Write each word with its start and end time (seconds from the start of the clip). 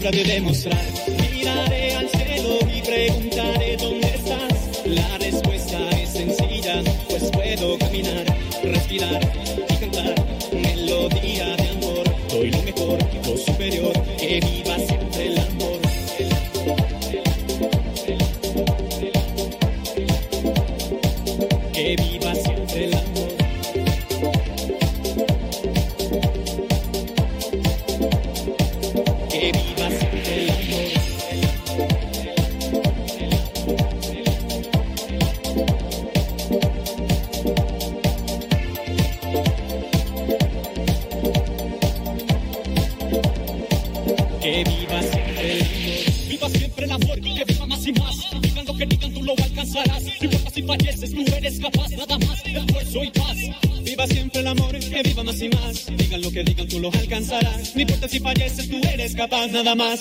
Palabras 0.00 0.12
de 0.12 0.24
demostrar. 0.24 1.09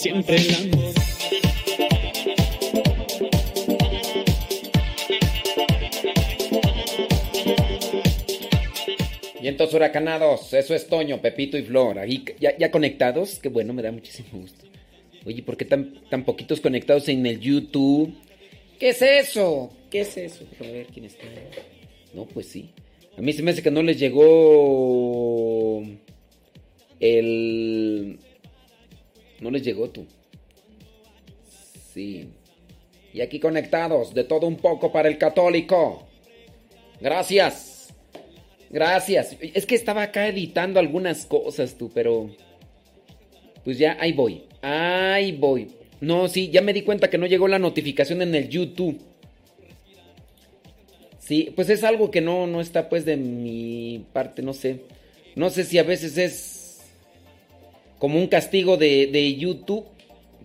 Siempre 0.00 0.36
el 0.36 0.54
amor. 0.54 1.00
Entonces 9.50 9.74
huracanados, 9.74 10.54
eso 10.54 10.74
es 10.74 10.86
Toño, 10.86 11.20
Pepito 11.20 11.58
y 11.58 11.62
Flor. 11.62 11.98
Ahí 11.98 12.24
ya, 12.38 12.70
conectados, 12.70 13.38
que 13.40 13.50
bueno, 13.50 13.74
me 13.74 13.82
da 13.82 13.92
muchísimo 13.92 14.28
gusto. 14.40 14.64
Oye, 15.26 15.42
¿por 15.42 15.58
qué 15.58 15.66
tan, 15.66 16.00
tan 16.08 16.24
poquitos 16.24 16.60
conectados 16.60 17.08
en 17.08 17.26
el 17.26 17.40
YouTube? 17.40 18.14
¿Qué 18.78 18.90
es 18.90 19.02
eso? 19.02 19.70
¿Qué 19.90 20.00
es 20.00 20.16
eso? 20.16 20.46
Déjame 20.50 20.72
ver 20.72 20.86
quién 20.86 21.04
está. 21.04 21.24
No, 22.14 22.24
pues 22.24 22.46
sí. 22.46 22.70
A 23.18 23.20
mí 23.20 23.34
se 23.34 23.42
me 23.42 23.50
hace 23.50 23.62
que 23.62 23.70
no 23.70 23.82
les 23.82 23.98
llegó 23.98 25.82
el... 27.00 28.18
No 29.40 29.50
les 29.50 29.62
llegó 29.62 29.88
tú. 29.90 30.06
Sí. 31.92 32.28
Y 33.12 33.20
aquí 33.20 33.40
conectados, 33.40 34.14
de 34.14 34.24
todo 34.24 34.46
un 34.46 34.56
poco 34.56 34.92
para 34.92 35.08
el 35.08 35.18
católico. 35.18 36.06
Gracias. 37.00 37.88
Gracias. 38.70 39.36
Es 39.40 39.66
que 39.66 39.74
estaba 39.74 40.02
acá 40.02 40.28
editando 40.28 40.78
algunas 40.78 41.26
cosas 41.26 41.74
tú, 41.76 41.90
pero... 41.92 42.30
Pues 43.64 43.78
ya, 43.78 43.96
ahí 44.00 44.12
voy. 44.12 44.44
Ahí 44.62 45.32
voy. 45.32 45.68
No, 46.00 46.28
sí, 46.28 46.50
ya 46.50 46.62
me 46.62 46.72
di 46.72 46.82
cuenta 46.82 47.10
que 47.10 47.18
no 47.18 47.26
llegó 47.26 47.48
la 47.48 47.58
notificación 47.58 48.22
en 48.22 48.34
el 48.34 48.48
YouTube. 48.48 49.00
Sí, 51.18 51.52
pues 51.54 51.68
es 51.68 51.84
algo 51.84 52.10
que 52.10 52.20
no, 52.20 52.46
no 52.46 52.60
está 52.60 52.88
pues 52.88 53.04
de 53.04 53.16
mi 53.16 54.04
parte, 54.12 54.42
no 54.42 54.52
sé. 54.52 54.80
No 55.36 55.50
sé 55.50 55.64
si 55.64 55.78
a 55.78 55.82
veces 55.82 56.16
es 56.16 56.59
como 58.00 58.18
un 58.18 58.26
castigo 58.26 58.76
de, 58.76 59.06
de 59.06 59.36
YouTube, 59.36 59.84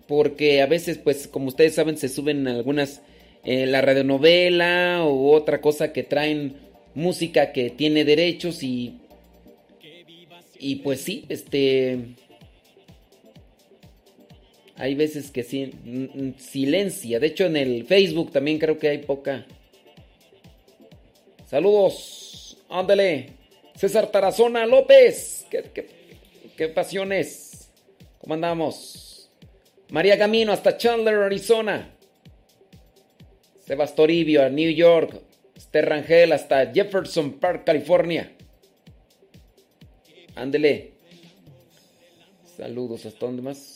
porque 0.06 0.62
a 0.62 0.66
veces 0.66 0.98
pues 0.98 1.26
como 1.26 1.48
ustedes 1.48 1.74
saben 1.74 1.96
se 1.96 2.08
suben 2.08 2.46
algunas, 2.46 3.02
eh, 3.44 3.66
la 3.66 3.80
radionovela 3.80 5.02
o 5.02 5.32
otra 5.32 5.60
cosa 5.60 5.92
que 5.92 6.04
traen 6.04 6.54
música 6.94 7.52
que 7.52 7.70
tiene 7.70 8.04
derechos 8.04 8.62
y... 8.62 9.00
Y 10.58 10.76
pues 10.76 11.00
sí, 11.00 11.24
este... 11.28 11.98
Hay 14.76 14.94
veces 14.94 15.30
que 15.30 15.42
sí, 15.42 15.72
mm, 15.84 16.38
silencia. 16.38 17.18
De 17.18 17.28
hecho, 17.28 17.46
en 17.46 17.56
el 17.56 17.84
Facebook 17.84 18.32
también 18.32 18.58
creo 18.58 18.78
que 18.78 18.88
hay 18.88 18.98
poca. 18.98 19.46
Saludos. 21.46 22.58
Ándale. 22.68 23.30
César 23.74 24.10
Tarazona 24.10 24.66
López. 24.66 25.46
¿Qué, 25.50 25.64
qué, 25.74 25.88
qué 26.56 26.68
pasiones? 26.68 27.45
¿Cómo 28.26 28.34
andamos? 28.34 29.30
María 29.90 30.18
Camino 30.18 30.50
hasta 30.50 30.76
Chandler, 30.76 31.14
Arizona. 31.14 31.94
Sebas 33.60 33.94
Toribio 33.94 34.44
a 34.44 34.48
New 34.48 34.68
York. 34.68 35.22
Esther 35.54 35.88
Rangel 35.88 36.32
hasta 36.32 36.72
Jefferson 36.72 37.34
Park, 37.34 37.62
California. 37.64 38.32
Ándele. 40.34 40.94
Saludos. 42.56 43.06
¿Hasta 43.06 43.26
dónde 43.26 43.42
más? 43.42 43.75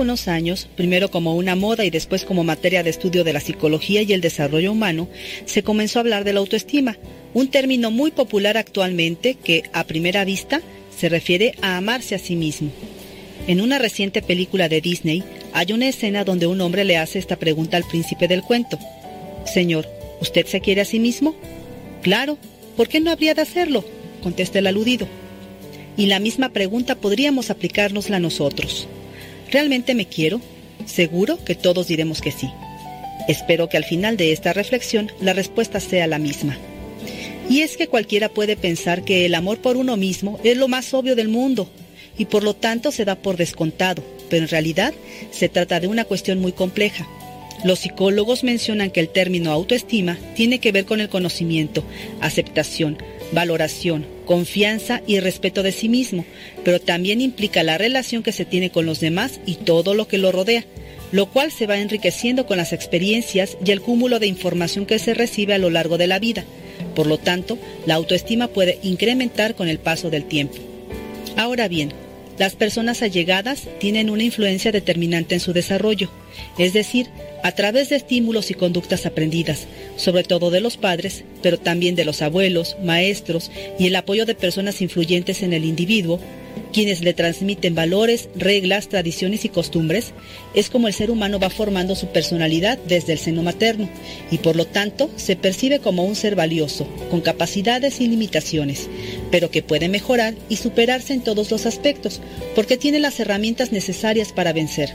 Algunos 0.00 0.28
años, 0.28 0.66
primero 0.76 1.10
como 1.10 1.36
una 1.36 1.56
moda 1.56 1.84
y 1.84 1.90
después 1.90 2.24
como 2.24 2.42
materia 2.42 2.82
de 2.82 2.88
estudio 2.88 3.22
de 3.22 3.34
la 3.34 3.40
psicología 3.40 4.00
y 4.00 4.14
el 4.14 4.22
desarrollo 4.22 4.72
humano, 4.72 5.08
se 5.44 5.62
comenzó 5.62 5.98
a 5.98 6.00
hablar 6.00 6.24
de 6.24 6.32
la 6.32 6.40
autoestima, 6.40 6.96
un 7.34 7.48
término 7.48 7.90
muy 7.90 8.10
popular 8.10 8.56
actualmente 8.56 9.34
que, 9.34 9.64
a 9.74 9.84
primera 9.84 10.24
vista, 10.24 10.62
se 10.96 11.10
refiere 11.10 11.52
a 11.60 11.76
amarse 11.76 12.14
a 12.14 12.18
sí 12.18 12.34
mismo. 12.34 12.70
En 13.46 13.60
una 13.60 13.78
reciente 13.78 14.22
película 14.22 14.70
de 14.70 14.80
Disney 14.80 15.22
hay 15.52 15.70
una 15.74 15.86
escena 15.88 16.24
donde 16.24 16.46
un 16.46 16.62
hombre 16.62 16.86
le 16.86 16.96
hace 16.96 17.18
esta 17.18 17.36
pregunta 17.36 17.76
al 17.76 17.84
príncipe 17.84 18.26
del 18.26 18.40
cuento. 18.40 18.78
Señor, 19.44 19.86
¿usted 20.22 20.46
se 20.46 20.62
quiere 20.62 20.80
a 20.80 20.86
sí 20.86 20.98
mismo? 20.98 21.34
Claro, 22.00 22.38
¿por 22.74 22.88
qué 22.88 23.00
no 23.00 23.10
habría 23.10 23.34
de 23.34 23.42
hacerlo? 23.42 23.84
contesta 24.22 24.60
el 24.60 24.66
aludido. 24.66 25.06
Y 25.98 26.06
la 26.06 26.20
misma 26.20 26.48
pregunta 26.54 26.94
podríamos 26.94 27.50
aplicárnosla 27.50 28.18
nosotros. 28.18 28.88
¿Realmente 29.50 29.94
me 29.94 30.06
quiero? 30.06 30.40
Seguro 30.86 31.42
que 31.44 31.54
todos 31.54 31.88
diremos 31.88 32.20
que 32.20 32.30
sí. 32.30 32.50
Espero 33.28 33.68
que 33.68 33.76
al 33.76 33.84
final 33.84 34.16
de 34.16 34.32
esta 34.32 34.52
reflexión 34.52 35.10
la 35.20 35.32
respuesta 35.32 35.80
sea 35.80 36.06
la 36.06 36.18
misma. 36.18 36.56
Y 37.48 37.60
es 37.60 37.76
que 37.76 37.88
cualquiera 37.88 38.28
puede 38.28 38.56
pensar 38.56 39.02
que 39.02 39.26
el 39.26 39.34
amor 39.34 39.58
por 39.58 39.76
uno 39.76 39.96
mismo 39.96 40.38
es 40.44 40.56
lo 40.56 40.68
más 40.68 40.94
obvio 40.94 41.16
del 41.16 41.28
mundo 41.28 41.68
y 42.16 42.26
por 42.26 42.44
lo 42.44 42.54
tanto 42.54 42.92
se 42.92 43.04
da 43.04 43.16
por 43.16 43.36
descontado, 43.36 44.04
pero 44.28 44.44
en 44.44 44.48
realidad 44.48 44.94
se 45.30 45.48
trata 45.48 45.80
de 45.80 45.88
una 45.88 46.04
cuestión 46.04 46.38
muy 46.40 46.52
compleja. 46.52 47.08
Los 47.64 47.80
psicólogos 47.80 48.44
mencionan 48.44 48.90
que 48.90 49.00
el 49.00 49.08
término 49.08 49.50
autoestima 49.50 50.16
tiene 50.34 50.60
que 50.60 50.72
ver 50.72 50.84
con 50.84 51.00
el 51.00 51.08
conocimiento, 51.08 51.82
aceptación, 52.20 52.98
valoración, 53.32 54.06
confianza 54.30 55.02
y 55.08 55.18
respeto 55.18 55.64
de 55.64 55.72
sí 55.72 55.88
mismo, 55.88 56.24
pero 56.62 56.80
también 56.80 57.20
implica 57.20 57.64
la 57.64 57.78
relación 57.78 58.22
que 58.22 58.30
se 58.30 58.44
tiene 58.44 58.70
con 58.70 58.86
los 58.86 59.00
demás 59.00 59.40
y 59.44 59.56
todo 59.56 59.92
lo 59.92 60.06
que 60.06 60.18
lo 60.18 60.30
rodea, 60.30 60.64
lo 61.10 61.26
cual 61.26 61.50
se 61.50 61.66
va 61.66 61.78
enriqueciendo 61.78 62.46
con 62.46 62.56
las 62.56 62.72
experiencias 62.72 63.56
y 63.66 63.72
el 63.72 63.80
cúmulo 63.80 64.20
de 64.20 64.28
información 64.28 64.86
que 64.86 65.00
se 65.00 65.14
recibe 65.14 65.54
a 65.54 65.58
lo 65.58 65.68
largo 65.68 65.98
de 65.98 66.06
la 66.06 66.20
vida. 66.20 66.44
Por 66.94 67.08
lo 67.08 67.18
tanto, 67.18 67.58
la 67.86 67.96
autoestima 67.96 68.46
puede 68.46 68.78
incrementar 68.84 69.56
con 69.56 69.66
el 69.66 69.80
paso 69.80 70.10
del 70.10 70.22
tiempo. 70.26 70.58
Ahora 71.36 71.66
bien, 71.66 71.92
las 72.38 72.54
personas 72.54 73.02
allegadas 73.02 73.64
tienen 73.80 74.10
una 74.10 74.22
influencia 74.22 74.70
determinante 74.70 75.34
en 75.34 75.40
su 75.40 75.52
desarrollo, 75.52 76.08
es 76.56 76.72
decir, 76.72 77.08
a 77.42 77.52
través 77.52 77.88
de 77.88 77.96
estímulos 77.96 78.50
y 78.50 78.54
conductas 78.54 79.06
aprendidas, 79.06 79.66
sobre 79.96 80.24
todo 80.24 80.50
de 80.50 80.60
los 80.60 80.76
padres, 80.76 81.24
pero 81.42 81.58
también 81.58 81.94
de 81.94 82.04
los 82.04 82.22
abuelos, 82.22 82.76
maestros 82.82 83.50
y 83.78 83.86
el 83.86 83.96
apoyo 83.96 84.26
de 84.26 84.34
personas 84.34 84.80
influyentes 84.82 85.42
en 85.42 85.52
el 85.52 85.64
individuo, 85.64 86.20
quienes 86.72 87.00
le 87.02 87.14
transmiten 87.14 87.74
valores, 87.74 88.28
reglas, 88.36 88.88
tradiciones 88.88 89.44
y 89.44 89.48
costumbres, 89.48 90.12
es 90.54 90.70
como 90.70 90.88
el 90.88 90.94
ser 90.94 91.10
humano 91.10 91.38
va 91.38 91.50
formando 91.50 91.94
su 91.94 92.08
personalidad 92.08 92.78
desde 92.86 93.12
el 93.12 93.18
seno 93.18 93.42
materno 93.42 93.88
y 94.30 94.38
por 94.38 94.56
lo 94.56 94.66
tanto 94.66 95.10
se 95.16 95.36
percibe 95.36 95.80
como 95.80 96.04
un 96.04 96.14
ser 96.14 96.36
valioso, 96.36 96.86
con 97.10 97.20
capacidades 97.20 98.00
y 98.00 98.08
limitaciones, 98.08 98.88
pero 99.30 99.50
que 99.50 99.62
puede 99.62 99.88
mejorar 99.88 100.34
y 100.48 100.56
superarse 100.56 101.12
en 101.12 101.22
todos 101.22 101.50
los 101.50 101.66
aspectos, 101.66 102.20
porque 102.54 102.76
tiene 102.76 103.00
las 103.00 103.18
herramientas 103.20 103.72
necesarias 103.72 104.32
para 104.32 104.52
vencer. 104.52 104.90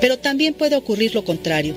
Pero 0.00 0.18
también 0.18 0.54
puede 0.54 0.76
ocurrir 0.76 1.14
lo 1.14 1.24
contrario. 1.24 1.74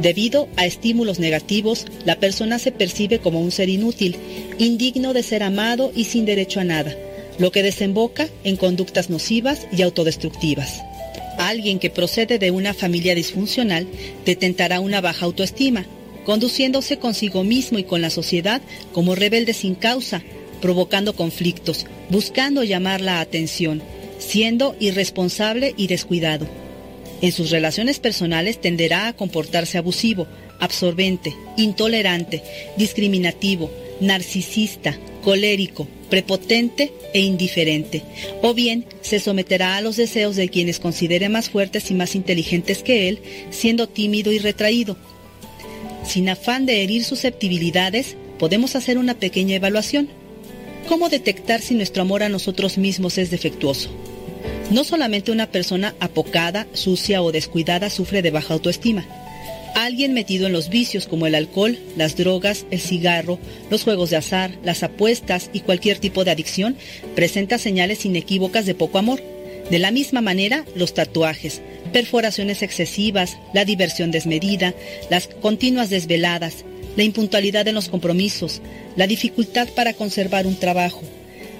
Debido 0.00 0.48
a 0.56 0.64
estímulos 0.64 1.18
negativos, 1.18 1.86
la 2.04 2.20
persona 2.20 2.58
se 2.58 2.72
percibe 2.72 3.18
como 3.18 3.40
un 3.40 3.50
ser 3.50 3.68
inútil, 3.68 4.16
indigno 4.58 5.12
de 5.12 5.22
ser 5.22 5.42
amado 5.42 5.92
y 5.94 6.04
sin 6.04 6.24
derecho 6.24 6.60
a 6.60 6.64
nada 6.64 6.94
lo 7.38 7.52
que 7.52 7.62
desemboca 7.62 8.28
en 8.44 8.56
conductas 8.56 9.10
nocivas 9.10 9.66
y 9.72 9.82
autodestructivas. 9.82 10.82
Alguien 11.38 11.78
que 11.78 11.88
procede 11.88 12.38
de 12.38 12.50
una 12.50 12.74
familia 12.74 13.14
disfuncional 13.14 13.86
detentará 14.26 14.80
una 14.80 15.00
baja 15.00 15.24
autoestima, 15.24 15.86
conduciéndose 16.26 16.98
consigo 16.98 17.44
mismo 17.44 17.78
y 17.78 17.84
con 17.84 18.02
la 18.02 18.10
sociedad 18.10 18.60
como 18.92 19.14
rebelde 19.14 19.54
sin 19.54 19.76
causa, 19.76 20.22
provocando 20.60 21.14
conflictos, 21.14 21.86
buscando 22.10 22.64
llamar 22.64 23.00
la 23.00 23.20
atención, 23.20 23.82
siendo 24.18 24.74
irresponsable 24.80 25.74
y 25.76 25.86
descuidado. 25.86 26.48
En 27.20 27.32
sus 27.32 27.50
relaciones 27.50 27.98
personales 27.98 28.60
tenderá 28.60 29.08
a 29.08 29.12
comportarse 29.12 29.78
abusivo, 29.78 30.26
absorbente, 30.60 31.34
intolerante, 31.56 32.42
discriminativo, 32.76 33.70
narcisista, 34.00 34.96
colérico, 35.22 35.88
prepotente 36.10 36.92
e 37.12 37.20
indiferente, 37.20 38.02
o 38.42 38.54
bien 38.54 38.86
se 39.02 39.20
someterá 39.20 39.76
a 39.76 39.80
los 39.80 39.96
deseos 39.96 40.36
de 40.36 40.48
quienes 40.48 40.78
considere 40.78 41.28
más 41.28 41.50
fuertes 41.50 41.90
y 41.90 41.94
más 41.94 42.14
inteligentes 42.14 42.82
que 42.82 43.08
él, 43.08 43.18
siendo 43.50 43.88
tímido 43.88 44.32
y 44.32 44.38
retraído. 44.38 44.96
Sin 46.04 46.28
afán 46.28 46.66
de 46.66 46.82
herir 46.82 47.04
susceptibilidades, 47.04 48.16
podemos 48.38 48.76
hacer 48.76 48.96
una 48.96 49.14
pequeña 49.14 49.56
evaluación. 49.56 50.08
¿Cómo 50.88 51.08
detectar 51.08 51.60
si 51.60 51.74
nuestro 51.74 52.02
amor 52.02 52.22
a 52.22 52.28
nosotros 52.28 52.78
mismos 52.78 53.18
es 53.18 53.30
defectuoso? 53.30 53.90
No 54.70 54.84
solamente 54.84 55.32
una 55.32 55.50
persona 55.50 55.94
apocada, 55.98 56.66
sucia 56.72 57.22
o 57.22 57.32
descuidada 57.32 57.90
sufre 57.90 58.22
de 58.22 58.30
baja 58.30 58.54
autoestima, 58.54 59.06
Alguien 59.78 60.12
metido 60.12 60.48
en 60.48 60.52
los 60.52 60.70
vicios 60.70 61.06
como 61.06 61.28
el 61.28 61.36
alcohol, 61.36 61.78
las 61.96 62.16
drogas, 62.16 62.66
el 62.72 62.80
cigarro, 62.80 63.38
los 63.70 63.84
juegos 63.84 64.10
de 64.10 64.16
azar, 64.16 64.50
las 64.64 64.82
apuestas 64.82 65.50
y 65.52 65.60
cualquier 65.60 65.98
tipo 65.98 66.24
de 66.24 66.32
adicción 66.32 66.76
presenta 67.14 67.58
señales 67.58 68.04
inequívocas 68.04 68.66
de 68.66 68.74
poco 68.74 68.98
amor. 68.98 69.22
De 69.70 69.78
la 69.78 69.92
misma 69.92 70.20
manera, 70.20 70.64
los 70.74 70.94
tatuajes, 70.94 71.60
perforaciones 71.92 72.62
excesivas, 72.62 73.36
la 73.54 73.64
diversión 73.64 74.10
desmedida, 74.10 74.74
las 75.10 75.28
continuas 75.28 75.90
desveladas, 75.90 76.64
la 76.96 77.04
impuntualidad 77.04 77.68
en 77.68 77.76
los 77.76 77.88
compromisos, 77.88 78.60
la 78.96 79.06
dificultad 79.06 79.68
para 79.68 79.92
conservar 79.92 80.48
un 80.48 80.56
trabajo, 80.56 81.02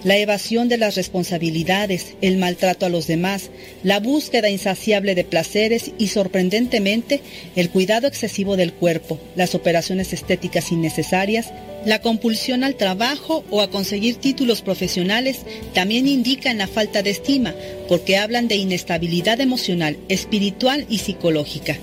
la 0.04 0.16
evasión 0.16 0.68
de 0.68 0.78
las 0.78 0.94
responsabilidades, 0.94 2.14
el 2.20 2.36
maltrato 2.36 2.86
a 2.86 2.88
los 2.88 3.06
demás, 3.06 3.50
la 3.82 4.00
búsqueda 4.00 4.48
insaciable 4.50 5.14
de 5.14 5.24
placeres 5.24 5.92
y 5.98 6.08
sorprendentemente 6.08 7.20
el 7.56 7.70
cuidado 7.70 8.06
excesivo 8.06 8.56
del 8.56 8.72
cuerpo, 8.72 9.18
las 9.34 9.54
operaciones 9.54 10.12
estéticas 10.12 10.70
innecesarias, 10.72 11.52
la 11.84 12.00
compulsión 12.00 12.64
al 12.64 12.74
trabajo 12.74 13.44
o 13.50 13.60
a 13.60 13.70
conseguir 13.70 14.16
títulos 14.16 14.62
profesionales 14.62 15.40
también 15.74 16.08
indican 16.08 16.58
la 16.58 16.66
falta 16.66 17.02
de 17.02 17.10
estima 17.10 17.54
porque 17.88 18.16
hablan 18.16 18.48
de 18.48 18.56
inestabilidad 18.56 19.40
emocional, 19.40 19.96
espiritual 20.08 20.86
y 20.88 20.98
psicológica. 20.98 21.76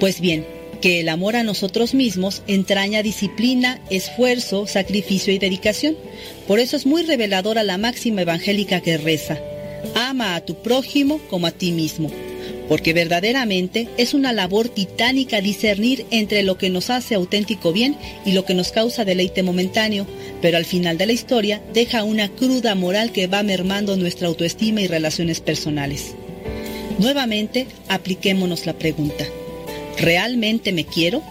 Pues 0.00 0.20
bien, 0.20 0.44
que 0.82 0.98
el 0.98 1.08
amor 1.08 1.36
a 1.36 1.44
nosotros 1.44 1.94
mismos 1.94 2.42
entraña 2.48 3.04
disciplina, 3.04 3.80
esfuerzo, 3.88 4.66
sacrificio 4.66 5.32
y 5.32 5.38
dedicación. 5.38 5.96
Por 6.48 6.58
eso 6.58 6.76
es 6.76 6.86
muy 6.86 7.04
reveladora 7.04 7.62
la 7.62 7.78
máxima 7.78 8.22
evangélica 8.22 8.80
que 8.80 8.98
reza, 8.98 9.38
ama 9.94 10.34
a 10.34 10.44
tu 10.44 10.56
prójimo 10.56 11.20
como 11.30 11.46
a 11.46 11.52
ti 11.52 11.70
mismo, 11.70 12.10
porque 12.68 12.92
verdaderamente 12.92 13.88
es 13.96 14.12
una 14.12 14.32
labor 14.32 14.68
titánica 14.68 15.40
discernir 15.40 16.04
entre 16.10 16.42
lo 16.42 16.58
que 16.58 16.68
nos 16.68 16.90
hace 16.90 17.14
auténtico 17.14 17.72
bien 17.72 17.96
y 18.26 18.32
lo 18.32 18.44
que 18.44 18.54
nos 18.54 18.72
causa 18.72 19.04
deleite 19.04 19.44
momentáneo, 19.44 20.04
pero 20.40 20.56
al 20.56 20.64
final 20.64 20.98
de 20.98 21.06
la 21.06 21.12
historia 21.12 21.62
deja 21.72 22.02
una 22.02 22.28
cruda 22.28 22.74
moral 22.74 23.12
que 23.12 23.28
va 23.28 23.44
mermando 23.44 23.96
nuestra 23.96 24.26
autoestima 24.26 24.80
y 24.80 24.88
relaciones 24.88 25.40
personales. 25.40 26.16
Nuevamente, 26.98 27.68
apliquémonos 27.88 28.66
la 28.66 28.72
pregunta. 28.72 29.24
¿Realmente 29.98 30.72
me 30.72 30.84
quiero? 30.84 31.22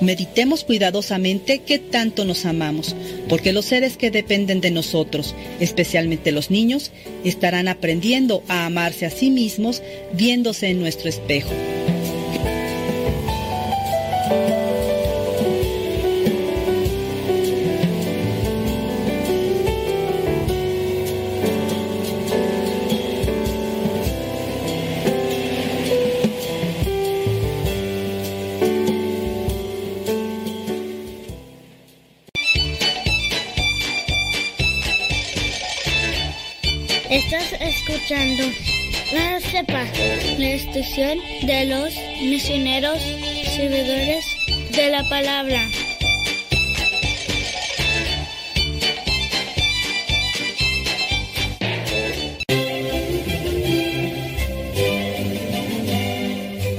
Meditemos 0.00 0.64
cuidadosamente 0.64 1.60
qué 1.60 1.78
tanto 1.78 2.24
nos 2.24 2.44
amamos, 2.44 2.96
porque 3.28 3.52
los 3.52 3.64
seres 3.64 3.96
que 3.96 4.10
dependen 4.10 4.60
de 4.60 4.70
nosotros, 4.70 5.34
especialmente 5.60 6.32
los 6.32 6.50
niños, 6.50 6.90
estarán 7.24 7.68
aprendiendo 7.68 8.42
a 8.48 8.66
amarse 8.66 9.06
a 9.06 9.10
sí 9.10 9.30
mismos 9.30 9.82
viéndose 10.12 10.68
en 10.68 10.80
nuestro 10.80 11.08
espejo. 11.08 11.52
Escuchando 38.04 38.44
la 39.14 39.40
CEPA, 39.40 39.84
la 40.38 40.50
estación 40.50 41.18
de 41.46 41.64
los 41.64 41.94
misioneros 42.20 43.00
servidores 43.56 44.26
de 44.76 44.90
la 44.90 45.08
palabra. 45.08 45.66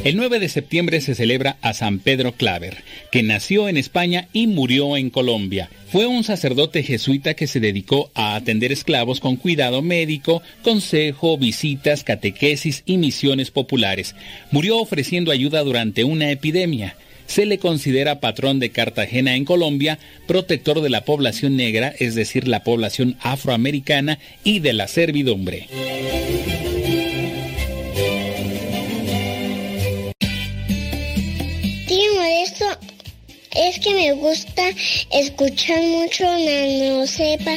El 0.04 0.18
9 0.18 0.40
de 0.40 0.50
septiembre 0.50 1.02
se 1.02 1.16
celebra 1.16 1.58
a 1.64 1.74
San 1.74 1.98
Pedro 1.98 2.34
Claver, 2.34 2.84
que 3.12 3.24
nació 3.24 3.68
en 3.68 3.78
España 3.78 4.28
y 4.32 4.46
murió 4.46 4.96
en 4.96 5.10
Colombia. 5.10 5.72
Fue 5.96 6.08
un 6.08 6.26
sacerdote 6.26 6.84
jesuita 6.84 7.36
que 7.36 7.48
se 7.48 7.62
dedicó 7.62 8.12
a 8.16 8.36
atender 8.36 8.74
esclavos 8.74 9.22
con 9.22 9.38
cuidado 9.38 9.82
médico, 9.82 10.42
consejo, 10.62 11.38
visitas, 11.38 12.04
catequesis 12.04 12.84
y 12.86 12.98
misiones 12.98 13.50
populares. 13.50 14.14
Murió 14.52 14.78
ofreciendo 14.80 15.32
ayuda 15.32 15.64
durante 15.64 16.04
una 16.04 16.32
epidemia. 16.32 16.98
Se 17.28 17.46
le 17.46 17.60
considera 17.60 18.20
patrón 18.20 18.60
de 18.60 18.72
Cartagena 18.72 19.38
en 19.38 19.46
Colombia, 19.46 19.98
protector 20.28 20.82
de 20.82 20.90
la 20.90 21.06
población 21.06 21.56
negra, 21.56 21.96
es 21.98 22.14
decir, 22.14 22.46
la 22.50 22.66
población 22.66 23.16
afroamericana 23.22 24.20
y 24.44 24.60
de 24.60 24.74
la 24.74 24.90
servidumbre. 24.90 25.70
Es 33.56 33.80
que 33.80 33.94
me 33.94 34.12
gusta 34.14 34.64
escuchar 35.12 35.82
mucho 35.82 36.24
Nano 36.26 37.08
Sepa. 37.08 37.56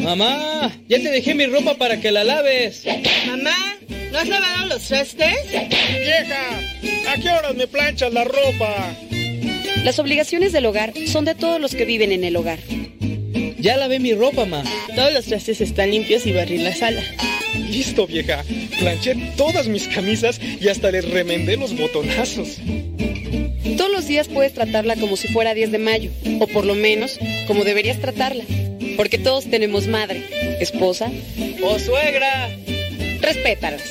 Mamá, 0.00 0.70
ya 0.88 0.98
te 0.98 1.10
dejé 1.10 1.34
mi 1.34 1.46
ropa 1.46 1.74
para 1.74 2.00
que 2.00 2.10
la 2.10 2.24
laves. 2.24 2.84
Mamá, 3.26 3.56
¿no 4.12 4.18
has 4.18 4.28
lavado 4.28 4.66
los 4.66 4.82
trastes? 4.82 5.34
Vieja, 5.50 7.10
¿a 7.10 7.16
qué 7.20 7.30
horas 7.30 7.54
me 7.54 7.66
planchas 7.66 8.12
la 8.12 8.24
ropa? 8.24 8.94
Las 9.82 9.98
obligaciones 9.98 10.52
del 10.52 10.66
hogar 10.66 10.92
son 11.06 11.24
de 11.24 11.34
todos 11.34 11.60
los 11.60 11.74
que 11.74 11.84
viven 11.84 12.12
en 12.12 12.24
el 12.24 12.36
hogar. 12.36 12.58
Ya 13.58 13.76
lavé 13.78 13.98
mi 13.98 14.12
ropa, 14.12 14.44
mamá. 14.44 14.70
Todos 14.94 15.12
los 15.14 15.24
trastes 15.24 15.60
están 15.62 15.90
limpios 15.90 16.26
y 16.26 16.32
barrí 16.32 16.58
la 16.58 16.74
sala. 16.74 17.02
Listo, 17.74 18.06
vieja. 18.06 18.44
Planché 18.78 19.16
todas 19.36 19.66
mis 19.66 19.88
camisas 19.88 20.40
y 20.60 20.68
hasta 20.68 20.92
les 20.92 21.10
remendé 21.10 21.56
los 21.56 21.76
botonazos. 21.76 22.58
Todos 23.76 23.90
los 23.90 24.06
días 24.06 24.28
puedes 24.28 24.54
tratarla 24.54 24.94
como 24.94 25.16
si 25.16 25.26
fuera 25.26 25.54
10 25.54 25.72
de 25.72 25.78
mayo, 25.78 26.12
o 26.38 26.46
por 26.46 26.64
lo 26.64 26.76
menos 26.76 27.18
como 27.48 27.64
deberías 27.64 27.98
tratarla, 27.98 28.44
porque 28.96 29.18
todos 29.18 29.50
tenemos 29.50 29.88
madre, 29.88 30.22
esposa 30.60 31.10
o 31.64 31.76
suegra. 31.80 32.48
Respétalas. 33.20 33.82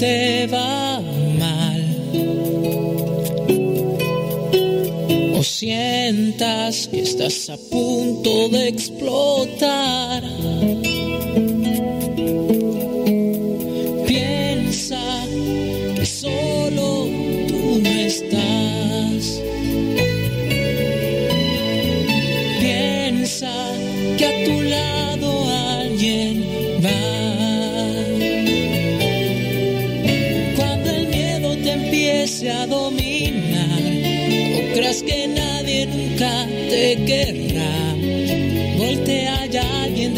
Te 0.00 0.46
va 0.46 0.98
mal. 1.38 1.82
O 5.38 5.42
sientas 5.42 6.88
que 6.88 7.00
estás 7.00 7.50
a 7.50 7.58
punto 7.70 8.48
de 8.48 8.68
explotar. 8.68 10.22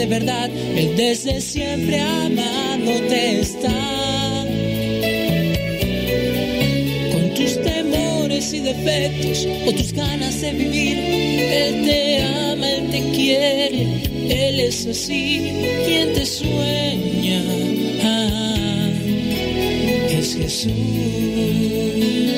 De 0.03 0.09
verdad, 0.09 0.51
él 0.75 0.97
desde 0.97 1.41
siempre 1.41 2.01
amándote 2.01 3.39
está. 3.39 3.71
Con 7.13 7.35
tus 7.35 7.63
temores 7.63 8.53
y 8.53 8.59
defectos 8.59 9.47
o 9.65 9.73
tus 9.73 9.93
ganas 9.93 10.41
de 10.41 10.51
vivir, 10.51 10.99
él 10.99 11.85
te 11.87 12.21
ama, 12.21 12.69
él 12.69 12.91
te 12.91 13.01
quiere, 13.13 13.87
él 14.29 14.59
es 14.59 14.87
así, 14.87 15.53
quien 15.87 16.13
te 16.15 16.27
sueña. 16.27 17.45
Ah, 18.03 18.91
es 20.11 20.35
Jesús. 20.35 22.32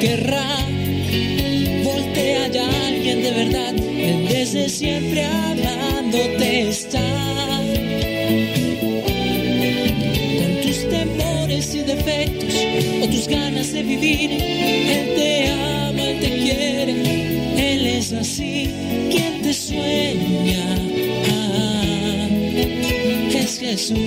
Querrá. 0.00 0.46
Voltea 1.84 2.48
ya 2.48 2.68
alguien 2.86 3.22
de 3.22 3.30
verdad, 3.30 3.74
él 3.76 4.28
desde 4.28 4.68
siempre 4.68 5.24
amándote 5.24 6.68
está. 6.68 7.00
Con 10.38 10.60
tus 10.62 10.88
temores 10.88 11.74
y 11.74 11.82
defectos 11.82 12.54
o 13.02 13.08
tus 13.08 13.28
ganas 13.28 13.72
de 13.72 13.82
vivir, 13.82 14.30
él 14.32 15.14
te 15.16 15.48
ama, 15.50 16.02
él 16.02 16.20
te 16.20 16.30
quiere, 16.44 17.72
él 17.72 17.86
es 17.86 18.12
así, 18.12 18.70
quien 19.10 19.42
te 19.42 19.52
sueña. 19.52 20.78
Ah, 21.30 22.28
es 23.34 23.58
Jesús. 23.58 23.98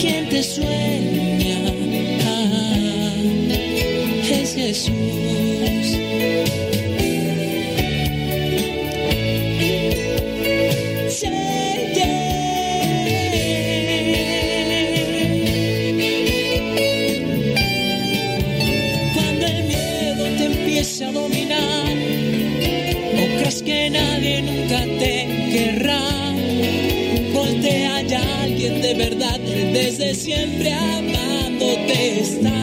Quien 0.00 0.28
te 0.30 0.42
sueña. 0.42 1.79
Jesús. 4.70 4.92
Cuando 19.12 19.46
el 19.46 19.64
miedo 19.64 20.24
te 20.38 20.44
empiece 20.44 21.04
a 21.04 21.10
dominar, 21.10 21.88
no 23.16 23.38
creas 23.38 23.62
que 23.62 23.90
nadie 23.90 24.42
nunca 24.42 24.84
te 25.00 25.26
querrá. 25.52 26.32
Voltea 27.32 28.02
ya 28.02 28.42
alguien 28.42 28.80
de 28.80 28.94
verdad, 28.94 29.40
desde 29.40 30.14
siempre 30.14 30.72
amándote 30.72 32.20
está. 32.20 32.59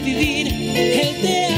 Vivir. 0.00 0.48
Él 0.76 1.16
te 1.20 1.46
ama, 1.46 1.57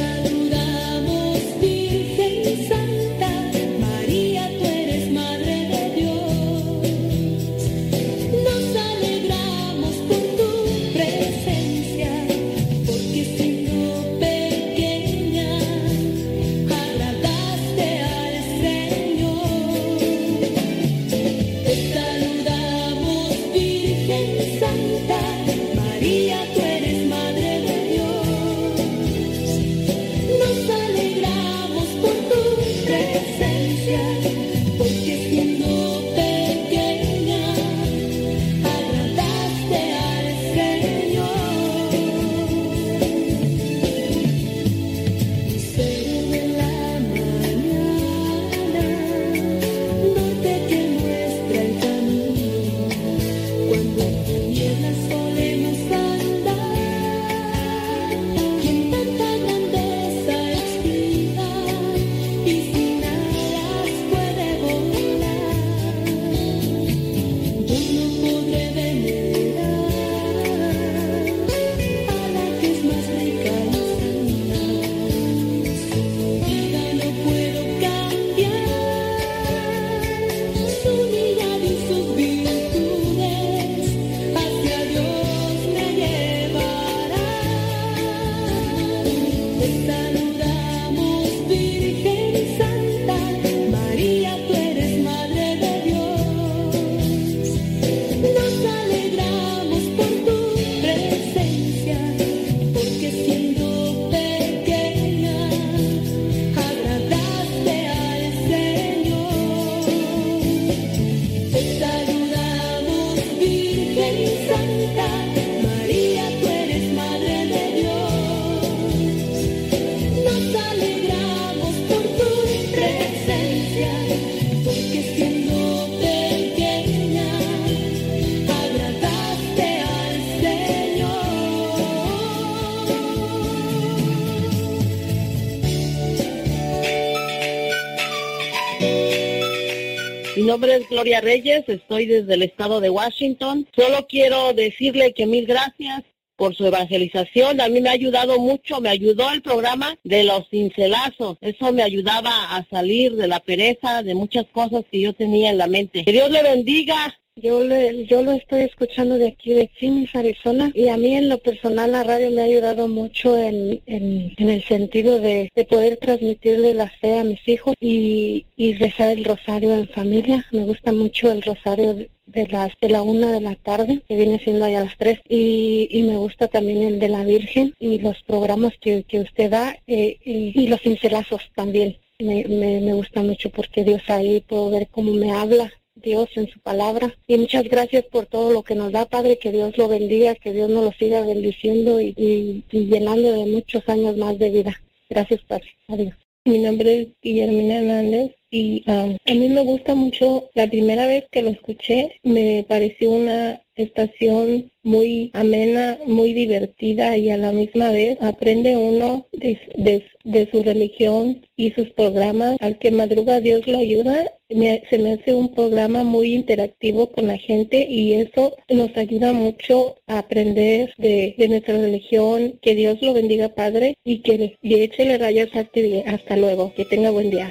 Nombre 140.51 140.75
es 140.75 140.89
Gloria 140.89 141.21
Reyes, 141.21 141.63
estoy 141.67 142.07
desde 142.07 142.33
el 142.33 142.41
estado 142.41 142.81
de 142.81 142.89
Washington. 142.89 143.65
Solo 143.73 144.05
quiero 144.05 144.51
decirle 144.51 145.13
que 145.13 145.25
mil 145.25 145.45
gracias 145.45 146.03
por 146.35 146.53
su 146.57 146.65
evangelización. 146.65 147.61
A 147.61 147.69
mí 147.69 147.79
me 147.79 147.87
ha 147.87 147.93
ayudado 147.93 148.37
mucho, 148.37 148.81
me 148.81 148.89
ayudó 148.89 149.31
el 149.31 149.41
programa 149.41 149.97
de 150.03 150.25
los 150.25 150.49
cincelazos. 150.49 151.37
Eso 151.39 151.71
me 151.71 151.83
ayudaba 151.83 152.57
a 152.57 152.65
salir 152.69 153.15
de 153.15 153.29
la 153.29 153.39
pereza, 153.39 154.03
de 154.03 154.13
muchas 154.13 154.45
cosas 154.51 154.83
que 154.91 154.99
yo 154.99 155.13
tenía 155.13 155.51
en 155.51 155.57
la 155.57 155.67
mente. 155.67 156.03
Que 156.03 156.11
Dios 156.11 156.29
le 156.29 156.43
bendiga. 156.43 157.17
Yo, 157.37 157.63
le, 157.63 158.05
yo 158.07 158.23
lo 158.23 158.33
estoy 158.33 158.63
escuchando 158.63 159.17
de 159.17 159.29
aquí 159.29 159.53
de 159.53 159.71
Phoenix, 159.79 160.13
Arizona, 160.15 160.69
y 160.75 160.89
a 160.89 160.97
mí 160.97 161.15
en 161.15 161.29
lo 161.29 161.37
personal 161.37 161.93
la 161.93 162.03
radio 162.03 162.29
me 162.29 162.41
ha 162.41 162.43
ayudado 162.43 162.89
mucho 162.89 163.37
en, 163.37 163.81
en, 163.85 164.33
en 164.35 164.49
el 164.49 164.61
sentido 164.65 165.17
de, 165.17 165.49
de, 165.55 165.63
poder 165.63 165.95
transmitirle 165.95 166.73
la 166.73 166.89
fe 166.89 167.19
a 167.19 167.23
mis 167.23 167.47
hijos 167.47 167.73
y, 167.79 168.45
rezar 168.79 169.11
el 169.11 169.23
rosario 169.23 169.73
en 169.73 169.87
familia. 169.87 170.45
Me 170.51 170.65
gusta 170.65 170.91
mucho 170.91 171.31
el 171.31 171.41
rosario 171.41 172.05
de 172.25 172.47
las 172.47 172.73
de 172.81 172.89
la 172.89 173.01
una 173.01 173.31
de 173.31 173.39
la 173.39 173.55
tarde, 173.55 174.01
que 174.09 174.15
viene 174.17 174.37
siendo 174.39 174.65
allá 174.65 174.81
a 174.81 174.85
las 174.85 174.97
tres, 174.97 175.21
y, 175.29 175.87
y 175.89 176.03
me 176.03 176.17
gusta 176.17 176.49
también 176.49 176.83
el 176.83 176.99
de 176.99 177.07
la 177.07 177.23
Virgen 177.23 177.73
y 177.79 177.99
los 177.99 178.21
programas 178.23 178.73
que, 178.81 179.05
usted 179.13 179.49
da 179.49 179.77
eh, 179.87 180.17
y, 180.25 180.61
y, 180.61 180.67
los 180.67 180.81
cincelazos 180.81 181.49
también. 181.55 181.97
Me, 182.19 182.43
me, 182.43 182.81
me 182.81 182.93
gusta 182.93 183.23
mucho 183.23 183.49
porque 183.49 183.85
Dios 183.85 184.01
ahí 184.07 184.41
puedo 184.41 184.69
ver 184.69 184.89
cómo 184.91 185.13
me 185.13 185.31
habla 185.31 185.71
Dios 186.01 186.29
en 186.35 186.49
su 186.49 186.59
palabra. 186.59 187.15
Y 187.27 187.37
muchas 187.37 187.63
gracias 187.65 188.05
por 188.05 188.25
todo 188.25 188.51
lo 188.51 188.63
que 188.63 188.75
nos 188.75 188.91
da, 188.91 189.05
Padre, 189.05 189.37
que 189.37 189.51
Dios 189.51 189.77
lo 189.77 189.87
bendiga, 189.87 190.35
que 190.35 190.53
Dios 190.53 190.69
nos 190.69 190.83
lo 190.83 190.91
siga 190.93 191.21
bendiciendo 191.21 192.01
y, 192.01 192.63
llenando 192.71 193.31
de 193.31 193.45
muchos 193.45 193.87
años 193.87 194.17
más 194.17 194.37
de 194.39 194.49
vida. 194.49 194.81
Gracias, 195.09 195.41
Padre. 195.47 195.69
Adiós. 195.87 196.13
Mi 196.45 196.59
nombre 196.59 197.01
es 197.01 197.07
Guillermina 197.21 197.79
Hernández 197.79 198.40
y 198.51 198.83
um, 198.87 199.15
a 199.25 199.33
mí 199.33 199.47
me 199.47 199.61
gusta 199.61 199.95
mucho, 199.95 200.49
la 200.53 200.67
primera 200.67 201.07
vez 201.07 201.23
que 201.31 201.41
lo 201.41 201.49
escuché 201.49 202.19
me 202.23 202.65
pareció 202.67 203.11
una 203.11 203.61
estación 203.75 204.69
muy 204.83 205.31
amena, 205.33 205.97
muy 206.05 206.33
divertida 206.33 207.15
y 207.17 207.29
a 207.29 207.37
la 207.37 207.53
misma 207.53 207.91
vez 207.91 208.17
aprende 208.21 208.75
uno 208.75 209.25
de, 209.31 210.49
su 210.51 210.63
religión 210.63 211.45
y 211.55 211.71
sus 211.71 211.89
programas. 211.91 212.57
Al 212.59 212.77
que 212.77 212.91
madruga 212.91 213.39
Dios 213.39 213.65
lo 213.67 213.77
ayuda, 213.77 214.25
me, 214.49 214.83
se 214.89 214.97
me 214.97 215.13
hace 215.13 215.33
un 215.33 215.53
programa 215.53 216.03
muy 216.03 216.33
interactivo 216.33 217.09
con 217.11 217.27
la 217.27 217.37
gente 217.37 217.87
y 217.89 218.13
eso 218.13 218.55
nos 218.69 218.95
ayuda 218.97 219.31
mucho 219.31 219.95
a 220.07 220.19
aprender 220.19 220.93
de, 220.97 221.35
de 221.37 221.47
nuestra 221.47 221.77
religión. 221.77 222.59
Que 222.61 222.75
Dios 222.75 223.01
lo 223.01 223.13
bendiga, 223.13 223.49
Padre, 223.55 223.95
y 224.03 224.19
que 224.19 224.37
le, 224.37 224.57
le 224.61 224.83
eche 224.83 225.17
rayas 225.17 225.49
hasta 225.53 226.37
luego. 226.37 226.73
Que 226.75 226.85
tenga 226.85 227.11
buen 227.11 227.29
día. 227.29 227.49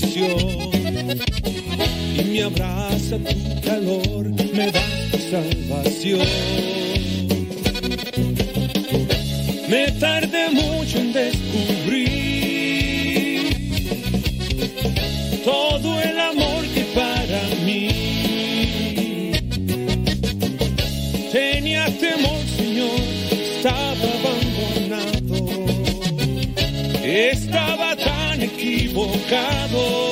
me 2.24 2.42
abraza 2.42 3.18
tu 3.18 3.60
calor, 3.60 4.30
me 4.30 4.70
da 4.70 4.80
tu 5.10 5.18
salvación. 5.30 6.26
Me 9.68 9.92
tardé 9.92 10.50
mucho 10.50 10.98
en 10.98 11.12
descubrir 11.12 12.12
todo 15.44 16.00
el 16.00 16.18
amor 16.20 16.64
que 16.74 16.84
para 16.94 17.42
mí 17.66 17.88
tenía 21.32 21.84
temor, 21.98 22.40
Señor, 22.56 22.98
estaba 23.30 24.08
abandonado, 24.18 25.36
estaba 27.04 27.91
equivocado. 28.92 30.11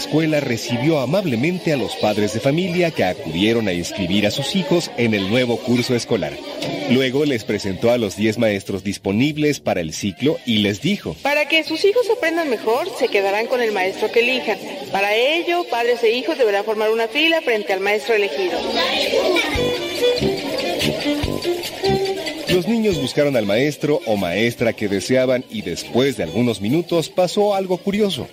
Escuela, 0.00 0.40
recibió 0.40 0.98
amablemente 0.98 1.72
a 1.72 1.76
los 1.76 1.94
padres 1.96 2.32
de 2.34 2.40
familia 2.40 2.90
que 2.90 3.04
acudieron 3.04 3.68
a 3.68 3.72
inscribir 3.72 4.26
a 4.26 4.30
sus 4.30 4.56
hijos 4.56 4.90
en 4.96 5.14
el 5.14 5.28
nuevo 5.28 5.58
curso 5.58 5.94
escolar. 5.94 6.32
Luego 6.90 7.24
les 7.24 7.44
presentó 7.44 7.92
a 7.92 7.98
los 7.98 8.16
10 8.16 8.38
maestros 8.38 8.82
disponibles 8.82 9.60
para 9.60 9.80
el 9.80 9.92
ciclo 9.92 10.38
y 10.46 10.58
les 10.58 10.80
dijo, 10.80 11.14
Para 11.22 11.46
que 11.46 11.62
sus 11.64 11.84
hijos 11.84 12.08
aprendan 12.10 12.50
mejor, 12.50 12.88
se 12.98 13.08
quedarán 13.08 13.46
con 13.46 13.60
el 13.60 13.72
maestro 13.72 14.10
que 14.10 14.20
elijan. 14.20 14.58
Para 14.90 15.14
ello, 15.14 15.64
padres 15.70 16.02
e 16.02 16.10
hijos 16.10 16.38
deberán 16.38 16.64
formar 16.64 16.90
una 16.90 17.06
fila 17.06 17.40
frente 17.42 17.72
al 17.72 17.80
maestro 17.80 18.14
elegido. 18.14 18.58
Los 22.52 22.66
niños 22.66 23.00
buscaron 23.00 23.36
al 23.36 23.46
maestro 23.46 24.00
o 24.06 24.16
maestra 24.16 24.72
que 24.72 24.88
deseaban 24.88 25.44
y 25.50 25.62
después 25.62 26.16
de 26.16 26.24
algunos 26.24 26.60
minutos 26.60 27.08
pasó 27.08 27.54
algo 27.54 27.78
curioso. 27.78 28.26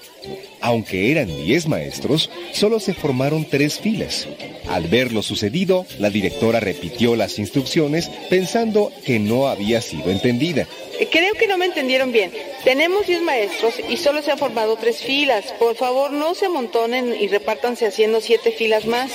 Aunque 0.67 1.12
eran 1.12 1.27
10 1.27 1.67
maestros, 1.69 2.30
solo 2.51 2.82
se 2.82 2.93
formaron 2.93 3.45
tres 3.45 3.80
filas. 3.80 4.27
Al 4.67 4.84
ver 4.88 5.13
lo 5.13 5.23
sucedido, 5.23 5.86
la 5.97 6.10
directora 6.10 6.60
repitió 6.60 7.15
las 7.15 7.39
instrucciones 7.39 8.12
pensando 8.30 8.91
que 9.06 9.17
no 9.17 9.47
había 9.47 9.80
sido 9.80 10.12
entendida. 10.12 10.67
Eh, 10.99 11.08
Creo 11.10 11.36
que 11.36 11.47
no 11.47 11.58
me 11.58 11.67
entendieron 11.67 12.12
bien. 12.12 12.34
Tenemos 12.65 13.08
10 13.08 13.21
maestros 13.21 13.75
y 13.89 13.95
solo 13.95 14.21
se 14.21 14.32
han 14.32 14.38
formado 14.38 14.75
tres 14.75 14.97
filas. 14.97 15.45
Por 15.58 15.77
favor, 15.77 16.12
no 16.12 16.36
se 16.36 16.47
amontonen 16.47 17.15
y 17.17 17.30
repártanse 17.30 17.88
haciendo 17.88 18.19
siete 18.19 18.51
filas 18.51 18.86
más. 18.86 19.10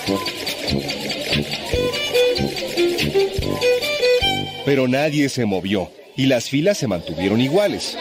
Pero 4.65 4.88
nadie 4.88 5.29
se 5.29 5.45
movió 5.45 5.91
y 6.17 6.25
las 6.25 6.49
filas 6.49 6.79
se 6.79 6.87
mantuvieron 6.87 7.43
iguales. 7.43 7.99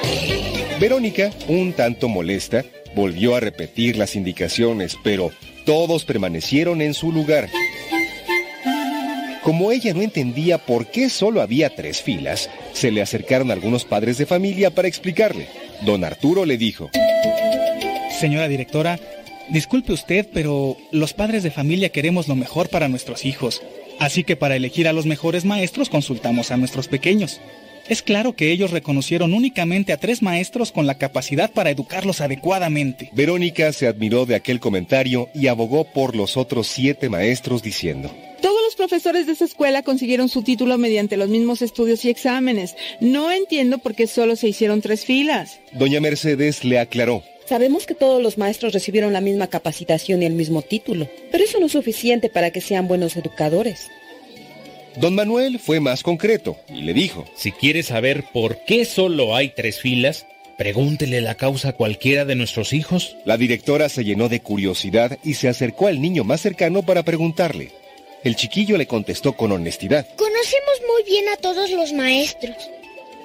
Verónica, 0.79 1.31
un 1.49 1.73
tanto 1.73 2.07
molesta, 2.07 2.63
volvió 2.95 3.35
a 3.35 3.39
repetir 3.39 3.97
las 3.97 4.15
indicaciones, 4.15 4.97
pero 5.03 5.31
todos 5.65 6.05
permanecieron 6.05 6.81
en 6.81 6.93
su 6.93 7.11
lugar. 7.11 7.49
Como 9.43 9.71
ella 9.71 9.93
no 9.93 10.01
entendía 10.01 10.59
por 10.59 10.87
qué 10.87 11.09
solo 11.09 11.41
había 11.41 11.75
tres 11.75 12.01
filas, 12.01 12.49
se 12.73 12.91
le 12.91 13.01
acercaron 13.01 13.49
algunos 13.49 13.85
padres 13.85 14.17
de 14.17 14.27
familia 14.27 14.69
para 14.69 14.87
explicarle. 14.87 15.47
Don 15.81 16.03
Arturo 16.03 16.45
le 16.45 16.57
dijo, 16.57 16.91
Señora 18.19 18.47
directora, 18.47 18.99
disculpe 19.49 19.93
usted, 19.93 20.27
pero 20.31 20.77
los 20.91 21.13
padres 21.13 21.41
de 21.41 21.49
familia 21.49 21.89
queremos 21.89 22.27
lo 22.27 22.35
mejor 22.35 22.69
para 22.69 22.87
nuestros 22.87 23.25
hijos. 23.25 23.63
Así 23.99 24.23
que 24.23 24.35
para 24.35 24.55
elegir 24.55 24.87
a 24.87 24.93
los 24.93 25.07
mejores 25.07 25.43
maestros 25.43 25.89
consultamos 25.89 26.51
a 26.51 26.57
nuestros 26.57 26.87
pequeños. 26.87 27.41
Es 27.91 28.01
claro 28.01 28.37
que 28.37 28.53
ellos 28.53 28.71
reconocieron 28.71 29.33
únicamente 29.33 29.91
a 29.91 29.97
tres 29.97 30.21
maestros 30.21 30.71
con 30.71 30.87
la 30.87 30.97
capacidad 30.97 31.51
para 31.51 31.71
educarlos 31.71 32.21
adecuadamente. 32.21 33.09
Verónica 33.11 33.73
se 33.73 33.85
admiró 33.85 34.25
de 34.25 34.35
aquel 34.35 34.61
comentario 34.61 35.27
y 35.35 35.47
abogó 35.47 35.83
por 35.83 36.15
los 36.15 36.37
otros 36.37 36.67
siete 36.67 37.09
maestros 37.09 37.61
diciendo, 37.61 38.09
Todos 38.41 38.61
los 38.63 38.75
profesores 38.75 39.25
de 39.25 39.33
esa 39.33 39.43
escuela 39.43 39.83
consiguieron 39.83 40.29
su 40.29 40.41
título 40.41 40.77
mediante 40.77 41.17
los 41.17 41.27
mismos 41.27 41.61
estudios 41.61 42.05
y 42.05 42.09
exámenes. 42.09 42.77
No 43.01 43.29
entiendo 43.29 43.77
por 43.79 43.93
qué 43.93 44.07
solo 44.07 44.37
se 44.37 44.47
hicieron 44.47 44.79
tres 44.79 45.03
filas. 45.03 45.59
Doña 45.73 45.99
Mercedes 45.99 46.63
le 46.63 46.79
aclaró, 46.79 47.23
Sabemos 47.45 47.85
que 47.85 47.95
todos 47.95 48.23
los 48.23 48.37
maestros 48.37 48.71
recibieron 48.71 49.11
la 49.11 49.19
misma 49.19 49.47
capacitación 49.47 50.23
y 50.23 50.25
el 50.25 50.33
mismo 50.33 50.61
título, 50.61 51.09
pero 51.29 51.43
eso 51.43 51.59
no 51.59 51.65
es 51.65 51.73
suficiente 51.73 52.29
para 52.29 52.51
que 52.51 52.61
sean 52.61 52.87
buenos 52.87 53.17
educadores. 53.17 53.89
Don 54.97 55.15
Manuel 55.15 55.59
fue 55.59 55.79
más 55.79 56.03
concreto 56.03 56.57
y 56.67 56.81
le 56.81 56.93
dijo, 56.93 57.25
Si 57.35 57.51
quiere 57.51 57.81
saber 57.83 58.25
por 58.33 58.63
qué 58.65 58.85
solo 58.85 59.35
hay 59.35 59.49
tres 59.49 59.79
filas, 59.79 60.25
pregúntele 60.57 61.21
la 61.21 61.35
causa 61.35 61.69
a 61.69 61.73
cualquiera 61.73 62.25
de 62.25 62.35
nuestros 62.35 62.73
hijos. 62.73 63.15
La 63.25 63.37
directora 63.37 63.87
se 63.89 64.03
llenó 64.03 64.27
de 64.27 64.41
curiosidad 64.41 65.17
y 65.23 65.35
se 65.35 65.47
acercó 65.47 65.87
al 65.87 66.01
niño 66.01 66.23
más 66.23 66.41
cercano 66.41 66.83
para 66.83 67.03
preguntarle. 67.03 67.71
El 68.23 68.35
chiquillo 68.35 68.77
le 68.77 68.85
contestó 68.85 69.33
con 69.33 69.51
honestidad. 69.51 70.07
Conocemos 70.15 70.81
muy 70.87 71.03
bien 71.09 71.29
a 71.29 71.37
todos 71.37 71.71
los 71.71 71.93
maestros. 71.93 72.55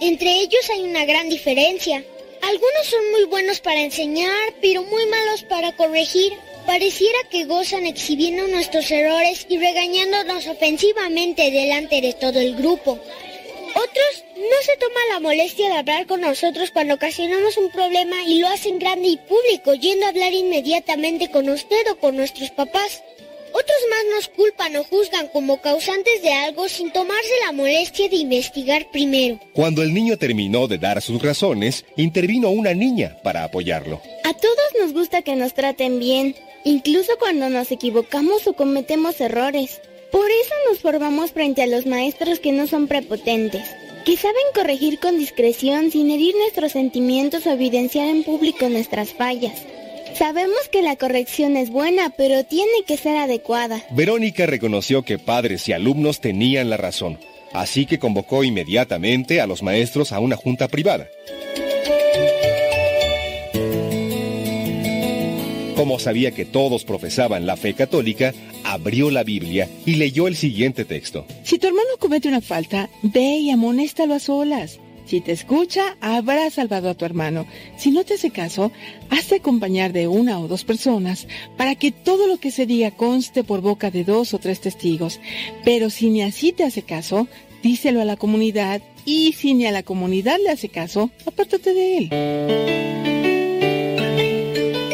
Entre 0.01 0.41
ellos 0.41 0.71
hay 0.71 0.83
una 0.83 1.05
gran 1.05 1.29
diferencia. 1.29 2.03
Algunos 2.43 2.87
son 2.87 3.11
muy 3.11 3.25
buenos 3.25 3.61
para 3.61 3.83
enseñar, 3.83 4.55
pero 4.63 4.83
muy 4.85 5.05
malos 5.07 5.43
para 5.43 5.73
corregir. 5.73 6.33
Pareciera 6.67 7.19
que 7.31 7.45
gozan 7.45 7.87
exhibiendo 7.87 8.47
nuestros 8.49 8.91
errores 8.91 9.47
y 9.49 9.57
regañándonos 9.59 10.47
ofensivamente 10.49 11.51
delante 11.51 12.01
de 12.01 12.13
todo 12.13 12.41
el 12.41 12.57
grupo. 12.57 12.99
Otros 13.77 14.25
no 14.37 14.63
se 14.63 14.77
toman 14.79 15.09
la 15.11 15.21
molestia 15.21 15.69
de 15.69 15.77
hablar 15.77 16.07
con 16.07 16.21
nosotros 16.23 16.71
cuando 16.71 16.95
ocasionamos 16.95 17.57
un 17.57 17.71
problema 17.71 18.17
y 18.27 18.41
lo 18.41 18.49
hacen 18.49 18.79
grande 18.79 19.09
y 19.09 19.17
público, 19.17 19.75
yendo 19.75 20.07
a 20.07 20.09
hablar 20.09 20.33
inmediatamente 20.33 21.31
con 21.31 21.49
usted 21.49 21.91
o 21.93 21.97
con 21.97 22.17
nuestros 22.17 22.51
papás. 22.51 23.03
Otros 23.53 23.79
más 23.89 24.15
nos 24.15 24.29
culpan 24.29 24.77
o 24.77 24.85
juzgan 24.85 25.29
como 25.29 25.63
causantes 25.63 26.21
de 26.23 26.33
algo 26.33 26.69
sin 26.69 26.91
tomarse 26.93 27.31
la 27.45 27.53
molestia 27.53 28.09
de 28.09 28.17
investigar 28.17 28.91
primero. 28.91 29.41
Cuando 29.55 29.83
el 29.83 29.95
niño 29.95 30.19
terminó 30.19 30.69
de 30.69 30.79
dar 30.79 31.01
sus 31.01 31.23
razones, 31.23 31.85
intervino 31.97 32.51
una 32.51 32.75
niña 32.75 33.17
para 33.23 33.45
apoyarlo. 33.45 34.03
A 34.25 34.35
todos 34.35 34.73
nos 34.81 34.93
gusta 34.93 35.23
que 35.23 35.37
nos 35.37 35.55
traten 35.55 35.99
bien, 35.99 36.35
incluso 36.67 37.13
cuando 37.21 37.49
nos 37.49 37.71
equivocamos 37.71 38.47
o 38.49 38.53
cometemos 38.53 39.21
errores. 39.21 39.81
Por 40.11 40.29
eso 40.29 40.55
nos 40.69 40.81
formamos 40.81 41.31
frente 41.31 41.63
a 41.63 41.67
los 41.67 41.87
maestros 41.87 42.41
que 42.41 42.51
no 42.51 42.67
son 42.67 42.89
prepotentes, 42.89 43.63
que 44.05 44.17
saben 44.17 44.43
corregir 44.53 44.99
con 44.99 45.17
discreción 45.17 45.93
sin 45.93 46.11
herir 46.11 46.35
nuestros 46.35 46.73
sentimientos 46.73 47.47
o 47.47 47.53
evidenciar 47.53 48.09
en 48.09 48.25
público 48.25 48.69
nuestras 48.69 49.15
fallas. 49.15 49.65
Sabemos 50.15 50.69
que 50.73 50.83
la 50.83 50.97
corrección 50.97 51.57
es 51.57 51.71
buena, 51.71 52.11
pero 52.11 52.45
tiene 52.45 52.83
que 52.85 52.97
ser 52.97 53.17
adecuada. 53.17 53.85
Verónica 53.91 54.47
reconoció 54.47 55.03
que 55.03 55.19
padres 55.19 55.69
y 55.69 55.73
alumnos 55.73 56.21
tenían 56.21 56.71
la 56.71 56.77
razón, 56.77 57.21
así 57.53 57.87
que 57.87 58.01
convocó 58.01 58.43
inmediatamente 58.43 59.41
a 59.41 59.47
los 59.47 59.63
maestros 59.63 60.11
a 60.13 60.19
una 60.19 60.37
junta 60.37 60.67
privada. 60.67 61.07
Como 65.77 65.99
sabía 65.99 66.31
que 66.31 66.47
todos 66.47 66.85
profesaban 66.85 67.45
la 67.45 67.59
fe 67.59 67.75
católica, 67.75 68.33
abrió 68.65 69.11
la 69.11 69.25
Biblia 69.25 69.69
y 69.85 69.97
leyó 69.97 70.27
el 70.27 70.35
siguiente 70.35 70.87
texto. 70.87 71.27
Si 71.43 71.59
tu 71.59 71.67
hermano 71.67 71.91
comete 71.99 72.29
una 72.29 72.41
falta, 72.41 72.89
ve 73.03 73.37
y 73.37 73.51
amonéstalo 73.51 74.15
a 74.15 74.19
solas. 74.19 74.81
Si 75.05 75.21
te 75.21 75.33
escucha, 75.33 75.99
habrás 76.01 76.55
salvado 76.55 76.89
a 76.89 76.95
tu 76.95 77.05
hermano. 77.05 77.47
Si 77.77 77.91
no 77.91 78.05
te 78.05 78.15
hace 78.15 78.31
caso, 78.31 78.73
hazte 79.11 79.37
acompañar 79.37 79.93
de 79.93 80.09
una 80.09 80.41
o 80.41 80.49
dos 80.49 80.65
personas 80.65 81.29
para 81.59 81.75
que 81.75 81.93
todo 81.93 82.27
lo 82.27 82.39
que 82.39 82.51
se 82.51 82.65
diga 82.65 82.91
conste 82.91 83.45
por 83.45 83.61
boca 83.61 83.91
de 83.91 84.03
dos 84.03 84.33
o 84.33 84.39
tres 84.39 84.63
testigos. 84.63 85.21
Pero 85.63 85.91
si 85.91 86.09
ni 86.09 86.23
así 86.23 86.53
te 86.53 86.65
hace 86.65 86.83
caso, 86.83 87.29
díselo 87.63 88.01
a 88.01 88.07
la 88.07 88.17
comunidad 88.17 88.81
y 89.05 89.35
si 89.35 89.53
ni 89.53 89.67
a 89.67 89.73
la 89.73 89.83
comunidad 89.83 90.39
le 90.43 90.51
hace 90.51 90.71
caso, 90.71 91.11
apártate 91.27 91.75
de 91.75 91.99
él. 91.99 93.26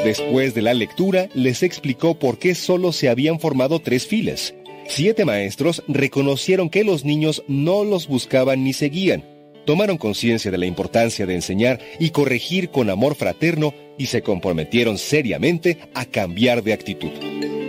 Después 0.05 0.53
de 0.55 0.63
la 0.63 0.75
lectura, 0.75 1.29
les 1.33 1.63
explicó 1.63 2.19
por 2.19 2.39
qué 2.39 2.57
solo 2.57 2.93
se 2.93 3.09
habían 3.09 3.39
formado 3.39 3.79
tres 3.79 4.05
filas. 4.05 4.53
Siete 4.89 5.25
maestros 5.25 5.85
reconocieron 5.87 6.71
que 6.71 6.83
los 6.83 7.05
niños 7.05 7.45
no 7.47 7.85
los 7.85 8.09
buscaban 8.09 8.65
ni 8.65 8.73
seguían. 8.73 9.25
Tomaron 9.65 9.99
conciencia 9.99 10.51
de 10.51 10.59
la 10.59 10.67
importancia 10.67 11.25
de 11.25 11.37
enseñar 11.37 11.79
y 12.01 12.11
corregir 12.11 12.71
con 12.71 12.91
amor 12.91 13.15
fraterno 13.15 13.75
y 13.97 14.07
se 14.07 14.23
comprometieron 14.23 14.99
seriamente 14.99 15.79
a 15.95 16.05
cambiar 16.05 16.65
de 16.65 16.73
actitud. 16.73 17.13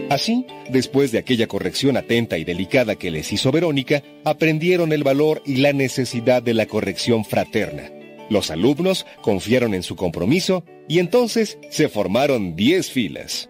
Así, 0.10 0.48
después 0.70 1.12
de 1.12 1.20
aquella 1.20 1.46
corrección 1.46 1.98
atenta 1.98 2.40
y 2.40 2.44
delicada 2.44 2.96
que 2.96 3.12
les 3.12 3.32
hizo 3.32 3.52
Verónica, 3.52 4.02
aprendieron 4.24 4.92
el 4.92 5.04
valor 5.04 5.44
y 5.46 5.58
la 5.58 5.72
necesidad 5.72 6.42
de 6.42 6.56
la 6.56 6.66
corrección 6.66 7.26
fraterna. 7.26 7.92
Los 8.30 8.52
alumnos 8.52 9.06
confiaron 9.22 9.74
en 9.74 9.84
su 9.84 9.96
compromiso 9.96 10.64
y 10.88 11.00
entonces 11.00 11.58
se 11.70 11.90
formaron 11.90 12.56
10 12.56 12.92
filas. 12.92 13.50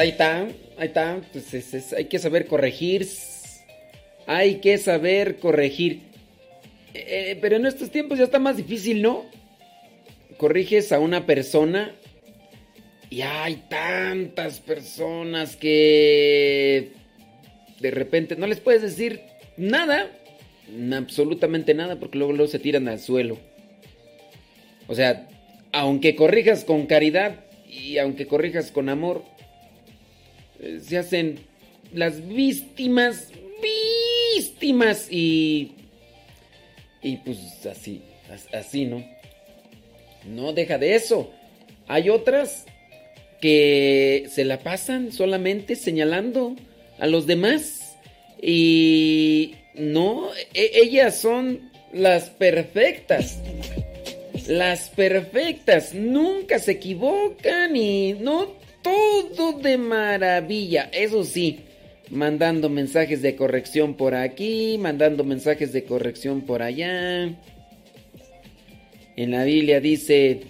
Ahí 0.00 0.10
está, 0.10 0.42
ahí 0.78 0.88
está. 0.88 1.20
Pues 1.32 1.52
es- 1.54 1.74
es- 1.74 1.92
hay 1.92 2.06
que 2.06 2.18
saber 2.18 2.46
corregir. 2.46 3.06
Hay 4.26 4.56
que 4.56 4.78
saber 4.78 5.38
corregir. 5.38 6.00
Eh, 6.94 7.38
pero 7.40 7.56
en 7.56 7.66
estos 7.66 7.90
tiempos 7.90 8.18
ya 8.18 8.24
está 8.24 8.38
más 8.38 8.56
difícil, 8.56 9.02
¿no? 9.02 9.26
Corriges 10.36 10.92
a 10.92 10.98
una 10.98 11.26
persona 11.26 11.94
y 13.10 13.22
hay 13.22 13.56
tantas 13.68 14.60
personas 14.60 15.56
que 15.56 16.92
de 17.80 17.90
repente 17.90 18.36
no 18.36 18.46
les 18.46 18.60
puedes 18.60 18.82
decir 18.82 19.20
nada, 19.56 20.10
absolutamente 20.92 21.74
nada, 21.74 21.98
porque 21.98 22.18
luego, 22.18 22.32
luego 22.32 22.50
se 22.50 22.58
tiran 22.58 22.88
al 22.88 23.00
suelo. 23.00 23.38
O 24.86 24.94
sea, 24.94 25.28
aunque 25.72 26.16
corrijas 26.16 26.64
con 26.64 26.86
caridad 26.86 27.44
y 27.68 27.98
aunque 27.98 28.26
corrijas 28.26 28.70
con 28.70 28.88
amor, 28.88 29.24
se 30.82 30.98
hacen 30.98 31.40
las 31.92 32.26
víctimas, 32.26 33.28
víctimas 34.36 35.08
y 35.10 35.72
y 37.02 37.16
pues 37.18 37.38
así, 37.66 38.02
así, 38.52 38.84
¿no? 38.84 39.04
No 40.26 40.52
deja 40.52 40.78
de 40.78 40.94
eso. 40.94 41.32
Hay 41.88 42.10
otras 42.10 42.66
que 43.40 44.26
se 44.30 44.44
la 44.44 44.58
pasan 44.58 45.12
solamente 45.12 45.76
señalando 45.76 46.56
a 46.98 47.06
los 47.06 47.26
demás. 47.26 47.96
Y 48.42 49.54
no, 49.74 50.30
e, 50.52 50.70
ellas 50.74 51.18
son 51.18 51.70
las 51.92 52.28
perfectas. 52.28 53.38
Las 54.46 54.90
perfectas. 54.90 55.94
Nunca 55.94 56.58
se 56.58 56.72
equivocan 56.72 57.76
y 57.76 58.12
no 58.14 58.54
todo 58.82 59.52
de 59.58 59.78
maravilla. 59.78 60.90
Eso 60.92 61.24
sí, 61.24 61.60
mandando 62.10 62.68
mensajes 62.68 63.22
de 63.22 63.36
corrección 63.36 63.94
por 63.94 64.14
aquí, 64.14 64.76
mandando 64.78 65.24
mensajes 65.24 65.72
de 65.72 65.84
corrección 65.84 66.42
por 66.42 66.62
allá. 66.62 67.24
En 69.16 69.30
la 69.30 69.44
Biblia 69.44 69.80
dice, 69.80 70.42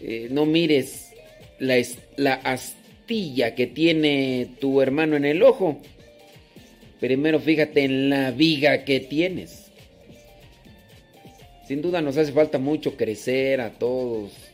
eh, 0.00 0.28
no 0.30 0.46
mires 0.46 1.10
la, 1.58 1.76
la 2.16 2.34
astilla 2.34 3.54
que 3.54 3.66
tiene 3.66 4.48
tu 4.60 4.80
hermano 4.80 5.16
en 5.16 5.24
el 5.24 5.42
ojo. 5.42 5.80
Primero 7.00 7.40
fíjate 7.40 7.84
en 7.84 8.08
la 8.10 8.30
viga 8.30 8.84
que 8.84 9.00
tienes. 9.00 9.66
Sin 11.66 11.82
duda 11.82 12.00
nos 12.00 12.16
hace 12.16 12.32
falta 12.32 12.58
mucho 12.58 12.96
crecer 12.96 13.60
a 13.60 13.70
todos. 13.70 14.45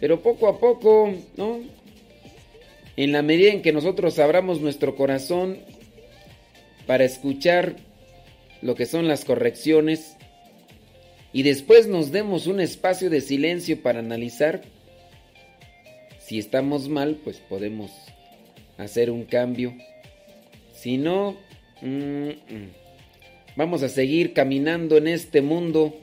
Pero 0.00 0.20
poco 0.20 0.48
a 0.48 0.58
poco, 0.58 1.12
¿no? 1.36 1.60
En 2.96 3.12
la 3.12 3.22
medida 3.22 3.50
en 3.52 3.62
que 3.62 3.72
nosotros 3.72 4.18
abramos 4.18 4.60
nuestro 4.60 4.94
corazón 4.96 5.58
para 6.86 7.04
escuchar 7.04 7.76
lo 8.62 8.74
que 8.74 8.86
son 8.86 9.08
las 9.08 9.24
correcciones 9.24 10.16
y 11.34 11.42
después 11.42 11.88
nos 11.88 12.12
demos 12.12 12.46
un 12.46 12.60
espacio 12.60 13.10
de 13.10 13.20
silencio 13.20 13.82
para 13.82 13.98
analizar, 13.98 14.62
si 16.20 16.38
estamos 16.38 16.88
mal, 16.88 17.18
pues 17.24 17.38
podemos 17.38 17.90
hacer 18.78 19.10
un 19.10 19.24
cambio. 19.24 19.74
Si 20.72 20.96
no, 20.96 21.36
mm, 21.82 22.28
mm, 22.28 22.70
vamos 23.56 23.82
a 23.82 23.88
seguir 23.88 24.32
caminando 24.32 24.96
en 24.96 25.08
este 25.08 25.42
mundo 25.42 25.96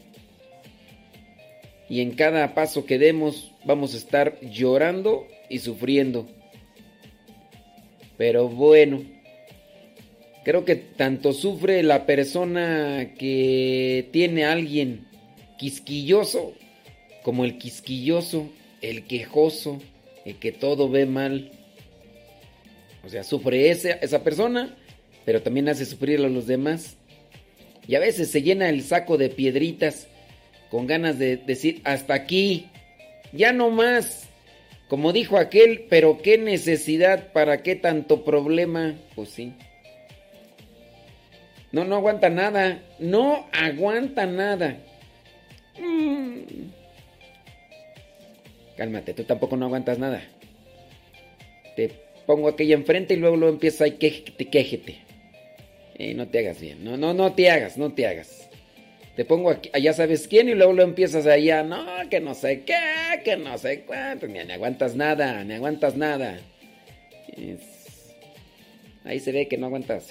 y 1.92 2.00
en 2.00 2.12
cada 2.12 2.56
paso 2.56 2.86
que 2.86 2.98
demos 2.98 3.52
vamos 3.66 3.94
a 3.94 3.98
estar 3.98 4.40
llorando 4.40 5.28
y 5.50 5.60
sufriendo. 5.60 6.26
Pero 8.18 8.48
bueno, 8.48 9.04
creo 10.46 10.64
que 10.64 10.78
tanto 10.78 11.34
sufre 11.34 11.84
la 11.84 12.06
persona 12.06 13.12
que 13.20 14.08
tiene 14.14 14.46
a 14.46 14.54
alguien 14.54 15.06
quisquilloso 15.60 16.54
como 17.24 17.44
el 17.44 17.58
quisquilloso, 17.58 18.50
el 18.80 19.04
quejoso, 19.04 19.82
el 20.24 20.38
que 20.38 20.54
todo 20.54 20.88
ve 20.88 21.06
mal. 21.06 21.52
O 23.04 23.10
sea, 23.10 23.26
sufre 23.26 23.70
esa, 23.70 23.90
esa 23.96 24.24
persona, 24.24 24.78
pero 25.26 25.42
también 25.42 25.68
hace 25.68 25.86
sufrir 25.86 26.22
a 26.22 26.30
los 26.30 26.48
demás. 26.48 26.96
Y 27.86 27.96
a 27.96 28.00
veces 28.00 28.32
se 28.32 28.44
llena 28.44 28.70
el 28.70 28.82
saco 28.82 29.18
de 29.18 29.28
piedritas 29.28 30.08
con 30.72 30.88
ganas 30.88 31.20
de 31.20 31.36
decir, 31.36 31.82
hasta 31.84 32.14
aquí, 32.14 32.70
ya 33.34 33.52
no 33.52 33.70
más. 33.70 34.30
Como 34.88 35.14
dijo 35.14 35.38
aquel, 35.38 35.86
pero 35.90 36.22
qué 36.22 36.38
necesidad, 36.38 37.32
para 37.34 37.62
qué 37.62 37.76
tanto 37.76 38.24
problema. 38.24 38.96
Pues 39.16 39.30
sí. 39.30 39.54
No, 41.72 41.84
no 41.84 41.96
aguanta 41.98 42.30
nada. 42.30 42.82
No 43.00 43.48
aguanta 43.52 44.26
nada. 44.26 44.78
Mm. 45.80 46.40
Cálmate, 48.78 49.14
tú 49.14 49.24
tampoco 49.24 49.58
no 49.58 49.66
aguantas 49.66 50.00
nada. 50.00 50.24
Te 51.76 51.92
pongo 52.26 52.48
aquella 52.48 52.76
enfrente 52.76 53.14
y 53.14 53.18
luego 53.18 53.36
lo 53.38 53.50
empieza 53.50 53.88
y 53.88 53.92
quéjete, 53.92 54.46
quéjete. 54.46 54.98
Eh, 55.96 56.14
no 56.14 56.28
te 56.28 56.40
hagas 56.40 56.60
bien. 56.60 56.84
No, 56.84 56.98
no, 56.98 57.14
no 57.14 57.34
te 57.34 57.50
hagas, 57.50 57.78
no 57.78 57.94
te 57.94 58.08
hagas. 58.08 58.41
Te 59.16 59.26
pongo 59.26 59.50
aquí, 59.50 59.70
allá 59.74 59.94
sabes 59.94 60.28
quién 60.28 60.48
y 60.48 60.56
luego 60.56 60.74
lo 60.74 60.84
empiezas 60.84 61.28
allá, 61.28 61.64
no, 61.64 61.86
que 62.10 62.22
no 62.22 62.34
sé 62.34 62.64
qué, 62.64 63.22
que 63.26 63.36
no 63.36 63.58
sé 63.58 63.82
cuánto, 63.82 64.28
ni, 64.28 64.44
ni 64.44 64.52
aguantas 64.54 64.96
nada, 64.96 65.44
ni 65.44 65.54
aguantas 65.54 65.96
nada. 65.98 66.40
Ahí 69.04 69.20
se 69.20 69.32
ve 69.32 69.48
que 69.48 69.58
no 69.58 69.68
aguantas. 69.68 70.10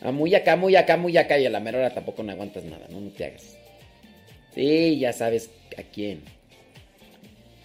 a 0.00 0.12
muy 0.12 0.34
acá, 0.34 0.56
muy 0.56 0.76
acá, 0.76 0.96
muy 0.96 1.16
acá 1.16 1.38
y 1.38 1.46
a 1.46 1.50
la 1.50 1.60
mera 1.60 1.78
hora 1.78 1.94
tampoco 1.94 2.22
no 2.22 2.32
aguantas 2.32 2.64
nada, 2.64 2.86
no, 2.88 3.00
no 3.00 3.10
te 3.10 3.24
hagas. 3.24 3.58
Sí, 4.54 4.98
ya 4.98 5.12
sabes 5.12 5.50
a 5.76 5.82
quién. 5.82 6.22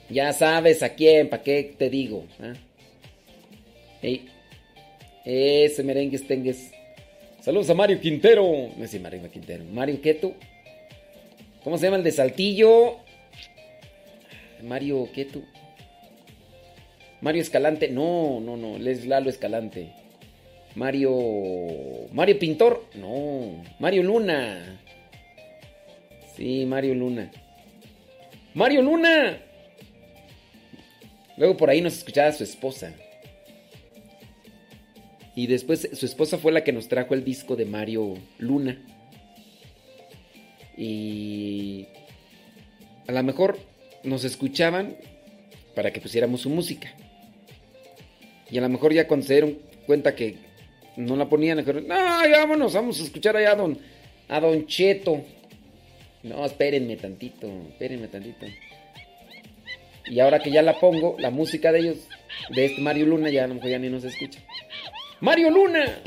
Ya 0.09 0.33
sabes 0.33 0.81
a 0.81 0.89
quién, 0.95 1.29
¿para 1.29 1.43
qué 1.43 1.75
te 1.77 1.89
digo? 1.89 2.25
¿Ah? 2.41 2.53
ese 5.25 5.83
merengue 5.83 6.15
estengues. 6.15 6.71
Saludos 7.41 7.69
a 7.69 7.73
Mario 7.73 8.01
Quintero. 8.01 8.69
No 8.75 8.87
sé, 8.87 8.99
Mario 8.99 9.21
Quintero. 9.31 9.63
Mario 9.63 10.01
Queto. 10.01 10.33
¿Cómo 11.63 11.77
se 11.77 11.85
llama 11.85 11.97
el 11.97 12.03
de 12.03 12.11
Saltillo? 12.11 12.97
Mario 14.61 15.09
Queto. 15.13 15.41
Mario 17.21 17.41
Escalante. 17.41 17.87
No, 17.87 18.41
no, 18.41 18.57
no. 18.57 18.75
Es 18.77 19.05
Lalo 19.05 19.29
Escalante. 19.29 19.93
Mario. 20.75 21.13
Mario 22.11 22.37
Pintor. 22.39 22.85
No. 22.95 23.63
Mario 23.79 24.03
Luna. 24.03 24.81
Sí, 26.35 26.65
Mario 26.65 26.93
Luna. 26.95 27.31
Mario 28.53 28.81
Luna. 28.81 29.37
Luego 31.37 31.55
por 31.55 31.69
ahí 31.69 31.79
nos 31.79 31.97
escuchaba 31.97 32.33
su 32.33 32.43
esposa. 32.43 32.93
Y 35.35 35.47
después 35.47 35.89
su 35.93 36.05
esposa 36.05 36.37
fue 36.37 36.51
la 36.51 36.63
que 36.63 36.71
nos 36.71 36.87
trajo 36.87 37.13
el 37.13 37.23
disco 37.23 37.55
de 37.55 37.65
Mario 37.65 38.17
Luna. 38.37 38.81
Y 40.77 41.87
a 43.07 43.11
lo 43.11 43.23
mejor 43.23 43.57
nos 44.03 44.23
escuchaban 44.23 44.95
para 45.75 45.91
que 45.91 46.01
pusiéramos 46.01 46.41
su 46.41 46.49
música. 46.49 46.93
Y 48.51 48.57
a 48.57 48.61
lo 48.61 48.69
mejor 48.69 48.93
ya 48.93 49.07
cuando 49.07 49.25
se 49.25 49.33
dieron 49.33 49.59
cuenta 49.85 50.15
que 50.15 50.37
no 50.97 51.15
la 51.15 51.29
ponían, 51.29 51.57
dijeron, 51.57 51.87
no, 51.87 51.95
vámonos, 51.95 52.73
vamos 52.73 52.99
a 52.99 53.03
escuchar 53.03 53.37
allá 53.37 53.51
a 53.51 53.55
don, 53.55 53.77
a 54.27 54.39
don 54.39 54.65
Cheto. 54.65 55.23
No, 56.23 56.45
espérenme 56.45 56.97
tantito, 56.97 57.47
espérenme 57.69 58.07
tantito. 58.07 58.45
Y 60.05 60.19
ahora 60.19 60.39
que 60.39 60.51
ya 60.51 60.61
la 60.61 60.79
pongo, 60.79 61.15
la 61.19 61.29
música 61.29 61.71
de 61.71 61.79
ellos, 61.79 62.07
de 62.49 62.65
este 62.65 62.81
Mario 62.81 63.05
Luna, 63.05 63.29
ya 63.29 63.43
a 63.43 63.47
lo 63.47 63.55
mejor 63.55 63.69
ya 63.69 63.79
ni 63.79 63.89
nos 63.89 64.03
escucha. 64.03 64.39
Mario 65.21 65.49
Luna. 65.49 66.01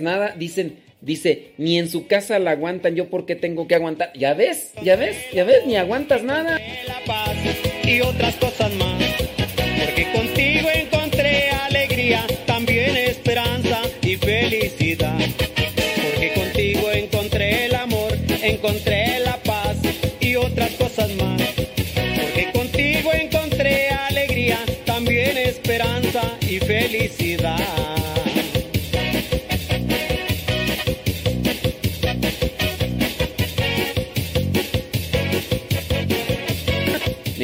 Nada. 0.00 0.34
Dicen, 0.36 0.78
Dice, 1.00 1.52
ni 1.58 1.78
en 1.78 1.88
su 1.88 2.08
casa 2.08 2.40
la 2.40 2.50
aguantan, 2.50 2.96
yo 2.96 3.08
por 3.08 3.24
qué 3.24 3.36
tengo 3.36 3.68
que 3.68 3.76
aguantar. 3.76 4.12
Ya 4.14 4.34
ves, 4.34 4.72
ya 4.82 4.96
ves, 4.96 5.16
ya 5.32 5.44
ves, 5.44 5.64
ni 5.64 5.76
aguantas 5.76 6.24
nada. 6.24 6.58
Y 7.84 8.00
otras 8.00 8.34
cosas 8.36 8.74
más. 8.74 8.87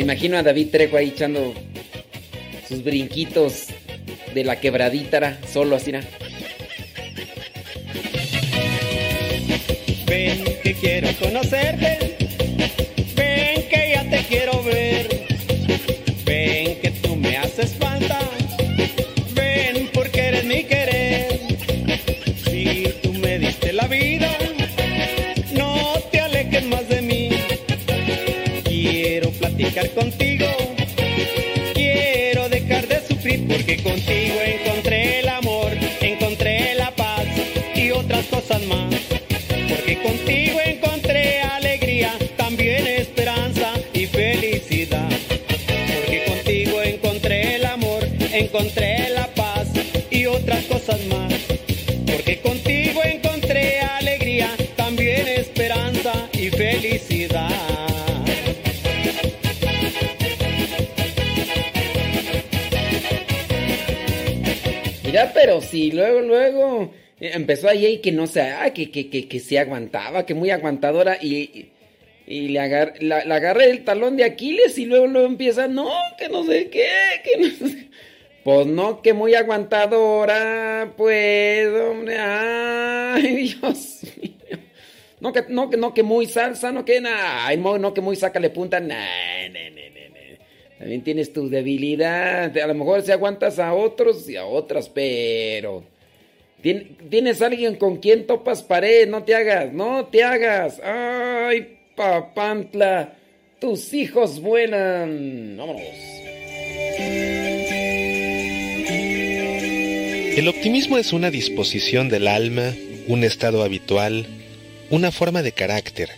Imagino 0.04 0.36
a 0.36 0.42
David 0.42 0.68
Trejo 0.70 0.98
ahí 0.98 1.08
echando 1.08 1.54
sus 2.68 2.84
brinquitos 2.84 3.68
de 4.34 4.44
la 4.44 4.60
quebradítara, 4.60 5.38
solo 5.50 5.76
así, 5.76 5.92
¿no? 5.92 6.00
Ven 10.06 10.44
que 10.62 10.74
quiero 10.74 11.08
conocerte, 11.18 11.93
pero 65.54 65.60
si 65.60 65.92
luego, 65.92 66.20
luego 66.20 66.94
eh, 67.20 67.30
empezó 67.34 67.68
ahí 67.68 67.98
que 67.98 68.10
no 68.10 68.26
sé, 68.26 68.42
ah, 68.42 68.72
que, 68.72 68.90
que, 68.90 69.08
que, 69.08 69.28
que 69.28 69.38
se 69.40 69.58
aguantaba, 69.58 70.26
que 70.26 70.34
muy 70.34 70.50
aguantadora 70.50 71.16
y, 71.20 71.70
y 72.26 72.48
le, 72.48 72.58
agar, 72.58 72.94
la, 73.00 73.24
le 73.24 73.34
agarré 73.34 73.70
el 73.70 73.84
talón 73.84 74.16
de 74.16 74.24
Aquiles 74.24 74.76
y 74.78 74.86
luego, 74.86 75.06
luego 75.06 75.26
empieza, 75.28 75.68
no, 75.68 75.88
que 76.18 76.28
no 76.28 76.44
sé 76.44 76.70
qué, 76.70 76.88
que 77.22 77.38
no 77.38 77.68
sé. 77.68 77.88
Pues 78.42 78.66
no, 78.66 79.00
que 79.00 79.14
muy 79.14 79.34
aguantadora, 79.34 80.92
pues, 80.96 81.68
hombre, 81.68 82.18
ay, 82.18 83.54
Dios. 83.62 84.00
No, 85.20 85.32
que, 85.32 85.44
no, 85.48 85.70
que, 85.70 85.76
no, 85.76 85.94
que 85.94 86.02
muy 86.02 86.26
salsa, 86.26 86.72
no, 86.72 86.84
que 86.84 87.00
nada, 87.00 87.54
no, 87.56 87.94
que 87.94 88.00
muy 88.00 88.16
sácale 88.16 88.50
punta, 88.50 88.80
nah, 88.80 89.48
nah, 89.50 89.70
nah. 89.70 89.83
También 90.84 91.00
tienes 91.02 91.32
tu 91.32 91.48
debilidad, 91.48 92.54
a 92.58 92.66
lo 92.66 92.74
mejor 92.74 93.00
si 93.00 93.10
aguantas 93.10 93.58
a 93.58 93.72
otros 93.72 94.28
y 94.28 94.36
a 94.36 94.44
otras, 94.44 94.90
pero... 94.90 95.82
Tien- 96.62 96.88
Tienes 97.08 97.40
alguien 97.40 97.76
con 97.76 97.96
quien 97.96 98.26
topas 98.26 98.62
pared, 98.62 99.08
no 99.08 99.22
te 99.22 99.34
hagas, 99.34 99.72
no 99.72 100.04
te 100.04 100.22
hagas. 100.22 100.78
Ay, 100.84 101.78
papantla, 101.96 103.14
tus 103.58 103.94
hijos 103.94 104.40
vuelan. 104.42 105.56
Vámonos. 105.56 105.80
El 110.36 110.46
optimismo 110.48 110.98
es 110.98 111.14
una 111.14 111.30
disposición 111.30 112.10
del 112.10 112.28
alma, 112.28 112.74
un 113.08 113.24
estado 113.24 113.62
habitual, 113.62 114.26
una 114.90 115.10
forma 115.10 115.42
de 115.42 115.52
carácter. 115.52 116.10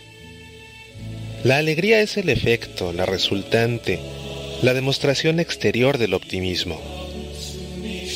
La 1.45 1.57
alegría 1.59 2.01
es 2.01 2.17
el 2.17 2.27
efecto, 2.27 2.91
la 2.91 3.05
resultante, 3.05 3.99
la 4.61 4.73
demostración 4.73 5.39
exterior 5.39 5.99
del 5.99 6.15
optimismo. 6.15 6.81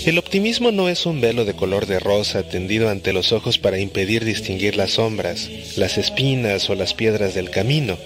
El 0.06 0.18
optimismo 0.18 0.72
no 0.72 0.90
es 0.90 1.06
un 1.06 1.22
velo 1.22 1.46
de 1.46 1.54
color 1.54 1.86
de 1.86 2.00
rosa 2.00 2.42
tendido 2.42 2.90
ante 2.90 3.14
los 3.14 3.32
ojos 3.32 3.60
para 3.60 3.78
impedir 3.78 4.26
distinguir 4.26 4.76
las 4.76 4.94
sombras, 4.94 5.50
las 5.78 6.00
espinas 6.00 6.68
o 6.72 6.76
las 6.76 6.96
piedras 6.96 7.36
del 7.36 7.52
camino. 7.52 7.98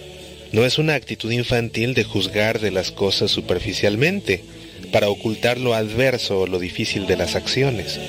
No 0.51 0.65
es 0.65 0.77
una 0.77 0.95
actitud 0.95 1.31
infantil 1.31 1.93
de 1.93 2.03
juzgar 2.03 2.59
de 2.59 2.71
las 2.71 2.91
cosas 2.91 3.31
superficialmente, 3.31 4.43
para 4.91 5.09
ocultar 5.09 5.57
lo 5.57 5.73
adverso 5.73 6.41
o 6.41 6.47
lo 6.47 6.59
difícil 6.59 7.07
de 7.07 7.15
las 7.15 7.35
acciones. 7.35 7.99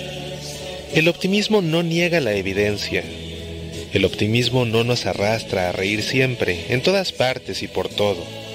El 0.95 1.09
optimismo 1.09 1.62
no 1.62 1.85
niega 1.85 2.20
la 2.20 2.35
evidencia. 2.35 3.05
El 3.93 4.05
optimismo 4.05 4.64
no 4.64 4.83
nos 4.83 5.07
arrastra 5.07 5.68
a 5.68 5.72
reír 5.72 6.03
siempre, 6.03 6.66
en 6.68 6.83
todas 6.83 7.12
partes 7.12 7.62
y 7.62 7.68
por 7.68 7.89
todo. 7.89 8.46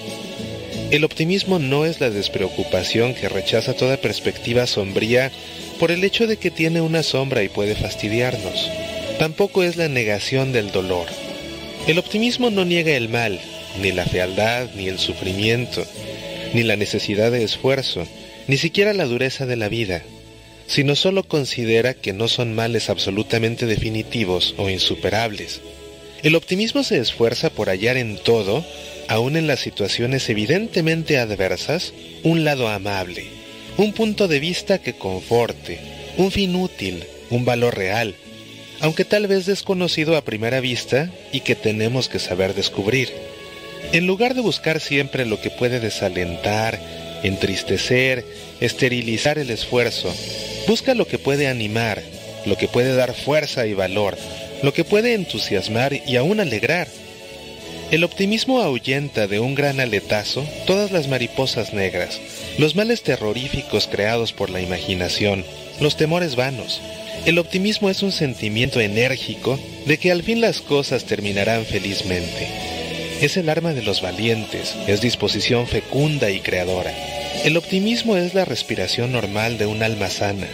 El 0.92 1.06
optimismo 1.06 1.58
no 1.58 1.86
es 1.86 2.02
la 2.02 2.10
despreocupación 2.10 3.14
que 3.14 3.30
rechaza 3.30 3.74
toda 3.74 3.96
perspectiva 3.96 4.68
sombría 4.68 5.32
por 5.80 5.90
el 5.90 6.04
hecho 6.04 6.28
de 6.28 6.36
que 6.36 6.52
tiene 6.52 6.82
una 6.82 7.02
sombra 7.02 7.44
y 7.44 7.48
puede 7.48 7.76
fastidiarnos. 7.76 8.70
Tampoco 9.18 9.64
es 9.64 9.78
la 9.78 9.88
negación 9.88 10.52
del 10.52 10.72
dolor. 10.72 11.08
El 11.88 11.98
optimismo 11.98 12.50
no 12.50 12.66
niega 12.66 12.92
el 12.92 13.08
mal, 13.08 13.40
ni 13.82 13.94
la 13.94 14.06
fealdad, 14.06 14.70
ni 14.76 14.90
el 14.90 15.00
sufrimiento, 15.00 15.86
ni 16.54 16.64
la 16.64 16.76
necesidad 16.76 17.32
de 17.32 17.46
esfuerzo, 17.46 18.06
ni 18.48 18.58
siquiera 18.58 18.94
la 18.94 19.06
dureza 19.06 19.46
de 19.46 19.56
la 19.56 19.70
vida, 19.70 20.04
sino 20.68 20.98
solo 20.98 21.24
considera 21.24 21.94
que 21.94 22.12
no 22.12 22.28
son 22.28 22.54
males 22.54 22.90
absolutamente 22.90 23.66
definitivos 23.66 24.56
o 24.58 24.70
insuperables. 24.70 25.62
El 26.22 26.36
optimismo 26.36 26.84
se 26.84 26.98
esfuerza 26.98 27.50
por 27.50 27.70
hallar 27.70 27.96
en 27.96 28.18
todo, 28.18 28.66
aun 29.12 29.36
en 29.36 29.46
las 29.46 29.60
situaciones 29.60 30.30
evidentemente 30.30 31.20
adversas, 31.20 31.92
un 32.24 32.46
lado 32.46 32.70
amable, 32.70 33.26
un 33.76 33.92
punto 33.92 34.30
de 34.30 34.40
vista 34.40 34.78
que 34.78 34.94
conforte, 34.94 35.80
un 36.16 36.32
fin 36.32 36.56
útil, 36.56 37.04
un 37.30 37.44
valor 37.44 37.76
real, 37.76 38.16
aunque 38.80 39.04
tal 39.04 39.28
vez 39.28 39.46
desconocido 39.46 40.16
a 40.16 40.24
primera 40.24 40.62
vista 40.62 41.12
y 41.34 41.42
que 41.42 41.56
tenemos 41.56 42.08
que 42.08 42.20
saber 42.20 42.56
descubrir. 42.56 43.10
En 43.92 44.08
lugar 44.08 44.34
de 44.34 44.40
buscar 44.40 44.80
siempre 44.80 45.26
lo 45.26 45.42
que 45.42 45.50
puede 45.50 45.82
desalentar, 45.82 46.80
entristecer, 47.22 48.24
esterilizar 48.62 49.38
el 49.40 49.50
esfuerzo, 49.50 50.16
busca 50.70 50.96
lo 50.96 51.06
que 51.06 51.20
puede 51.20 51.50
animar, 51.50 52.02
lo 52.46 52.58
que 52.58 52.70
puede 52.70 52.96
dar 52.96 53.14
fuerza 53.14 53.68
y 53.68 53.74
valor, 53.74 54.18
lo 54.64 54.74
que 54.74 54.86
puede 54.86 55.16
entusiasmar 55.16 56.00
y 56.08 56.16
aún 56.16 56.40
alegrar. 56.40 56.88
El 57.92 58.06
optimismo 58.06 58.62
ahuyenta 58.62 59.28
de 59.28 59.42
un 59.42 59.54
gran 59.54 59.82
aletazo 59.82 60.48
todas 60.66 60.92
las 60.92 61.10
mariposas 61.10 61.74
negras, 61.74 62.22
los 62.58 62.74
males 62.74 63.04
terroríficos 63.04 63.90
creados 63.92 64.32
por 64.32 64.50
la 64.50 64.62
imaginación, 64.62 65.44
los 65.82 65.98
temores 65.98 66.38
vanos. 66.38 66.82
El 67.26 67.38
optimismo 67.38 67.90
es 67.90 68.02
un 68.02 68.14
sentimiento 68.14 68.80
enérgico 68.80 69.60
de 69.86 69.98
que 69.98 70.10
al 70.10 70.24
fin 70.24 70.40
las 70.40 70.62
cosas 70.62 71.04
terminarán 71.04 71.66
felizmente. 71.66 72.48
Es 73.20 73.36
el 73.36 73.50
arma 73.50 73.74
de 73.74 73.82
los 73.82 74.02
valientes, 74.02 74.74
es 74.88 75.02
disposición 75.02 75.68
fecunda 75.68 76.32
y 76.32 76.40
creadora. 76.40 76.94
El 77.44 77.58
optimismo 77.58 78.16
es 78.16 78.34
la 78.34 78.46
respiración 78.46 79.12
normal 79.12 79.58
de 79.58 79.66
un 79.66 79.84
alma 79.84 80.10
sana. 80.10 80.48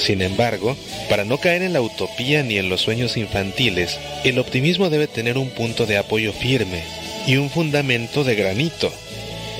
Sin 0.00 0.22
embargo, 0.22 0.76
para 1.10 1.24
no 1.24 1.38
caer 1.38 1.62
en 1.62 1.74
la 1.74 1.82
utopía 1.82 2.42
ni 2.42 2.56
en 2.56 2.70
los 2.70 2.80
sueños 2.80 3.16
infantiles, 3.18 3.98
el 4.24 4.38
optimismo 4.38 4.88
debe 4.88 5.06
tener 5.06 5.36
un 5.36 5.50
punto 5.50 5.84
de 5.84 5.98
apoyo 5.98 6.32
firme 6.32 6.82
y 7.26 7.36
un 7.36 7.50
fundamento 7.50 8.24
de 8.24 8.34
granito. 8.34 8.90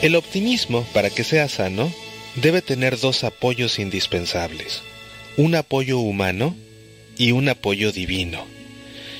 El 0.01 0.17
optimismo, 0.17 0.87
para 0.95 1.11
que 1.11 1.25
sea 1.25 1.49
sano, 1.49 1.93
debe 2.37 2.63
tener 2.63 2.99
dos 2.99 3.23
apoyos 3.23 3.79
indispensables, 3.79 4.83
un 5.37 5.55
apoyo 5.55 5.99
humano 5.99 6.57
y 7.19 7.33
un 7.33 7.51
apoyo 7.51 7.93
divino. 7.93 8.60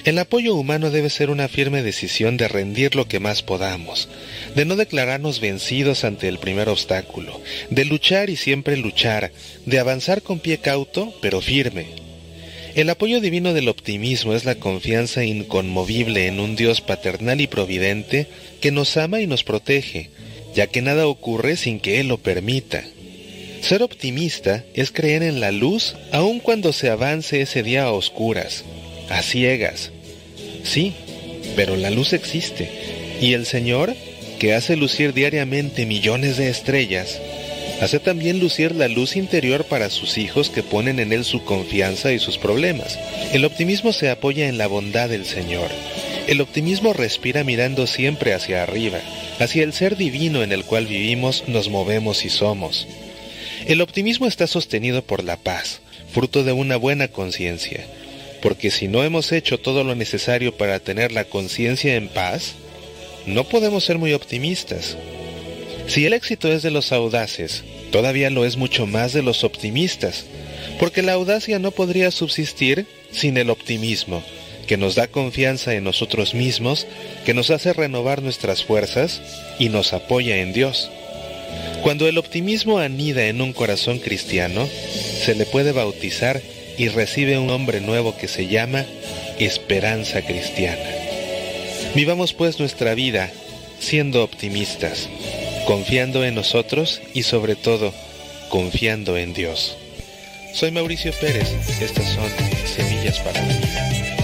El 0.05 0.19
apoyo 0.19 0.55
humano 0.55 0.91
debe 0.91 1.11
ser 1.11 1.29
una 1.29 1.47
firme 1.49 1.83
decisión 1.83 2.39
de 2.39 2.49
rendir 2.49 2.95
lo 2.95 3.07
que 3.07 3.21
más 3.21 3.43
podamos, 3.43 4.09
de 4.55 4.65
no 4.65 4.77
declararnos 4.77 5.41
vencidos 5.41 6.05
ante 6.05 6.27
el 6.29 6.39
primer 6.39 6.71
obstáculo, 6.71 7.39
de 7.69 7.85
luchar 7.85 8.31
y 8.31 8.37
siempre 8.37 8.79
luchar, 8.79 9.31
de 9.67 9.79
avanzar 9.79 10.23
con 10.23 10.39
pie 10.39 10.59
cauto 10.59 11.13
pero 11.21 11.43
firme. 11.43 11.87
El 12.75 12.89
apoyo 12.89 13.21
divino 13.21 13.53
del 13.53 13.69
optimismo 13.69 14.33
es 14.33 14.47
la 14.47 14.55
confianza 14.55 15.25
inconmovible 15.25 16.29
en 16.29 16.41
un 16.41 16.57
Dios 16.57 16.81
paternal 16.81 17.43
y 17.43 17.47
providente 17.47 18.27
que 18.63 18.71
nos 18.71 18.97
ama 18.97 19.21
y 19.21 19.27
nos 19.27 19.45
protege, 19.45 20.09
ya 20.55 20.67
que 20.67 20.81
nada 20.81 21.09
ocurre 21.09 21.57
sin 21.57 21.79
que 21.79 22.01
Él 22.01 22.09
lo 22.09 22.19
permita. 22.19 22.85
Ser 23.61 23.83
optimista 23.83 24.65
es 24.73 24.93
creer 24.93 25.23
en 25.23 25.41
la 25.41 25.53
luz 25.53 25.95
aun 26.13 26.41
cuando 26.41 26.73
se 26.73 26.89
avance 26.89 27.43
ese 27.43 27.63
día 27.63 27.83
a 27.83 27.93
oscuras, 27.93 28.65
a 29.11 29.23
ciegas. 29.23 29.91
Sí, 30.65 30.95
pero 31.57 31.77
la 31.77 31.91
luz 31.91 32.13
existe, 32.13 32.71
y 33.21 33.35
el 33.35 33.45
Señor, 33.45 33.95
que 34.39 34.55
hace 34.55 34.77
lucir 34.77 35.13
diariamente 35.13 35.85
millones 35.85 36.37
de 36.39 36.49
estrellas, 36.49 37.21
hace 37.81 37.99
también 37.99 38.41
lucir 38.41 38.75
la 38.75 38.89
luz 38.89 39.17
interior 39.17 39.65
para 39.65 39.91
sus 39.91 40.19
hijos 40.19 40.51
que 40.51 40.63
ponen 40.63 40.99
en 40.99 41.13
Él 41.13 41.25
su 41.25 41.45
confianza 41.45 42.13
y 42.13 42.19
sus 42.19 42.39
problemas. 42.39 42.99
El 43.33 43.45
optimismo 43.45 43.93
se 43.93 44.11
apoya 44.11 44.49
en 44.49 44.59
la 44.59 44.67
bondad 44.67 45.09
del 45.09 45.27
Señor. 45.27 45.69
El 46.27 46.41
optimismo 46.41 46.93
respira 46.93 47.43
mirando 47.43 47.87
siempre 47.87 48.35
hacia 48.35 48.63
arriba, 48.63 49.01
hacia 49.39 49.65
el 49.65 49.73
ser 49.73 49.97
divino 49.97 50.43
en 50.43 50.53
el 50.53 50.65
cual 50.65 50.87
vivimos, 50.87 51.45
nos 51.49 51.69
movemos 51.69 52.25
y 52.25 52.31
somos. 52.31 52.87
El 53.67 53.81
optimismo 53.81 54.27
está 54.27 54.47
sostenido 54.47 55.03
por 55.03 55.25
la 55.25 55.37
paz, 55.37 55.81
fruto 56.13 56.45
de 56.45 56.53
una 56.53 56.77
buena 56.77 57.09
conciencia, 57.09 57.85
porque 58.43 58.71
si 58.71 58.89
no 58.89 59.05
hemos 59.05 59.33
hecho 59.33 59.59
todo 59.59 59.85
lo 59.85 59.95
necesario 59.95 60.57
para 60.57 60.81
tener 60.81 61.13
la 61.13 61.25
conciencia 61.25 61.97
en 61.97 62.09
paz, 62.09 62.55
no 63.27 63.45
podemos 63.45 63.85
ser 63.85 63.99
muy 63.99 64.13
optimistas. 64.13 64.97
Si 65.87 66.07
el 66.07 66.13
éxito 66.13 66.51
es 66.51 66.63
de 66.63 66.71
los 66.71 66.93
audaces, 66.93 67.65
todavía 67.91 68.31
lo 68.31 68.45
es 68.45 68.57
mucho 68.57 68.87
más 68.87 69.13
de 69.13 69.23
los 69.23 69.45
optimistas, 69.45 70.27
porque 70.79 71.03
la 71.03 71.13
audacia 71.13 71.59
no 71.59 71.71
podría 71.71 72.11
subsistir 72.11 72.87
sin 73.11 73.37
el 73.37 73.51
optimismo, 73.51 74.23
que 74.67 74.77
nos 74.77 74.95
da 74.95 75.09
confianza 75.09 75.75
en 75.75 75.85
nosotros 75.85 76.35
mismos, 76.35 76.87
que 77.25 77.35
nos 77.35 77.51
hace 77.51 77.73
renovar 77.73 78.23
nuestras 78.23 78.65
fuerzas 78.65 79.21
y 79.59 79.69
nos 79.69 79.93
apoya 79.93 80.37
en 80.37 80.53
Dios. 80.53 80.91
Cuando 81.83 82.07
el 82.07 82.19
optimismo 82.19 82.79
anida 82.79 83.27
en 83.27 83.41
un 83.41 83.53
corazón 83.53 83.99
cristiano, 83.99 84.69
se 85.25 85.35
le 85.35 85.45
puede 85.47 85.73
bautizar 85.73 86.41
y 86.81 86.89
recibe 86.89 87.37
un 87.37 87.47
nombre 87.47 87.83
nuevo 87.83 88.17
que 88.17 88.27
se 88.27 88.47
llama 88.47 88.87
esperanza 89.39 90.23
cristiana. 90.23 90.81
Vivamos 91.95 92.33
pues 92.33 92.59
nuestra 92.59 92.95
vida 92.95 93.31
siendo 93.79 94.25
optimistas, 94.25 95.11
confiando 95.67 96.25
en 96.25 96.35
nosotros 96.35 97.03
y 97.13 97.25
sobre 97.25 97.55
todo 97.55 97.93
confiando 98.49 99.19
en 99.19 99.35
Dios. 99.35 99.77
Soy 100.55 100.71
Mauricio 100.71 101.13
Pérez, 101.21 101.53
estas 101.83 102.15
son 102.15 102.31
Semillas 102.65 103.19
para 103.19 103.43
la 103.43 103.91
Vida. 103.91 104.20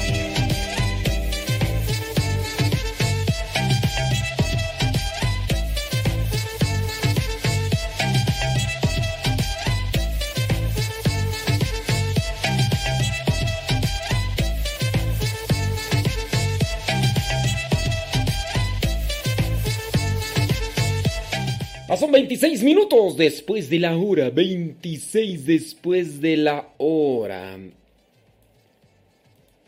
Son 21.97 22.12
26 22.12 22.62
minutos 22.62 23.16
después 23.16 23.68
de 23.70 23.78
la 23.78 23.97
hora. 23.97 24.30
26 24.30 25.47
después 25.47 26.20
de 26.20 26.36
la 26.36 26.68
hora. 26.78 27.59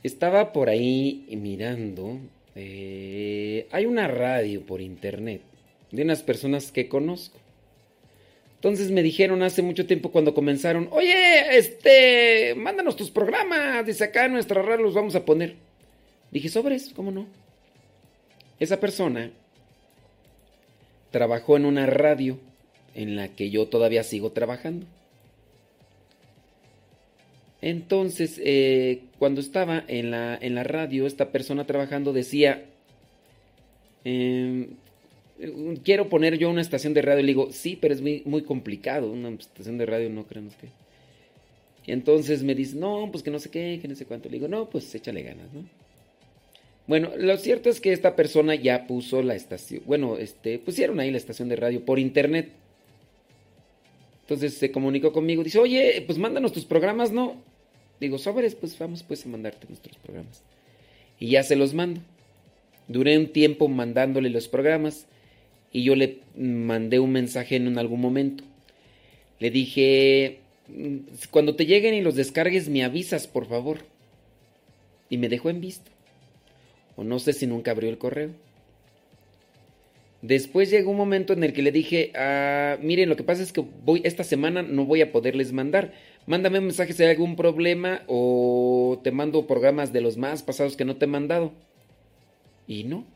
Estaba 0.03 0.53
por 0.53 0.69
ahí 0.69 1.27
mirando. 1.31 2.19
Eh, 2.55 3.67
hay 3.71 3.87
una 3.87 4.09
radio 4.09 4.63
por 4.63 4.81
internet 4.81 5.43
de 5.91 6.03
unas 6.03 6.23
personas 6.23 6.73
que 6.73 6.89
conozco. 6.89 7.39
Entonces 8.57 8.91
me 8.91 9.03
dijeron 9.03 9.43
hace 9.43 9.63
mucho 9.63 9.87
tiempo 9.87 10.11
cuando 10.11 10.35
comenzaron, 10.35 10.89
oye, 10.91 11.57
este, 11.57 12.55
mándanos 12.57 12.97
tus 12.97 13.11
programas, 13.11 13.87
dice 13.87 14.05
acá 14.05 14.27
nuestra 14.27 14.63
radio 14.63 14.85
los 14.85 14.95
vamos 14.95 15.15
a 15.15 15.25
poner. 15.25 15.55
Dije, 16.33 16.49
sobres, 16.49 16.91
¿cómo 16.95 17.13
no? 17.13 17.27
Esa 18.59 18.81
persona 18.81 19.31
trabajó 21.11 21.57
en 21.57 21.65
una 21.65 21.87
radio 21.87 22.39
en 22.95 23.17
la 23.17 23.29
que 23.29 23.51
yo 23.51 23.67
todavía 23.67 24.03
sigo 24.03 24.33
trabajando. 24.33 24.87
Entonces, 27.61 28.41
eh, 28.45 29.03
cuando 29.19 29.41
estaba 29.41 29.85
en 29.89 30.11
la, 30.11 30.39
en 30.41 30.55
la, 30.55 30.63
radio, 30.63 31.07
esta 31.07 31.33
persona 31.33 31.67
trabajando 31.67 32.13
decía, 32.13 32.65
em, 34.05 34.69
quiero 35.83 36.09
poner 36.09 36.39
yo 36.39 36.51
una 36.51 36.61
estación 36.61 36.95
de 36.95 37.03
radio. 37.03 37.23
Le 37.23 37.29
digo, 37.29 37.49
sí, 37.51 37.77
pero 37.81 37.95
es 37.95 38.01
muy, 38.01 38.23
muy 38.25 38.43
complicado. 38.43 39.11
Una 39.11 39.31
estación 39.31 39.79
de 39.79 39.87
radio, 39.87 40.09
no 40.11 40.25
creemos 40.25 40.55
que... 40.55 40.69
Y 41.87 41.93
entonces 41.93 42.43
me 42.43 42.55
dice, 42.55 42.77
no, 42.77 43.09
pues 43.11 43.25
que 43.25 43.31
no 43.31 43.39
sé 43.39 43.51
qué, 43.51 43.79
que 43.81 43.89
no 43.89 43.95
sé 43.95 44.05
cuánto. 44.05 44.29
Le 44.29 44.35
digo, 44.35 44.47
no, 44.47 44.69
pues 44.69 44.95
échale 44.95 45.23
ganas, 45.23 45.53
¿no? 45.53 45.65
Bueno, 46.89 47.11
lo 47.19 47.37
cierto 47.37 47.69
es 47.69 47.83
que 47.83 47.93
esta 47.93 48.17
persona 48.17 48.55
ya 48.55 48.87
puso 48.87 49.23
la 49.23 49.35
estación, 49.35 49.83
bueno, 49.85 50.17
este, 50.17 50.59
pusieron 50.59 50.99
ahí 50.99 51.11
la 51.11 51.19
estación 51.19 51.51
de 51.51 51.57
radio 51.57 51.85
por 51.85 51.99
internet. 51.99 52.49
Entonces 54.23 54.55
se 54.55 54.73
comunicó 54.73 55.13
conmigo, 55.13 55.45
dice, 55.45 55.59
oye, 55.59 56.03
pues 56.07 56.19
mándanos 56.19 56.53
tus 56.53 56.65
programas, 56.65 57.13
¿no? 57.13 57.37
Digo, 58.01 58.17
sobres, 58.17 58.55
pues 58.55 58.79
vamos 58.79 59.03
pues 59.03 59.27
a 59.27 59.29
mandarte 59.29 59.67
nuestros 59.69 59.99
programas. 59.99 60.43
Y 61.21 61.29
ya 61.29 61.43
se 61.43 61.57
los 61.57 61.75
mando. 61.75 62.01
Duré 62.89 63.19
un 63.19 63.29
tiempo 63.29 63.69
mandándole 63.69 64.31
los 64.31 64.49
programas 64.49 65.07
y 65.71 65.83
yo 65.83 65.95
le 65.95 66.21
mandé 66.37 67.01
un 67.01 67.13
mensaje 67.13 67.57
en 67.57 67.77
algún 67.77 68.01
momento. 68.01 68.45
Le 69.41 69.51
dije, 69.51 70.39
mm, 70.69 70.97
cuando 71.31 71.55
te 71.55 71.67
lleguen 71.67 71.93
y 71.93 72.01
los 72.01 72.15
descargues 72.15 72.71
me 72.71 72.83
avisas, 72.83 73.27
por 73.27 73.47
favor. 73.47 73.81
Y 75.11 75.19
me 75.19 75.29
dejó 75.29 75.51
en 75.51 75.61
visto 75.61 75.98
o 76.99 77.05
no 77.05 77.21
sé 77.21 77.33
si 77.33 77.47
nunca 77.47 77.71
abrió 77.71 77.89
el 77.91 77.97
correo. 77.97 78.31
Después 80.21 80.69
llegó 80.69 80.91
un 80.91 80.97
momento 80.97 81.33
en 81.33 81.45
el 81.45 81.53
que 81.53 81.63
le 81.63 81.71
dije, 81.71 82.11
ah, 82.17 82.77
miren, 82.83 83.09
lo 83.09 83.15
que 83.15 83.23
pasa 83.23 83.41
es 83.41 83.53
que 83.53 83.65
voy 83.85 84.01
esta 84.03 84.25
semana 84.25 84.63
no 84.63 84.85
voy 84.85 85.01
a 85.01 85.13
poderles 85.13 85.53
mandar. 85.53 85.95
Mándame 86.27 86.59
un 86.59 86.65
mensaje 86.65 86.93
si 86.93 87.05
hay 87.05 87.11
algún 87.11 87.37
problema 87.37 88.03
o 88.09 89.01
te 89.05 89.13
mando 89.13 89.47
programas 89.47 89.93
de 89.93 90.01
los 90.01 90.17
más 90.17 90.43
pasados 90.43 90.77
que 90.77 90.85
no 90.85 90.97
te 90.97 91.05
he 91.05 91.09
mandado. 91.09 91.53
Y 92.67 92.83
no. 92.83 93.07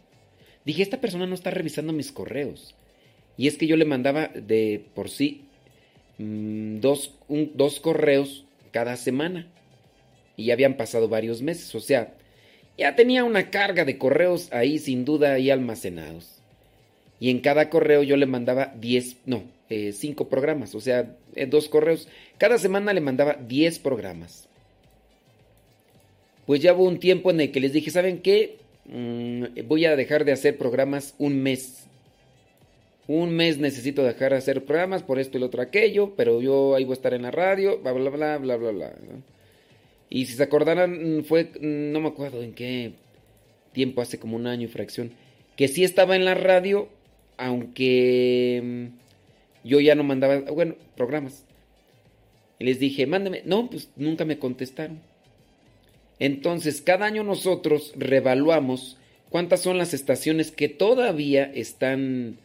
Dije, 0.64 0.85
esta 0.85 1.01
persona 1.01 1.26
no 1.26 1.35
está 1.35 1.51
revisando 1.51 1.93
mis 1.93 2.12
correos. 2.12 2.76
Y 3.37 3.49
es 3.49 3.59
que 3.59 3.66
yo 3.66 3.76
le 3.76 3.85
mandaba 3.85 4.28
de 4.28 4.85
por 4.95 5.11
sí 5.11 5.47
mm, 6.18 6.78
dos, 6.78 7.16
dos 7.28 7.80
correos 7.80 8.45
cada 8.70 8.97
semana. 8.97 9.49
Y 10.37 10.47
ya 10.47 10.55
habían 10.55 10.76
pasado 10.76 11.09
varios 11.09 11.43
meses. 11.43 11.74
O 11.74 11.80
sea, 11.80 12.14
ya 12.78 12.94
tenía 12.96 13.24
una 13.24 13.50
carga 13.50 13.84
de 13.84 13.98
correos 13.98 14.48
ahí 14.52 14.78
sin 14.78 15.04
duda 15.04 15.34
ahí 15.34 15.50
almacenados. 15.50 16.40
Y 17.20 17.30
en 17.30 17.40
cada 17.40 17.70
correo 17.70 18.02
yo 18.02 18.16
le 18.16 18.26
mandaba 18.26 18.72
10, 18.80 19.18
no, 19.26 19.44
5 19.68 20.24
eh, 20.24 20.26
programas, 20.28 20.74
o 20.74 20.80
sea, 20.80 21.16
eh, 21.36 21.46
dos 21.46 21.68
correos. 21.68 22.08
Cada 22.38 22.58
semana 22.58 22.92
le 22.92 23.00
mandaba 23.00 23.34
10 23.34 23.78
programas. 23.78 24.48
Pues 26.46 26.60
ya 26.60 26.74
hubo 26.74 26.84
un 26.84 26.98
tiempo 26.98 27.30
en 27.30 27.40
el 27.40 27.52
que 27.52 27.60
les 27.60 27.72
dije, 27.72 27.90
¿saben 27.90 28.20
qué? 28.20 28.58
Mm, 28.86 29.66
voy 29.68 29.84
a 29.84 29.94
dejar 29.94 30.24
de 30.24 30.32
hacer 30.32 30.58
programas 30.58 31.14
un 31.18 31.40
mes. 31.40 31.86
Un 33.06 33.34
mes 33.34 33.58
necesito 33.58 34.02
dejar 34.02 34.32
de 34.32 34.38
hacer 34.38 34.64
programas 34.64 35.02
por 35.02 35.18
esto 35.18 35.36
y 35.36 35.40
lo 35.40 35.46
otro 35.46 35.62
aquello, 35.62 36.14
pero 36.16 36.40
yo 36.40 36.74
ahí 36.74 36.84
voy 36.84 36.92
a 36.92 36.94
estar 36.94 37.14
en 37.14 37.22
la 37.22 37.30
radio, 37.30 37.78
bla, 37.78 37.92
bla, 37.92 38.10
bla, 38.10 38.38
bla, 38.38 38.56
bla, 38.56 38.70
bla. 38.72 38.92
Y 40.14 40.26
si 40.26 40.34
se 40.34 40.42
acordaran, 40.42 41.24
fue, 41.26 41.52
no 41.62 41.98
me 42.00 42.08
acuerdo 42.08 42.42
en 42.42 42.52
qué 42.52 42.92
tiempo, 43.72 44.02
hace 44.02 44.18
como 44.18 44.36
un 44.36 44.46
año 44.46 44.66
y 44.66 44.70
fracción, 44.70 45.12
que 45.56 45.68
sí 45.68 45.84
estaba 45.84 46.16
en 46.16 46.26
la 46.26 46.34
radio, 46.34 46.90
aunque 47.38 48.60
mm, 48.62 49.66
yo 49.66 49.80
ya 49.80 49.94
no 49.94 50.04
mandaba, 50.04 50.40
bueno, 50.52 50.74
programas. 50.98 51.46
Y 52.58 52.64
les 52.66 52.78
dije, 52.78 53.06
mándame. 53.06 53.40
No, 53.46 53.70
pues 53.70 53.88
nunca 53.96 54.26
me 54.26 54.38
contestaron. 54.38 55.00
Entonces, 56.18 56.82
cada 56.82 57.06
año 57.06 57.24
nosotros 57.24 57.94
revaluamos 57.96 58.98
cuántas 59.30 59.62
son 59.62 59.78
las 59.78 59.94
estaciones 59.94 60.50
que 60.50 60.68
todavía 60.68 61.50
están 61.54 62.36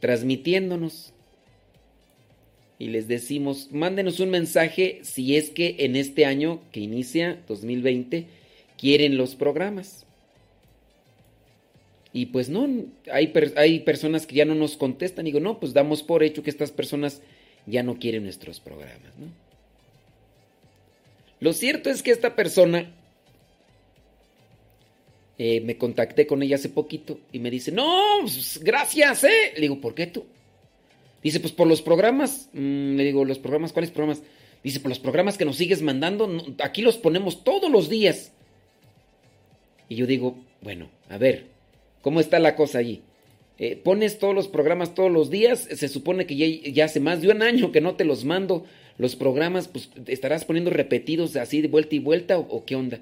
transmitiéndonos 0.00 1.12
y 2.78 2.88
les 2.88 3.06
decimos, 3.08 3.68
mándenos 3.70 4.20
un 4.20 4.30
mensaje 4.30 5.00
si 5.02 5.36
es 5.36 5.50
que 5.50 5.76
en 5.80 5.96
este 5.96 6.26
año 6.26 6.60
que 6.72 6.80
inicia 6.80 7.40
2020 7.46 8.26
quieren 8.76 9.16
los 9.16 9.36
programas. 9.36 10.04
Y 12.12 12.26
pues 12.26 12.48
no, 12.48 12.68
hay, 13.10 13.32
hay 13.56 13.80
personas 13.80 14.26
que 14.26 14.36
ya 14.36 14.44
no 14.44 14.54
nos 14.54 14.76
contestan. 14.76 15.24
Digo, 15.24 15.40
no, 15.40 15.58
pues 15.58 15.72
damos 15.72 16.02
por 16.02 16.22
hecho 16.22 16.42
que 16.42 16.50
estas 16.50 16.70
personas 16.70 17.22
ya 17.66 17.82
no 17.82 17.98
quieren 17.98 18.24
nuestros 18.24 18.60
programas. 18.60 19.16
¿no? 19.18 19.26
Lo 21.40 21.52
cierto 21.52 21.90
es 21.90 22.02
que 22.02 22.10
esta 22.10 22.36
persona, 22.36 22.92
eh, 25.38 25.60
me 25.60 25.76
contacté 25.76 26.26
con 26.26 26.42
ella 26.42 26.56
hace 26.56 26.68
poquito 26.68 27.20
y 27.32 27.38
me 27.38 27.50
dice, 27.50 27.72
no, 27.72 28.18
pues, 28.20 28.60
gracias, 28.62 29.24
¿eh? 29.24 29.52
Le 29.54 29.62
digo, 29.62 29.80
¿por 29.80 29.94
qué 29.94 30.06
tú? 30.06 30.24
Dice, 31.24 31.40
pues 31.40 31.52
por 31.52 31.66
los 31.66 31.82
programas. 31.82 32.50
Mm, 32.52 32.96
le 32.96 33.04
digo, 33.04 33.24
¿los 33.24 33.40
programas? 33.40 33.72
¿Cuáles 33.72 33.90
programas? 33.90 34.22
Dice, 34.62 34.78
por 34.78 34.90
los 34.90 35.00
programas 35.00 35.36
que 35.36 35.44
nos 35.44 35.56
sigues 35.56 35.82
mandando, 35.82 36.30
aquí 36.62 36.82
los 36.82 36.98
ponemos 36.98 37.42
todos 37.42 37.70
los 37.70 37.88
días. 37.88 38.32
Y 39.88 39.96
yo 39.96 40.06
digo, 40.06 40.36
bueno, 40.60 40.88
a 41.08 41.18
ver, 41.18 41.46
¿cómo 42.02 42.20
está 42.20 42.38
la 42.38 42.54
cosa 42.54 42.78
allí? 42.78 43.02
Eh, 43.58 43.76
pones 43.76 44.18
todos 44.18 44.34
los 44.34 44.48
programas 44.48 44.94
todos 44.94 45.12
los 45.12 45.30
días, 45.30 45.60
se 45.60 45.88
supone 45.88 46.26
que 46.26 46.72
ya, 46.72 46.84
hace 46.84 46.98
más 46.98 47.22
de 47.22 47.28
un 47.28 47.40
año 47.40 47.70
que 47.70 47.80
no 47.80 47.94
te 47.94 48.04
los 48.04 48.24
mando 48.24 48.64
los 48.98 49.14
programas, 49.14 49.68
pues 49.68 49.90
estarás 50.06 50.44
poniendo 50.44 50.70
repetidos 50.70 51.36
así 51.36 51.60
de 51.60 51.68
vuelta 51.68 51.94
y 51.94 52.00
vuelta 52.00 52.38
o, 52.38 52.64
qué 52.64 52.74
onda. 52.74 52.98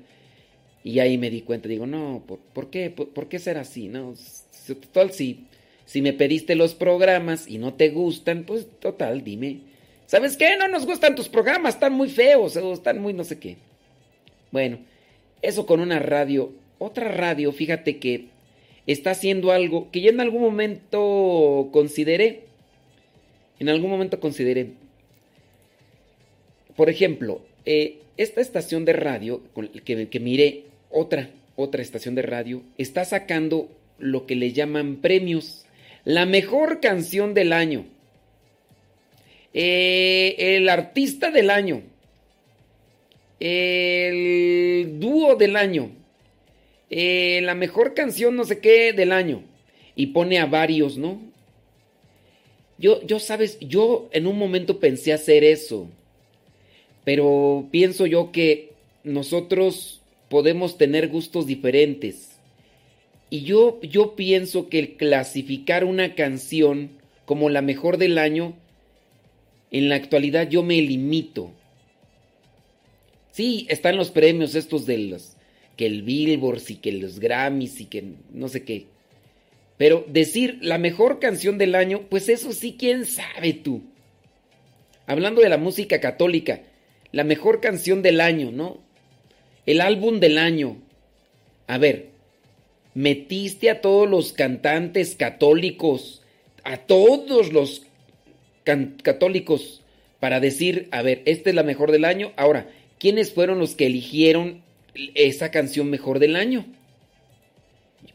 Y 0.85 0.99
ahí 0.99 1.17
me 1.17 1.31
di 1.31 1.43
cuenta, 1.43 1.69
digo, 1.69 1.87
no, 1.87 2.23
¿por, 2.53 2.71
qué? 2.71 2.91
¿Por, 2.91 3.29
qué 3.29 3.39
ser 3.39 3.57
así? 3.57 3.89
No, 3.89 4.15
total, 4.67 5.13
si, 5.13 5.47
si 5.93 6.01
me 6.01 6.15
pediste 6.15 6.55
los 6.55 6.73
programas 6.73 7.47
y 7.47 7.59
no 7.59 7.75
te 7.75 7.91
gustan, 7.91 8.45
pues 8.45 8.67
total, 8.81 9.25
dime. 9.25 9.59
¿Sabes 10.07 10.39
qué? 10.39 10.57
No 10.57 10.67
nos 10.67 10.87
gustan 10.87 11.15
tus 11.15 11.29
programas, 11.29 11.75
están 11.75 11.93
muy 11.93 12.09
feos, 12.09 12.57
o 12.57 12.73
están 12.73 12.99
muy 12.99 13.13
no 13.13 13.25
sé 13.25 13.39
qué. 13.39 13.59
Bueno, 14.53 14.79
eso 15.43 15.67
con 15.67 15.81
una 15.81 15.99
radio. 15.99 16.51
Otra 16.79 17.09
radio, 17.09 17.53
fíjate 17.53 17.99
que 17.99 18.29
está 18.87 19.11
haciendo 19.11 19.53
algo 19.53 19.91
que 19.91 20.01
yo 20.01 20.09
en 20.09 20.21
algún 20.21 20.41
momento 20.41 21.69
consideré. 21.73 22.45
En 23.59 23.69
algún 23.69 23.91
momento 23.91 24.19
consideré. 24.19 24.71
Por 26.75 26.89
ejemplo, 26.89 27.43
eh, 27.67 27.99
esta 28.17 28.41
estación 28.41 28.87
de 28.87 28.95
radio 28.95 29.43
que, 29.85 30.09
que 30.09 30.21
miré, 30.21 30.65
otra, 30.89 31.29
otra 31.55 31.83
estación 31.83 32.15
de 32.15 32.23
radio, 32.23 32.63
está 32.79 33.05
sacando 33.05 33.69
lo 33.99 34.25
que 34.25 34.37
le 34.37 34.55
llaman 34.55 34.97
premios. 34.97 35.67
La 36.05 36.27
mejor 36.27 36.81
canción 36.81 37.35
del 37.35 37.53
año. 37.53 37.87
Eh, 39.55 40.35
el 40.39 40.69
artista 40.69 41.31
del 41.31 41.51
año. 41.51 41.83
El 43.39 44.99
dúo 44.99 45.37
del 45.37 45.57
año. 45.57 45.91
Eh, 46.91 47.41
la 47.43 47.55
mejor 47.55 47.95
canción 47.95 48.37
no 48.37 48.45
sé 48.45 48.59
qué 48.59 48.93
del 48.93 49.13
año. 49.13 49.45
Y 49.95 50.09
pone 50.09 50.39
a 50.39 50.47
varios, 50.47 50.99
¿no? 50.99 51.21
Yo, 52.79 53.01
yo, 53.07 53.21
sabes, 53.21 53.59
yo 53.61 54.09
en 54.13 54.27
un 54.27 54.37
momento 54.39 54.81
pensé 54.81 55.13
hacer 55.13 55.45
eso. 55.45 55.89
Pero 57.05 57.69
pienso 57.71 58.07
yo 58.07 58.33
que 58.33 58.73
nosotros 59.05 60.01
podemos 60.29 60.79
tener 60.79 61.09
gustos 61.09 61.47
diferentes. 61.47 62.32
Y 63.33 63.45
yo, 63.45 63.81
yo 63.81 64.15
pienso 64.15 64.69
que 64.69 64.79
el 64.79 64.97
clasificar 64.99 65.87
una 65.87 66.15
canción 66.15 66.91
como 67.25 67.49
la 67.49 67.63
mejor 67.63 67.97
del 67.97 68.19
año, 68.19 68.55
en 69.71 69.89
la 69.89 69.95
actualidad 69.95 70.51
yo 70.51 70.63
me 70.63 70.83
limito. 70.83 71.51
Sí, 73.31 73.67
están 73.71 73.97
los 73.97 74.11
premios 74.11 74.55
estos 74.55 74.85
de 74.85 74.99
los 74.99 75.33
que 75.79 75.87
el 75.87 76.03
Billboard 76.03 76.61
y 76.69 76.75
que 76.75 76.93
los 76.93 77.21
Grammys 77.21 77.81
y 77.81 77.87
que 77.87 78.05
no 78.35 78.49
sé 78.49 78.65
qué. 78.65 78.89
Pero 79.79 80.05
decir 80.07 80.59
la 80.61 80.77
mejor 80.77 81.19
canción 81.19 81.57
del 81.57 81.75
año, 81.75 82.03
pues 82.11 82.29
eso 82.29 82.53
sí, 82.53 82.77
quién 82.79 83.07
sabe 83.07 83.55
tú. 83.55 83.81
Hablando 85.07 85.41
de 85.41 85.49
la 85.49 85.57
música 85.57 86.01
católica, 86.01 86.65
la 87.13 87.25
mejor 87.25 87.63
canción 87.63 88.03
del 88.03 88.21
año, 88.21 88.53
¿no? 88.53 88.83
El 89.65 89.81
álbum 89.81 90.21
del 90.21 90.37
año. 90.37 90.77
A 91.67 91.79
ver, 91.79 92.12
metiste 92.95 93.71
a 93.71 93.81
todos 93.81 94.09
los 94.09 94.33
cantantes 94.33 95.17
católicos, 95.17 96.23
a 96.65 96.77
todos 96.79 97.53
los 97.53 97.83
católicos, 99.03 99.83
para 100.21 100.41
decir, 100.41 100.89
a 100.93 101.03
ver, 101.03 101.23
esta 101.25 101.51
es 101.51 101.57
la 101.57 101.65
mejor 101.65 101.91
del 101.91 102.05
año. 102.05 102.33
Ahora, 102.37 102.71
¿quiénes 102.99 103.33
fueron 103.33 103.59
los 103.59 103.75
que 103.75 103.87
eligieron 103.87 104.63
esa 104.95 105.51
canción 105.51 105.91
mejor 105.91 106.19
del 106.19 106.37
año. 106.37 106.67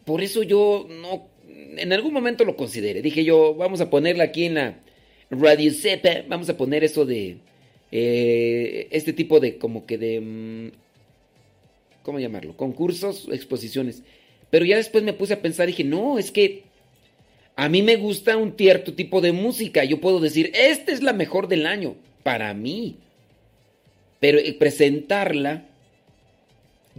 Por 0.05 0.21
eso 0.21 0.43
yo 0.43 0.87
no, 0.89 1.27
en 1.47 1.91
algún 1.93 2.13
momento 2.13 2.45
lo 2.45 2.55
consideré. 2.55 3.01
Dije 3.01 3.23
yo, 3.23 3.55
vamos 3.55 3.81
a 3.81 3.89
ponerla 3.89 4.25
aquí 4.25 4.45
en 4.45 4.55
la 4.55 4.79
Radio 5.29 5.71
Cepa, 5.73 6.23
vamos 6.27 6.49
a 6.49 6.57
poner 6.57 6.83
eso 6.83 7.05
de, 7.05 7.37
eh, 7.91 8.87
este 8.91 9.13
tipo 9.13 9.39
de, 9.39 9.57
como 9.57 9.85
que 9.85 9.97
de, 9.97 10.21
mm, 10.21 10.71
¿cómo 12.03 12.19
llamarlo? 12.19 12.55
Concursos, 12.55 13.27
exposiciones. 13.31 14.03
Pero 14.49 14.65
ya 14.65 14.77
después 14.77 15.03
me 15.03 15.13
puse 15.13 15.33
a 15.33 15.41
pensar, 15.41 15.67
dije, 15.67 15.83
no, 15.83 16.17
es 16.19 16.31
que 16.31 16.63
a 17.55 17.69
mí 17.69 17.81
me 17.81 17.97
gusta 17.97 18.37
un 18.37 18.55
cierto 18.57 18.93
tipo 18.93 19.21
de 19.21 19.31
música. 19.31 19.83
Yo 19.83 19.99
puedo 19.99 20.19
decir, 20.19 20.51
esta 20.53 20.91
es 20.91 21.03
la 21.03 21.13
mejor 21.13 21.47
del 21.47 21.65
año, 21.65 21.95
para 22.23 22.53
mí. 22.53 22.97
Pero 24.19 24.39
eh, 24.39 24.53
presentarla 24.53 25.65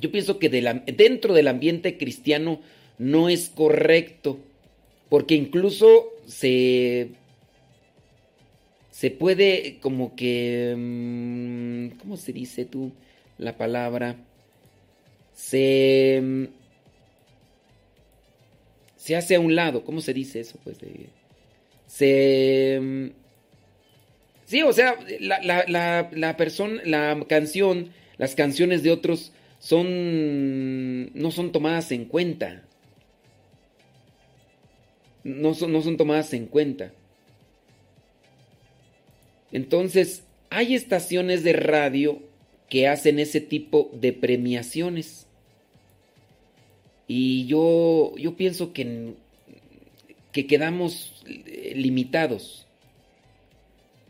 yo 0.00 0.12
pienso 0.12 0.38
que 0.38 0.48
dentro 0.48 1.34
del 1.34 1.48
ambiente 1.48 1.98
cristiano 1.98 2.60
no 2.98 3.28
es 3.28 3.48
correcto, 3.48 4.38
porque 5.08 5.34
incluso 5.34 6.10
se, 6.26 7.08
se 8.90 9.10
puede 9.10 9.78
como 9.80 10.14
que, 10.14 10.74
mm, 10.76 11.98
¿cómo 11.98 12.16
se 12.16 12.32
dice 12.32 12.64
tú 12.64 12.92
la 13.38 13.56
palabra? 13.56 14.16
Se, 15.34 16.20
mm, 16.22 16.44
se 19.08 19.16
hace 19.16 19.36
a 19.36 19.40
un 19.40 19.54
lado, 19.54 19.84
¿cómo 19.84 20.02
se 20.02 20.12
dice 20.12 20.40
eso? 20.40 20.58
Pues 20.62 20.76
se... 21.86 22.78
Mm, 22.78 23.06
sí, 24.44 24.60
o 24.60 24.70
sea, 24.74 24.98
la, 25.18 25.40
la, 25.66 26.10
la 26.12 26.36
persona, 26.36 26.82
la 26.84 27.24
canción, 27.26 27.88
las 28.18 28.34
canciones 28.34 28.82
de 28.82 28.90
otros 28.90 29.32
son 29.60 31.10
no 31.14 31.30
son 31.30 31.52
tomadas 31.52 31.90
en 31.90 32.04
cuenta. 32.04 32.64
No 35.24 35.54
son, 35.54 35.72
no 35.72 35.80
son 35.80 35.96
tomadas 35.96 36.34
en 36.34 36.44
cuenta. 36.44 36.92
Entonces, 39.52 40.24
hay 40.50 40.74
estaciones 40.74 41.44
de 41.44 41.54
radio 41.54 42.18
que 42.68 42.88
hacen 42.88 43.18
ese 43.20 43.40
tipo 43.40 43.90
de 43.94 44.12
premiaciones. 44.12 45.27
Y 47.08 47.46
yo, 47.46 48.14
yo 48.16 48.36
pienso 48.36 48.72
que, 48.72 49.14
que 50.30 50.46
quedamos 50.46 51.24
limitados. 51.74 52.66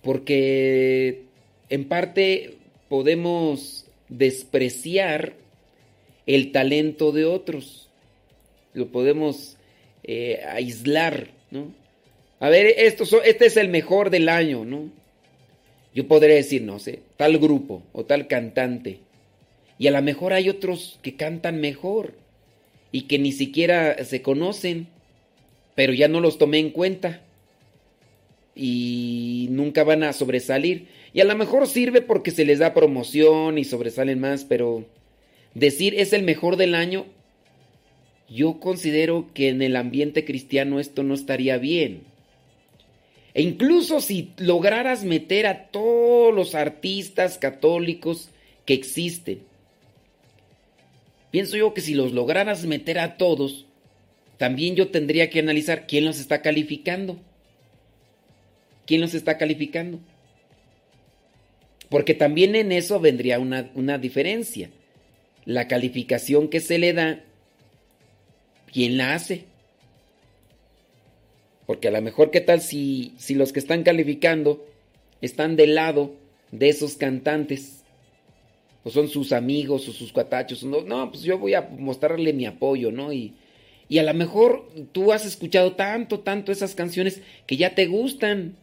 Porque 0.03 1.23
en 1.69 1.89
parte 1.89 2.59
podemos 2.89 3.87
despreciar 4.09 5.35
el 6.27 6.53
talento 6.53 7.13
de 7.13 7.25
otros. 7.25 7.89
Lo 8.75 8.89
podemos 8.89 9.57
eh, 10.03 10.41
aislar, 10.47 11.29
¿no? 11.51 11.73
A 12.41 12.49
ver, 12.51 12.67
esto, 12.79 13.05
este 13.23 13.47
es 13.47 13.57
el 13.57 13.69
mejor 13.69 14.11
del 14.11 14.29
año, 14.29 14.65
¿no? 14.65 14.91
Yo 15.95 16.07
podría 16.07 16.37
decir, 16.37 16.63
no 16.63 16.79
sé, 16.79 17.01
tal 17.17 17.39
grupo 17.39 17.83
o 17.93 18.05
tal 18.05 18.29
cantante. 18.29 19.01
Y 19.79 19.87
a 19.87 19.91
lo 19.91 20.03
mejor 20.03 20.33
hay 20.33 20.49
otros 20.49 20.99
que 21.03 21.17
cantan 21.17 21.61
mejor 21.61 22.15
y 22.93 23.03
que 23.03 23.19
ni 23.19 23.33
siquiera 23.33 24.05
se 24.05 24.23
conocen, 24.23 24.89
pero 25.75 25.93
ya 25.93 26.09
no 26.09 26.21
los 26.21 26.39
tomé 26.39 26.59
en 26.59 26.71
cuenta 26.71 27.23
y 28.55 29.47
nunca 29.51 29.85
van 29.85 30.03
a 30.03 30.13
sobresalir. 30.13 30.89
Y 31.13 31.21
a 31.21 31.25
lo 31.25 31.37
mejor 31.37 31.67
sirve 31.67 32.03
porque 32.03 32.31
se 32.31 32.45
les 32.45 32.59
da 32.59 32.75
promoción 32.75 33.59
y 33.59 33.65
sobresalen 33.65 34.19
más, 34.19 34.45
pero 34.45 34.85
decir 35.55 35.95
es 35.99 36.13
el 36.13 36.23
mejor 36.23 36.57
del 36.57 36.75
año, 36.75 37.07
yo 38.29 38.61
considero 38.61 39.31
que 39.33 39.49
en 39.49 39.63
el 39.63 39.77
ambiente 39.77 40.25
cristiano 40.25 40.81
esto 40.81 41.03
no 41.03 41.15
estaría 41.15 41.57
bien. 41.59 42.03
E 43.35 43.43
incluso 43.43 44.01
si 44.01 44.33
lograras 44.39 45.05
meter 45.05 45.47
a 45.47 45.69
todos 45.69 46.35
los 46.35 46.55
artistas 46.55 47.39
católicos 47.39 48.31
que 48.65 48.75
existen, 48.75 49.41
pienso 51.39 51.57
yo 51.57 51.73
que 51.73 51.83
si 51.83 51.95
los 51.95 52.13
lograras 52.13 52.67
meter 52.67 52.99
a 52.99 53.17
todos, 53.17 53.65
también 54.39 54.75
yo 54.75 54.89
tendría 54.89 55.31
que 55.31 55.39
analizar 55.39 55.87
quién 55.87 56.05
los 56.05 56.19
está 56.19 56.43
calificando. 56.43 57.17
¿Quién 58.87 59.01
los 59.01 59.15
está 59.15 59.39
calificando? 59.39 60.01
Porque 61.89 62.15
también 62.15 62.57
en 62.57 62.73
eso 62.73 62.99
vendría 62.99 63.39
una, 63.39 63.71
una 63.77 63.99
diferencia 63.99 64.71
la 65.45 65.69
calificación 65.69 66.49
que 66.49 66.59
se 66.59 66.77
le 66.77 66.93
da, 66.93 67.23
¿quién 68.73 68.97
la 68.97 69.15
hace? 69.15 69.45
Porque 71.67 71.87
a 71.87 71.93
lo 71.93 72.03
mejor, 72.03 72.33
¿qué 72.33 72.41
tal 72.41 72.63
si, 72.63 73.15
si 73.17 73.37
los 73.37 73.53
que 73.53 73.61
están 73.61 73.85
calificando 73.85 74.67
están 75.21 75.55
del 75.55 75.77
lado 75.77 76.17
de 76.51 76.69
esos 76.69 76.97
cantantes? 76.97 77.78
O 78.85 78.91
son 78.91 79.09
sus 79.09 79.33
amigos 79.33 79.89
o 79.89 79.93
sus 79.93 80.13
cuatachos. 80.13 80.63
No, 80.65 80.83
no, 80.83 81.11
pues 81.11 81.23
yo 81.23 81.39
voy 81.39 81.55
a 81.55 81.63
mostrarle 81.63 82.33
mi 82.33 82.47
apoyo, 82.47 82.91
¿no? 82.91 83.13
Y, 83.13 83.35
y 83.89 83.99
a 83.99 84.03
lo 84.03 84.15
mejor 84.15 84.69
tú 84.93 85.13
has 85.13 85.25
escuchado 85.27 85.73
tanto, 85.73 86.21
tanto 86.21 86.53
esas 86.53 86.75
canciones 86.75 87.23
que 87.47 87.57
ya 87.57 87.75
te 87.75 87.87
gustan. 87.87 88.57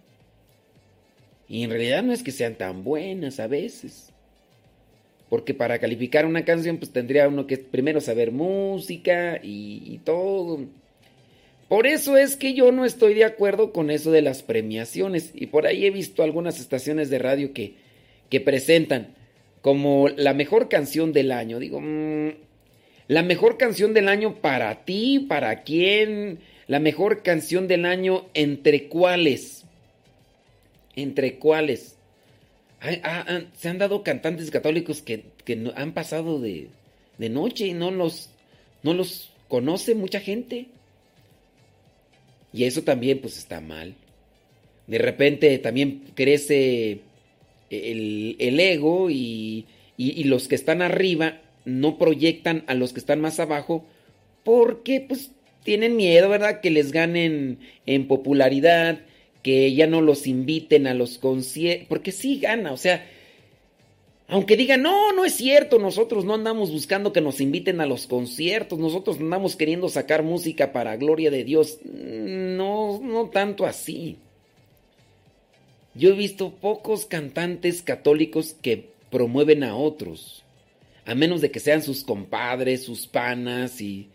Y 1.47 1.63
en 1.63 1.69
realidad 1.69 2.03
no 2.03 2.13
es 2.13 2.23
que 2.23 2.31
sean 2.31 2.55
tan 2.55 2.83
buenas 2.83 3.39
a 3.39 3.47
veces. 3.47 4.11
Porque 5.29 5.53
para 5.53 5.79
calificar 5.79 6.25
una 6.25 6.45
canción, 6.45 6.77
pues 6.77 6.91
tendría 6.91 7.27
uno 7.27 7.47
que 7.47 7.57
primero 7.57 7.99
saber 7.99 8.31
música 8.31 9.39
y, 9.41 9.81
y, 9.85 9.97
todo. 9.99 10.65
Por 11.67 11.87
eso 11.87 12.15
es 12.15 12.35
que 12.35 12.53
yo 12.53 12.71
no 12.71 12.85
estoy 12.85 13.15
de 13.15 13.25
acuerdo 13.25 13.73
con 13.73 13.89
eso 13.89 14.11
de 14.11 14.21
las 14.21 14.43
premiaciones. 14.43 15.31
Y 15.33 15.47
por 15.47 15.65
ahí 15.65 15.85
he 15.85 15.91
visto 15.91 16.21
algunas 16.21 16.59
estaciones 16.59 17.09
de 17.09 17.19
radio 17.19 17.53
que, 17.53 17.75
que 18.29 18.39
presentan 18.39 19.15
como 19.65 20.09
la 20.09 20.35
mejor 20.35 20.69
canción 20.69 21.11
del 21.11 21.31
año. 21.31 21.57
Digo, 21.57 21.81
mmm, 21.81 22.35
la 23.07 23.23
mejor 23.23 23.57
canción 23.57 23.95
del 23.95 24.09
año 24.09 24.35
para 24.35 24.85
ti, 24.85 25.25
para 25.27 25.63
quién, 25.63 26.37
la 26.67 26.79
mejor 26.79 27.23
canción 27.23 27.67
del 27.67 27.85
año 27.85 28.27
entre 28.35 28.87
cuáles. 28.87 29.65
Entre 30.95 31.39
cuáles. 31.39 31.97
se 33.57 33.67
han 33.67 33.79
dado 33.79 34.03
cantantes 34.03 34.51
católicos 34.51 35.01
que, 35.01 35.23
que 35.43 35.71
han 35.75 35.93
pasado 35.93 36.39
de, 36.39 36.67
de, 37.17 37.29
noche 37.29 37.65
y 37.65 37.73
no 37.73 37.89
los, 37.89 38.29
no 38.83 38.93
los 38.93 39.31
conoce 39.47 39.95
mucha 39.95 40.19
gente. 40.19 40.67
Y 42.53 42.65
eso 42.65 42.83
también 42.83 43.17
pues 43.19 43.39
está 43.39 43.61
mal. 43.61 43.95
De 44.85 44.99
repente 44.99 45.57
también 45.57 46.03
crece 46.13 47.01
el, 47.69 48.59
ego 48.59 49.09
y, 49.09 49.65
los 49.97 50.47
que 50.47 50.55
están 50.55 50.81
arriba 50.81 51.41
no 51.65 51.97
proyectan 51.97 52.63
a 52.67 52.73
los 52.73 52.93
que 52.93 52.99
están 52.99 53.21
más 53.21 53.39
abajo 53.39 53.85
porque 54.43 55.01
pues 55.01 55.31
tienen 55.63 55.95
miedo, 55.95 56.29
¿verdad? 56.29 56.61
Que 56.61 56.69
les 56.69 56.91
ganen 56.91 57.59
en 57.85 58.07
popularidad, 58.07 58.99
que 59.41 59.73
ya 59.73 59.87
no 59.87 60.01
los 60.01 60.27
inviten 60.27 60.85
a 60.85 60.93
los 60.93 61.17
conciertos, 61.17 61.87
porque 61.87 62.11
sí 62.11 62.39
gana, 62.39 62.71
o 62.71 62.77
sea, 62.77 63.05
aunque 64.27 64.57
digan, 64.57 64.81
no, 64.81 65.11
no 65.13 65.23
es 65.23 65.35
cierto, 65.35 65.77
nosotros 65.77 66.25
no 66.25 66.33
andamos 66.33 66.71
buscando 66.71 67.13
que 67.13 67.21
nos 67.21 67.41
inviten 67.41 67.79
a 67.79 67.85
los 67.85 68.07
conciertos, 68.07 68.79
nosotros 68.79 69.17
andamos 69.19 69.55
queriendo 69.55 69.87
sacar 69.89 70.23
música 70.23 70.71
para 70.71 70.97
gloria 70.97 71.29
de 71.29 71.43
Dios, 71.43 71.79
no, 71.83 72.99
no 73.03 73.29
tanto 73.29 73.65
así. 73.65 74.17
Yo 75.95 76.09
he 76.09 76.13
visto 76.13 76.51
pocos 76.51 77.05
cantantes 77.05 77.81
católicos 77.81 78.55
que 78.61 78.89
promueven 79.09 79.63
a 79.63 79.77
otros, 79.77 80.43
a 81.05 81.15
menos 81.15 81.39
de 81.39 81.51
que 81.51 81.61
sean 81.61 81.81
sus 81.81 82.03
compadres, 82.03 82.83
sus 82.83 83.07
panas 83.07 83.79
y, 83.79 84.09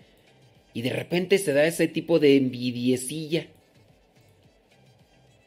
y 0.74 0.82
de 0.82 0.90
repente 0.90 1.38
se 1.38 1.54
da 1.54 1.64
ese 1.64 1.88
tipo 1.88 2.18
de 2.18 2.36
envidiecilla. 2.36 3.46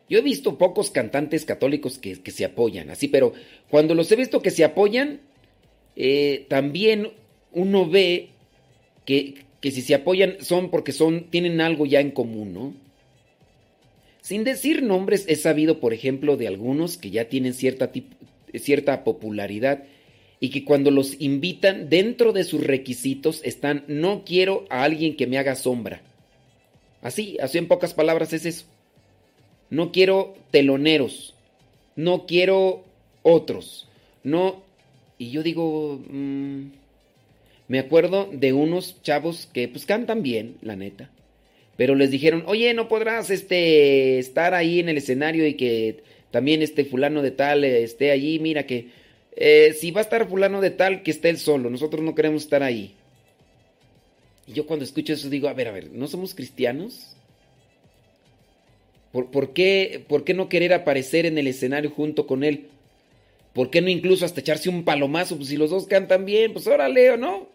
Yo 0.10 0.20
he 0.20 0.22
visto 0.22 0.58
pocos 0.58 0.90
cantantes 0.90 1.46
católicos 1.46 2.00
que, 2.00 2.22
que, 2.22 2.32
se 2.32 2.46
apoyan, 2.46 2.90
así, 2.90 3.08
pero 3.08 3.34
cuando 3.70 3.94
los 3.96 4.12
he 4.12 4.16
visto 4.16 4.42
que 4.42 4.52
se 4.52 4.64
apoyan, 4.64 5.22
eh, 5.96 6.46
también 6.50 7.12
uno 7.52 7.88
ve 7.88 8.30
que, 9.06 9.46
que, 9.62 9.72
si 9.72 9.82
se 9.82 9.96
apoyan 9.96 10.38
son 10.42 10.72
porque 10.72 10.92
son, 10.92 11.26
tienen 11.30 11.62
algo 11.62 11.86
ya 11.86 12.00
en 12.00 12.12
común, 12.12 12.54
¿no? 12.54 12.83
Sin 14.24 14.46
decir 14.46 14.84
nombres, 14.84 15.26
he 15.28 15.36
sabido, 15.36 15.82
por 15.82 15.94
ejemplo, 15.94 16.38
de 16.38 16.48
algunos 16.48 16.96
que 16.98 17.12
ya 17.12 17.28
tienen 17.28 17.54
cierta, 17.54 17.92
cierta 18.56 19.04
popularidad 19.04 19.84
y 20.40 20.50
que 20.50 20.64
cuando 20.64 20.92
los 20.92 21.20
invitan, 21.20 21.90
dentro 21.90 22.32
de 22.32 22.46
sus 22.46 22.64
requisitos 22.64 23.42
están, 23.44 23.84
no 23.90 24.24
quiero 24.24 24.66
a 24.70 24.84
alguien 24.86 25.18
que 25.18 25.28
me 25.28 25.38
haga 25.38 25.58
sombra. 25.58 26.02
Así, 27.02 27.38
así 27.42 27.58
en 27.58 27.68
pocas 27.68 27.94
palabras 27.94 28.32
es 28.32 28.46
eso. 28.46 28.66
No 29.70 29.92
quiero 29.92 30.36
teloneros, 30.52 31.36
no 31.98 32.26
quiero 32.26 32.86
otros, 33.24 33.90
no... 34.24 34.64
Y 35.18 35.32
yo 35.32 35.44
digo, 35.44 36.02
mmm, 36.08 36.68
me 37.68 37.80
acuerdo 37.80 38.30
de 38.32 38.54
unos 38.54 39.02
chavos 39.04 39.50
que 39.52 39.68
pues 39.68 39.86
cantan 39.86 40.24
bien, 40.24 40.56
la 40.62 40.78
neta. 40.78 41.10
Pero 41.78 41.96
les 41.96 42.12
dijeron, 42.12 42.44
oye, 42.46 42.74
no 42.74 42.88
podrás 42.88 43.30
este, 43.30 44.20
estar 44.20 44.54
ahí 44.54 44.80
en 44.80 44.90
el 44.90 44.98
escenario 44.98 45.48
y 45.48 45.56
que 45.56 46.04
también 46.32 46.62
este 46.62 46.86
fulano 46.86 47.22
de 47.22 47.32
tal 47.32 47.64
eh, 47.64 47.84
esté 47.84 48.12
allí. 48.12 48.40
Mira 48.40 48.66
que 48.66 48.90
eh, 49.36 49.76
si 49.80 49.92
va 49.92 50.02
a 50.02 50.04
estar 50.04 50.28
fulano 50.28 50.62
de 50.62 50.72
tal, 50.72 51.04
que 51.04 51.12
esté 51.12 51.30
él 51.30 51.38
solo. 51.38 51.70
Nosotros 51.70 52.04
no 52.04 52.16
queremos 52.16 52.44
estar 52.44 52.62
ahí. 52.64 52.94
Y 54.48 54.54
yo 54.54 54.66
cuando 54.66 54.86
escucho 54.86 55.14
eso 55.14 55.30
digo, 55.30 55.48
a 55.48 55.54
ver, 55.54 55.68
a 55.68 55.72
ver, 55.72 55.92
¿no 55.92 56.08
somos 56.08 56.36
cristianos? 56.36 57.16
¿Por, 59.12 59.32
por, 59.32 59.54
qué, 59.54 60.04
¿Por 60.08 60.24
qué 60.24 60.34
no 60.34 60.50
querer 60.50 60.74
aparecer 60.74 61.26
en 61.26 61.38
el 61.38 61.48
escenario 61.48 61.90
junto 61.90 62.28
con 62.28 62.44
él? 62.44 62.68
¿Por 63.54 63.70
qué 63.70 63.82
no 63.82 63.90
incluso 63.90 64.26
hasta 64.26 64.42
echarse 64.42 64.70
un 64.70 64.84
palomazo? 64.84 65.38
Pues 65.38 65.50
si 65.50 65.58
los 65.58 65.70
dos 65.70 65.86
cantan 65.86 66.26
bien, 66.26 66.54
pues 66.54 66.68
órale, 66.68 67.12
¿o 67.12 67.18
no? 67.18 67.53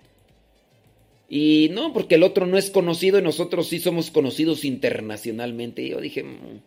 Y 1.29 1.68
no, 1.72 1.93
porque 1.93 2.14
el 2.14 2.22
otro 2.22 2.47
no 2.47 2.57
es 2.57 2.70
conocido 2.70 3.18
y 3.18 3.22
nosotros 3.22 3.68
sí 3.68 3.81
somos 3.81 4.11
conocidos 4.11 4.64
internacionalmente. 4.64 5.83
Y 5.83 5.91
yo 5.91 6.01
dije, 6.01 6.22
mm, 6.22 6.61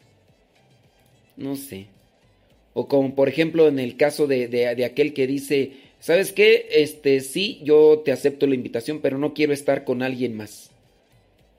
no 1.37 1.55
sé. 1.55 1.87
O 2.73 2.87
como 2.87 3.15
por 3.15 3.27
ejemplo 3.27 3.67
en 3.67 3.79
el 3.79 3.97
caso 3.97 4.27
de, 4.27 4.47
de, 4.47 4.75
de, 4.75 4.85
aquel 4.85 5.13
que 5.13 5.27
dice, 5.27 5.71
¿sabes 5.99 6.31
qué? 6.31 6.67
Este, 6.71 7.19
sí, 7.21 7.59
yo 7.63 8.01
te 8.05 8.11
acepto 8.11 8.45
la 8.47 8.55
invitación, 8.55 8.99
pero 9.01 9.17
no 9.17 9.33
quiero 9.33 9.51
estar 9.51 9.83
con 9.83 10.03
alguien 10.03 10.37
más. 10.37 10.69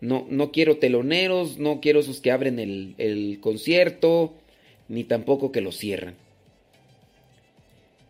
No, 0.00 0.26
no 0.30 0.52
quiero 0.52 0.78
teloneros, 0.78 1.58
no 1.58 1.80
quiero 1.80 2.00
esos 2.00 2.20
que 2.20 2.30
abren 2.30 2.58
el, 2.58 2.94
el 2.98 3.38
concierto, 3.40 4.32
ni 4.88 5.04
tampoco 5.04 5.52
que 5.52 5.60
lo 5.60 5.70
cierran. 5.70 6.14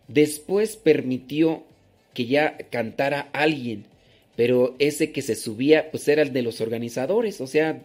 Después 0.09 0.76
permitió 0.76 1.64
que 2.14 2.26
ya 2.26 2.57
cantara 2.70 3.30
alguien 3.32 3.86
pero 4.37 4.74
ese 4.78 5.12
que 5.12 5.22
se 5.22 5.35
subía, 5.35 5.91
pues 5.91 6.09
era 6.09 6.22
el 6.22 6.33
de 6.33 6.43
los 6.43 6.61
organizadores, 6.61 7.41
o 7.41 7.47
sea, 7.47 7.83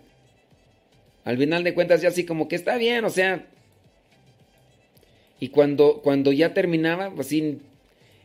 al 1.25 1.37
final 1.37 1.63
de 1.63 1.73
cuentas 1.73 2.01
ya 2.01 2.09
así 2.09 2.25
como 2.25 2.47
que 2.47 2.55
está 2.55 2.77
bien, 2.77 3.03
o 3.03 3.09
sea, 3.09 3.45
y 5.39 5.49
cuando, 5.49 6.01
cuando 6.01 6.31
ya 6.31 6.53
terminaba, 6.53 7.13
pues 7.13 7.27
así, 7.27 7.59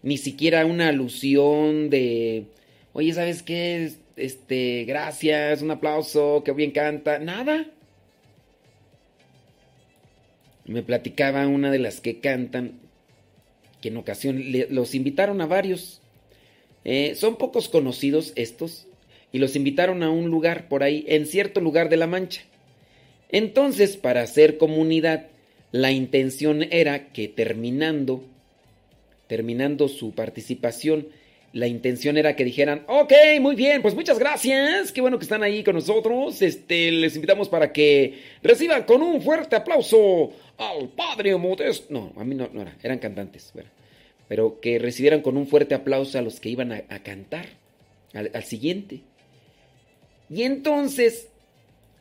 ni 0.03 0.19
siquiera 0.19 0.65
una 0.67 0.89
alusión 0.89 1.91
de, 1.91 2.47
oye, 2.93 3.13
¿sabes 3.13 3.43
qué? 3.43 3.93
Este, 4.17 4.85
gracias, 4.85 5.63
un 5.63 5.71
aplauso, 5.71 6.43
que 6.45 6.53
bien 6.53 6.71
canta, 6.71 7.19
nada. 7.19 7.67
Me 10.65 10.83
platicaba 10.83 11.47
una 11.49 11.71
de 11.71 11.81
las 11.81 12.01
que 12.01 12.21
cantan, 12.21 12.79
que 13.81 13.89
en 13.89 13.97
ocasión 13.97 14.53
le, 14.53 14.69
los 14.71 14.95
invitaron 14.95 15.41
a 15.41 15.47
varios 15.47 16.02
eh, 16.85 17.15
son 17.17 17.37
pocos 17.37 17.69
conocidos 17.69 18.33
estos 18.37 18.87
y 19.33 19.39
los 19.39 19.57
invitaron 19.57 20.03
a 20.03 20.11
un 20.11 20.29
lugar 20.29 20.69
por 20.69 20.83
ahí, 20.83 21.05
en 21.09 21.27
cierto 21.27 21.61
lugar 21.61 21.89
de 21.89 21.97
la 21.97 22.07
Mancha. 22.07 22.43
Entonces, 23.31 23.97
para 23.97 24.23
hacer 24.23 24.59
comunidad, 24.59 25.29
la 25.71 25.91
intención 25.91 26.65
era 26.71 27.09
que 27.13 27.29
terminando, 27.29 28.25
terminando 29.27 29.89
su 29.89 30.13
participación, 30.13 31.09
la 31.55 31.67
intención 31.67 32.17
era 32.17 32.37
que 32.37 32.45
dijeran, 32.45 32.85
ok, 32.89 33.13
muy 33.41 33.55
bien, 33.55 33.81
pues 33.81 33.95
muchas 33.95 34.19
gracias, 34.19 34.93
qué 34.93 35.01
bueno 35.01 35.19
que 35.19 35.25
están 35.25 35.43
ahí 35.43 35.63
con 35.63 35.75
nosotros, 35.75 36.41
este, 36.43 36.91
les 36.91 37.15
invitamos 37.15 37.49
para 37.49 37.73
que 37.73 38.19
reciban 38.43 38.85
con 38.85 39.03
un 39.03 39.21
fuerte 39.23 39.57
aplauso 39.57 40.33
al 40.59 40.89
Padre 40.91 41.37
Modesto. 41.37 41.87
No, 41.91 42.13
a 42.17 42.25
mí 42.25 42.35
no, 42.35 42.49
no 42.53 42.63
era, 42.63 42.77
eran 42.83 42.99
cantantes, 42.99 43.51
bueno 43.55 43.82
pero 44.33 44.61
que 44.61 44.79
recibieran 44.79 45.21
con 45.21 45.37
un 45.37 45.47
fuerte 45.47 45.75
aplauso 45.75 46.19
a 46.19 46.23
los 46.23 46.41
que 46.41 46.49
iban 46.49 46.73
a, 46.73 47.03
cantar, 47.03 47.51
al, 48.15 48.45
siguiente. 48.45 49.01
Y 50.31 50.45
entonces, 50.45 51.29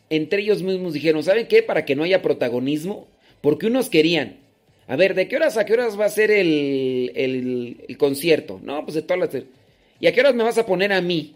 entre 0.09 0.41
ellos 0.41 0.63
mismos 0.63 0.93
dijeron, 0.93 1.23
¿saben 1.23 1.49
qué? 1.49 1.61
Para 1.61 1.83
que 1.83 1.93
no 1.93 2.03
haya 2.03 2.21
protagonismo, 2.21 3.05
porque 3.41 3.67
unos 3.67 3.89
querían, 3.89 4.37
a 4.87 4.95
ver, 4.95 5.13
¿de 5.13 5.27
qué 5.27 5.35
horas 5.35 5.57
a 5.57 5.65
qué 5.65 5.73
horas 5.73 5.99
va 5.99 6.05
a 6.05 6.09
ser 6.09 6.31
el, 6.31 7.11
el, 7.15 7.83
el 7.85 7.97
concierto? 7.97 8.61
No, 8.63 8.81
pues 8.85 8.95
de 8.95 9.01
todas 9.01 9.33
las... 9.33 9.43
¿Y 9.99 10.07
a 10.07 10.13
qué 10.13 10.21
horas 10.21 10.33
me 10.33 10.45
vas 10.45 10.57
a 10.57 10.65
poner 10.65 10.93
a 10.93 11.01
mí? 11.01 11.33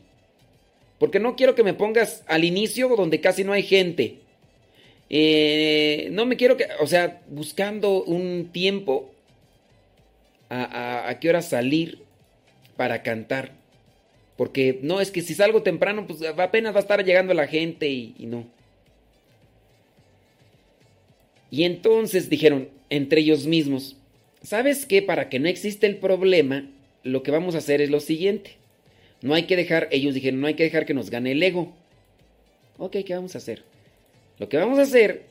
Porque 0.97 1.19
no 1.19 1.35
quiero 1.35 1.55
que 1.55 1.63
me 1.63 1.73
pongas 1.73 2.23
al 2.25 2.45
inicio 2.45 2.87
donde 2.95 3.19
casi 3.19 3.43
no 3.43 3.51
hay 3.51 3.63
gente. 3.63 4.19
Eh, 5.09 6.07
no 6.11 6.25
me 6.25 6.37
quiero 6.37 6.55
que, 6.55 6.67
o 6.79 6.87
sea, 6.87 7.21
buscando 7.27 8.01
un 8.05 8.47
tiempo 8.53 9.11
a, 10.49 11.17
qué 11.19 11.29
hora 11.29 11.41
salir 11.41 12.03
para 12.77 13.03
cantar. 13.03 13.53
Porque 14.37 14.79
no, 14.81 14.99
es 14.99 15.11
que 15.11 15.21
si 15.21 15.33
salgo 15.33 15.63
temprano, 15.63 16.05
pues 16.07 16.21
apenas 16.37 16.73
va 16.73 16.77
a 16.77 16.81
estar 16.81 17.03
llegando 17.03 17.33
la 17.33 17.47
gente 17.47 17.89
y, 17.89 18.15
y, 18.17 18.25
no. 18.25 18.45
Y 21.49 21.63
entonces 21.63 22.29
dijeron 22.29 22.69
entre 22.89 23.21
ellos 23.21 23.47
mismos, 23.47 23.95
¿sabes 24.41 24.85
qué? 24.85 25.01
Para 25.01 25.29
que 25.29 25.39
no 25.39 25.47
exista 25.47 25.87
el 25.87 25.97
problema, 25.97 26.69
lo 27.03 27.23
que 27.23 27.31
vamos 27.31 27.55
a 27.55 27.59
hacer 27.59 27.81
es 27.81 27.89
lo 27.89 27.99
siguiente. 27.99 28.57
No 29.21 29.33
hay 29.33 29.43
que 29.43 29.55
dejar, 29.55 29.87
ellos 29.91 30.13
dijeron, 30.13 30.41
no 30.41 30.47
hay 30.47 30.55
que 30.55 30.63
dejar 30.63 30.85
que 30.85 30.93
nos 30.93 31.09
gane 31.09 31.31
el 31.31 31.41
ego. 31.41 31.73
Ok, 32.77 32.97
¿qué 33.05 33.15
vamos 33.15 33.35
a 33.35 33.37
hacer? 33.37 33.63
Lo 34.37 34.49
que 34.49 34.57
vamos 34.57 34.77
a 34.79 34.81
hacer 34.81 35.23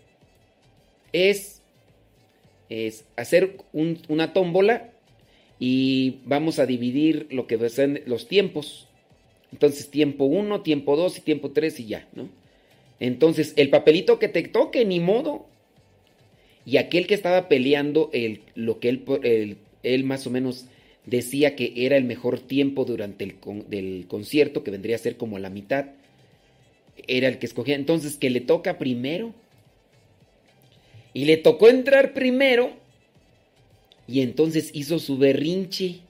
es, 1.12 1.60
es 2.70 3.04
hacer 3.16 3.58
una 4.08 4.32
tómbola 4.32 4.93
y 5.58 6.18
vamos 6.24 6.58
a 6.58 6.66
dividir 6.66 7.26
lo 7.30 7.46
que 7.46 7.68
son 7.68 8.00
los 8.06 8.28
tiempos. 8.28 8.88
Entonces, 9.52 9.90
tiempo 9.90 10.24
1, 10.24 10.62
tiempo 10.62 10.96
2 10.96 11.18
y 11.18 11.20
tiempo 11.20 11.50
3 11.50 11.80
y 11.80 11.86
ya, 11.86 12.08
¿no? 12.14 12.28
Entonces, 13.00 13.52
el 13.56 13.70
papelito 13.70 14.18
que 14.18 14.28
te 14.28 14.42
toque, 14.42 14.84
ni 14.84 15.00
modo. 15.00 15.46
Y 16.66 16.78
aquel 16.78 17.06
que 17.06 17.14
estaba 17.14 17.48
peleando, 17.48 18.10
el, 18.12 18.40
lo 18.54 18.80
que 18.80 18.88
él, 18.88 19.58
él 19.82 20.04
más 20.04 20.26
o 20.26 20.30
menos 20.30 20.66
decía 21.06 21.54
que 21.54 21.72
era 21.76 21.96
el 21.96 22.04
mejor 22.04 22.40
tiempo 22.40 22.84
durante 22.84 23.24
el 23.24 23.36
del 23.68 24.06
concierto, 24.08 24.64
que 24.64 24.70
vendría 24.70 24.96
a 24.96 25.00
ser 25.00 25.16
como 25.16 25.38
la 25.38 25.50
mitad, 25.50 25.86
era 27.06 27.28
el 27.28 27.38
que 27.38 27.46
escogía. 27.46 27.74
Entonces, 27.74 28.16
que 28.16 28.30
le 28.30 28.40
toca 28.40 28.78
primero. 28.78 29.34
Y 31.12 31.26
le 31.26 31.36
tocó 31.36 31.68
entrar 31.68 32.12
primero. 32.12 32.72
Y 34.06 34.20
entonces 34.20 34.70
hizo 34.72 34.98
su 34.98 35.18
berrinche. 35.18 36.00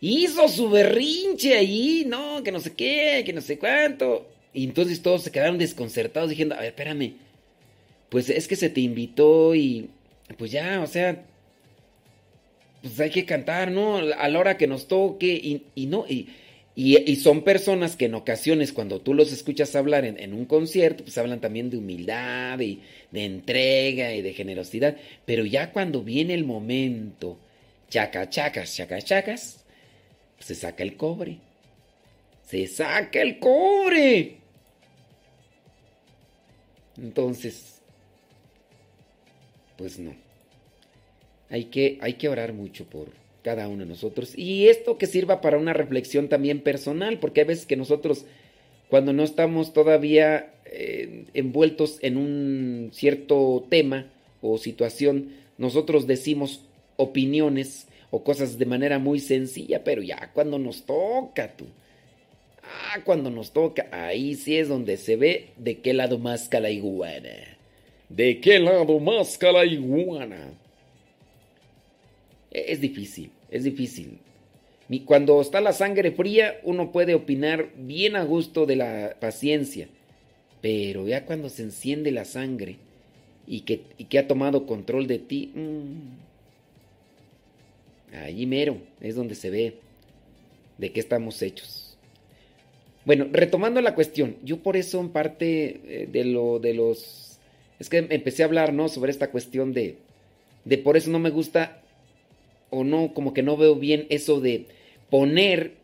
Hizo 0.00 0.48
su 0.48 0.68
berrinche 0.68 1.56
ahí, 1.56 2.04
no, 2.06 2.42
que 2.42 2.52
no 2.52 2.60
sé 2.60 2.74
qué, 2.74 3.22
que 3.24 3.32
no 3.32 3.40
sé 3.40 3.58
cuánto. 3.58 4.26
Y 4.52 4.64
entonces 4.64 5.02
todos 5.02 5.22
se 5.22 5.32
quedaron 5.32 5.58
desconcertados 5.58 6.30
diciendo, 6.30 6.54
a 6.54 6.58
ver, 6.58 6.68
espérame. 6.68 7.14
Pues 8.08 8.30
es 8.30 8.46
que 8.46 8.56
se 8.56 8.70
te 8.70 8.80
invitó 8.80 9.54
y 9.54 9.90
pues 10.38 10.50
ya, 10.50 10.80
o 10.82 10.86
sea, 10.86 11.24
pues 12.82 12.98
hay 13.00 13.10
que 13.10 13.24
cantar, 13.24 13.70
¿no? 13.70 13.96
A 13.96 14.28
la 14.28 14.38
hora 14.38 14.56
que 14.56 14.66
nos 14.66 14.86
toque 14.86 15.34
y, 15.34 15.64
y 15.74 15.86
no, 15.86 16.06
y, 16.08 16.28
y, 16.78 17.16
son 17.16 17.42
personas 17.42 17.96
que 17.96 18.04
en 18.04 18.14
ocasiones 18.14 18.70
cuando 18.70 19.00
tú 19.00 19.14
los 19.14 19.32
escuchas 19.32 19.74
hablar 19.74 20.04
en, 20.04 20.34
un 20.34 20.44
concierto, 20.44 21.04
pues 21.04 21.16
hablan 21.16 21.40
también 21.40 21.70
de 21.70 21.78
humildad 21.78 22.60
y 22.60 22.82
de 23.10 23.24
entrega 23.24 24.12
y 24.12 24.20
de 24.20 24.34
generosidad, 24.34 24.94
pero 25.24 25.46
ya 25.46 25.72
cuando 25.72 26.02
viene 26.02 26.34
el 26.34 26.44
momento, 26.44 27.38
chaca, 27.88 28.28
chacas, 28.28 28.76
chaca, 28.76 29.00
chacas, 29.00 29.64
pues 30.36 30.48
se 30.48 30.54
saca 30.54 30.82
el 30.82 30.98
cobre. 30.98 31.38
Se 32.44 32.66
saca 32.66 33.22
el 33.22 33.38
cobre. 33.38 34.36
Entonces, 36.98 37.80
pues 39.78 39.98
no. 39.98 40.14
Hay 41.48 41.64
que, 41.64 41.98
hay 42.02 42.14
que 42.14 42.28
orar 42.28 42.52
mucho 42.52 42.84
por 42.84 43.25
cada 43.46 43.68
uno 43.68 43.84
de 43.84 43.90
nosotros. 43.90 44.36
Y 44.36 44.66
esto 44.66 44.98
que 44.98 45.06
sirva 45.06 45.40
para 45.40 45.56
una 45.56 45.72
reflexión 45.72 46.28
también 46.28 46.62
personal, 46.62 47.20
porque 47.20 47.42
hay 47.42 47.46
veces 47.46 47.64
que 47.64 47.76
nosotros, 47.76 48.24
cuando 48.90 49.12
no 49.12 49.22
estamos 49.22 49.72
todavía 49.72 50.52
eh, 50.64 51.26
envueltos 51.32 51.98
en 52.02 52.16
un 52.16 52.90
cierto 52.92 53.64
tema 53.70 54.10
o 54.42 54.58
situación, 54.58 55.30
nosotros 55.58 56.08
decimos 56.08 56.62
opiniones 56.96 57.86
o 58.10 58.24
cosas 58.24 58.58
de 58.58 58.66
manera 58.66 58.98
muy 58.98 59.20
sencilla, 59.20 59.84
pero 59.84 60.02
ya 60.02 60.32
cuando 60.34 60.58
nos 60.58 60.82
toca, 60.82 61.56
tú. 61.56 61.66
Ah, 62.64 62.98
cuando 63.04 63.30
nos 63.30 63.52
toca, 63.52 63.86
ahí 63.92 64.34
sí 64.34 64.56
es 64.56 64.66
donde 64.66 64.96
se 64.96 65.14
ve 65.14 65.50
de 65.56 65.78
qué 65.78 65.94
lado 65.94 66.18
más 66.18 66.50
la 66.52 66.70
iguana. 66.70 67.56
¿De 68.08 68.40
qué 68.40 68.58
lado 68.58 68.98
más 68.98 69.38
la 69.40 69.64
iguana? 69.64 70.50
Es 72.50 72.80
difícil, 72.80 73.30
es 73.50 73.64
difícil. 73.64 74.18
Cuando 75.04 75.40
está 75.40 75.60
la 75.60 75.72
sangre 75.72 76.12
fría, 76.12 76.60
uno 76.62 76.92
puede 76.92 77.14
opinar 77.14 77.70
bien 77.76 78.14
a 78.14 78.22
gusto 78.24 78.66
de 78.66 78.76
la 78.76 79.16
paciencia. 79.18 79.88
Pero 80.60 81.06
ya 81.06 81.24
cuando 81.24 81.48
se 81.48 81.62
enciende 81.62 82.12
la 82.12 82.24
sangre 82.24 82.76
y 83.46 83.60
que, 83.60 84.18
ha 84.18 84.26
tomado 84.26 84.66
control 84.66 85.06
de 85.06 85.18
ti, 85.18 85.52
mmm, 85.54 86.16
allí 88.24 88.46
mero 88.46 88.78
es 89.00 89.16
donde 89.16 89.34
se 89.34 89.50
ve 89.50 89.74
de 90.78 90.92
qué 90.92 91.00
estamos 91.00 91.42
hechos. 91.42 91.98
Bueno, 93.04 93.26
retomando 93.30 93.80
la 93.80 93.94
cuestión, 93.94 94.36
yo 94.42 94.58
por 94.58 94.76
eso 94.76 95.00
en 95.00 95.10
parte 95.10 95.80
eh, 95.84 96.08
de 96.10 96.24
lo 96.24 96.58
de 96.58 96.74
los... 96.74 97.38
Es 97.78 97.88
que 97.88 97.98
empecé 97.98 98.42
a 98.42 98.46
hablar, 98.46 98.72
¿no? 98.72 98.88
Sobre 98.88 99.10
esta 99.10 99.30
cuestión 99.30 99.72
de... 99.72 99.98
De 100.64 100.78
por 100.78 100.96
eso 100.96 101.10
no 101.10 101.20
me 101.20 101.30
gusta 101.30 101.82
o 102.70 102.84
no, 102.84 103.14
como 103.14 103.32
que 103.32 103.42
no 103.42 103.56
veo 103.56 103.76
bien 103.76 104.06
eso 104.10 104.40
de 104.40 104.66
poner 105.10 105.74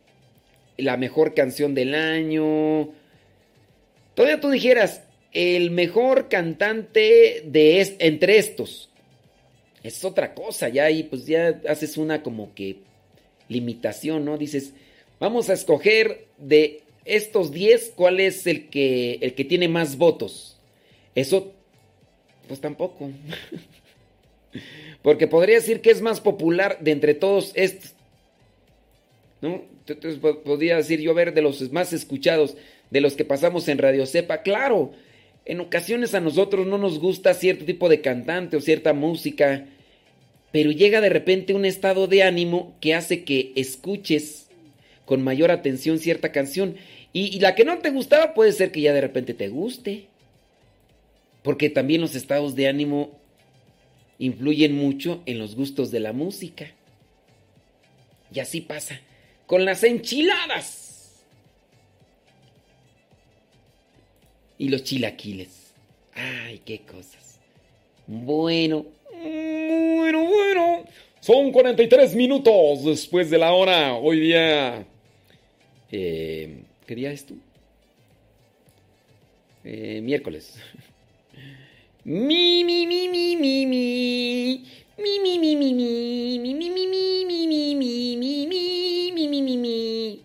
la 0.76 0.96
mejor 0.96 1.34
canción 1.34 1.74
del 1.74 1.94
año. 1.94 2.90
Todavía 4.14 4.40
tú 4.40 4.50
dijeras, 4.50 5.02
el 5.32 5.70
mejor 5.70 6.28
cantante 6.28 7.42
de 7.46 7.96
entre 7.98 8.38
estos. 8.38 8.90
Es 9.82 10.04
otra 10.04 10.34
cosa, 10.34 10.68
ya 10.68 10.84
ahí 10.84 11.02
pues 11.02 11.26
ya 11.26 11.60
haces 11.68 11.96
una 11.96 12.22
como 12.22 12.54
que 12.54 12.78
limitación, 13.48 14.24
¿no? 14.24 14.38
Dices, 14.38 14.74
vamos 15.18 15.50
a 15.50 15.54
escoger 15.54 16.26
de 16.38 16.82
estos 17.04 17.50
10 17.52 17.94
cuál 17.96 18.20
es 18.20 18.46
el 18.46 18.68
que 18.68 19.18
el 19.22 19.34
que 19.34 19.44
tiene 19.44 19.68
más 19.68 19.96
votos. 19.96 20.56
Eso 21.14 21.52
pues 22.46 22.60
tampoco. 22.60 23.10
Porque 25.02 25.26
podría 25.26 25.56
decir 25.56 25.80
que 25.80 25.90
es 25.90 26.00
más 26.00 26.20
popular 26.20 26.78
de 26.80 26.92
entre 26.92 27.14
todos 27.14 27.52
estos. 27.54 27.94
¿No? 29.40 29.62
Entonces 29.86 30.20
podría 30.20 30.76
decir 30.76 31.00
yo, 31.00 31.10
a 31.10 31.14
ver, 31.14 31.34
de 31.34 31.42
los 31.42 31.72
más 31.72 31.92
escuchados, 31.92 32.56
de 32.90 33.00
los 33.00 33.14
que 33.14 33.24
pasamos 33.24 33.66
en 33.68 33.78
Radio 33.78 34.06
Cepa. 34.06 34.42
Claro, 34.42 34.92
en 35.44 35.60
ocasiones 35.60 36.14
a 36.14 36.20
nosotros 36.20 36.66
no 36.66 36.78
nos 36.78 37.00
gusta 37.00 37.34
cierto 37.34 37.64
tipo 37.64 37.88
de 37.88 38.00
cantante 38.00 38.56
o 38.56 38.60
cierta 38.60 38.92
música, 38.92 39.66
pero 40.52 40.70
llega 40.70 41.00
de 41.00 41.08
repente 41.08 41.54
un 41.54 41.64
estado 41.64 42.06
de 42.06 42.22
ánimo 42.22 42.76
que 42.80 42.94
hace 42.94 43.24
que 43.24 43.52
escuches 43.56 44.48
con 45.04 45.22
mayor 45.22 45.50
atención 45.50 45.98
cierta 45.98 46.30
canción. 46.30 46.76
Y, 47.12 47.36
y 47.36 47.40
la 47.40 47.56
que 47.56 47.64
no 47.64 47.78
te 47.78 47.90
gustaba 47.90 48.34
puede 48.34 48.52
ser 48.52 48.70
que 48.70 48.82
ya 48.82 48.92
de 48.92 49.00
repente 49.00 49.34
te 49.34 49.48
guste. 49.48 50.06
Porque 51.42 51.70
también 51.70 52.00
los 52.00 52.14
estados 52.14 52.54
de 52.54 52.68
ánimo 52.68 53.18
influyen 54.22 54.76
mucho 54.76 55.20
en 55.26 55.40
los 55.40 55.56
gustos 55.56 55.90
de 55.90 55.98
la 55.98 56.12
música. 56.12 56.70
Y 58.32 58.38
así 58.38 58.60
pasa 58.60 59.00
con 59.46 59.64
las 59.64 59.82
enchiladas 59.82 61.24
y 64.58 64.68
los 64.68 64.84
chilaquiles. 64.84 65.74
Ay, 66.14 66.62
qué 66.64 66.82
cosas. 66.82 67.40
Bueno, 68.06 68.86
bueno, 69.10 70.24
bueno. 70.24 70.84
Son 71.18 71.50
43 71.50 72.14
minutos 72.14 72.84
después 72.84 73.28
de 73.28 73.38
la 73.38 73.52
hora. 73.52 73.94
Hoy 73.94 74.20
día... 74.20 74.86
Eh, 75.90 76.62
¿Qué 76.86 76.94
día 76.94 77.10
es 77.10 77.26
tú? 77.26 77.36
Eh, 79.64 80.00
miércoles. 80.00 80.54
Mi, 82.04 82.64
mi, 82.64 82.84
mi, 82.86 83.08
mi, 83.08 83.36
mi, 83.36 83.66
mi. 83.66 84.64
Mi, 84.98 85.20
mi, 85.20 85.38
mi, 85.38 85.54
mi, 85.54 85.72
mi. 85.72 86.38
Mi, 86.40 86.58
mi, 86.58 86.86
mi, 86.88 86.96
mi, 86.98 87.26
mi, 87.26 88.16
mi, 88.16 88.46
mi, 88.46 89.12
mi, 89.12 89.28
mi, 89.28 89.42
mi, 89.42 89.56
mi. 89.56 90.24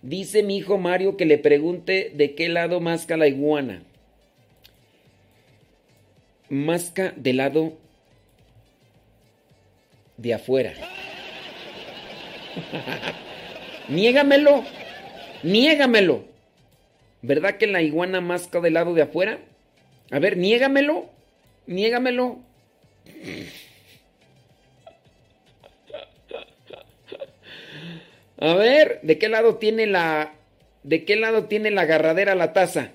Dice 0.00 0.42
mi 0.42 0.56
hijo 0.56 0.78
Mario 0.78 1.18
que 1.18 1.26
le 1.26 1.36
pregunte 1.36 2.12
de 2.14 2.34
qué 2.34 2.48
lado 2.48 2.80
masca 2.80 3.18
la 3.18 3.26
iguana. 3.26 3.82
Masca 6.48 7.12
del 7.16 7.36
lado 7.38 7.74
de 10.16 10.32
afuera. 10.32 10.72
Niégamelo. 13.88 14.64
Niégamelo. 15.42 16.24
¿Verdad 17.20 17.58
que 17.58 17.66
la 17.66 17.82
iguana 17.82 18.22
masca 18.22 18.60
del 18.60 18.74
lado 18.74 18.94
de 18.94 19.02
afuera? 19.02 19.40
A 20.14 20.20
ver, 20.20 20.36
niégamelo. 20.36 21.10
Niégamelo. 21.66 22.38
A 28.38 28.54
ver, 28.54 29.00
¿de 29.02 29.18
qué 29.18 29.28
lado 29.28 29.56
tiene 29.56 29.88
la 29.88 30.32
¿De 30.84 31.04
qué 31.04 31.16
lado 31.16 31.46
tiene 31.46 31.72
la 31.72 31.82
agarradera 31.82 32.36
la 32.36 32.52
taza? 32.52 32.92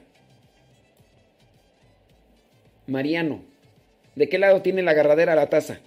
Mariano, 2.88 3.44
¿de 4.16 4.30
qué 4.30 4.40
lado 4.40 4.62
tiene 4.62 4.82
la 4.82 4.92
agarradera 4.92 5.36
la 5.36 5.50
taza? 5.50 5.80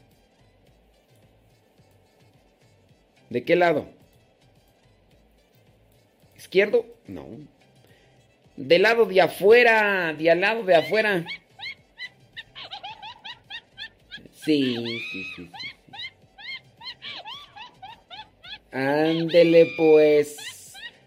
¿De 3.31 3.43
qué 3.43 3.57
lado? 3.57 3.87
¿Izquierdo? 6.37 6.85
No. 7.07 7.27
Del 8.57 8.83
lado 8.83 9.07
de 9.07 9.21
afuera, 9.21 10.15
de 10.15 10.31
al 10.31 10.41
lado 10.41 10.63
de 10.63 10.75
afuera. 10.75 11.25
Sí. 14.45 14.77
Ándele 18.71 19.73
pues. 19.77 20.37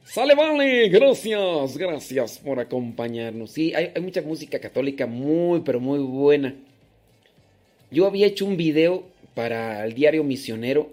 Sale, 0.03 0.33
vale, 0.33 0.87
gracias, 0.87 1.77
gracias 1.77 2.37
por 2.37 2.59
acompañarnos. 2.59 3.51
Sí, 3.51 3.73
hay, 3.73 3.91
hay, 3.93 4.01
mucha 4.01 4.21
música 4.21 4.59
católica 4.59 5.05
muy, 5.05 5.59
pero 5.59 5.79
muy 5.79 5.99
buena. 5.99 6.55
Yo 7.91 8.07
había 8.07 8.27
hecho 8.27 8.45
un 8.45 8.55
video 8.55 9.03
para 9.33 9.85
el 9.85 9.93
diario 9.93 10.23
misionero 10.23 10.89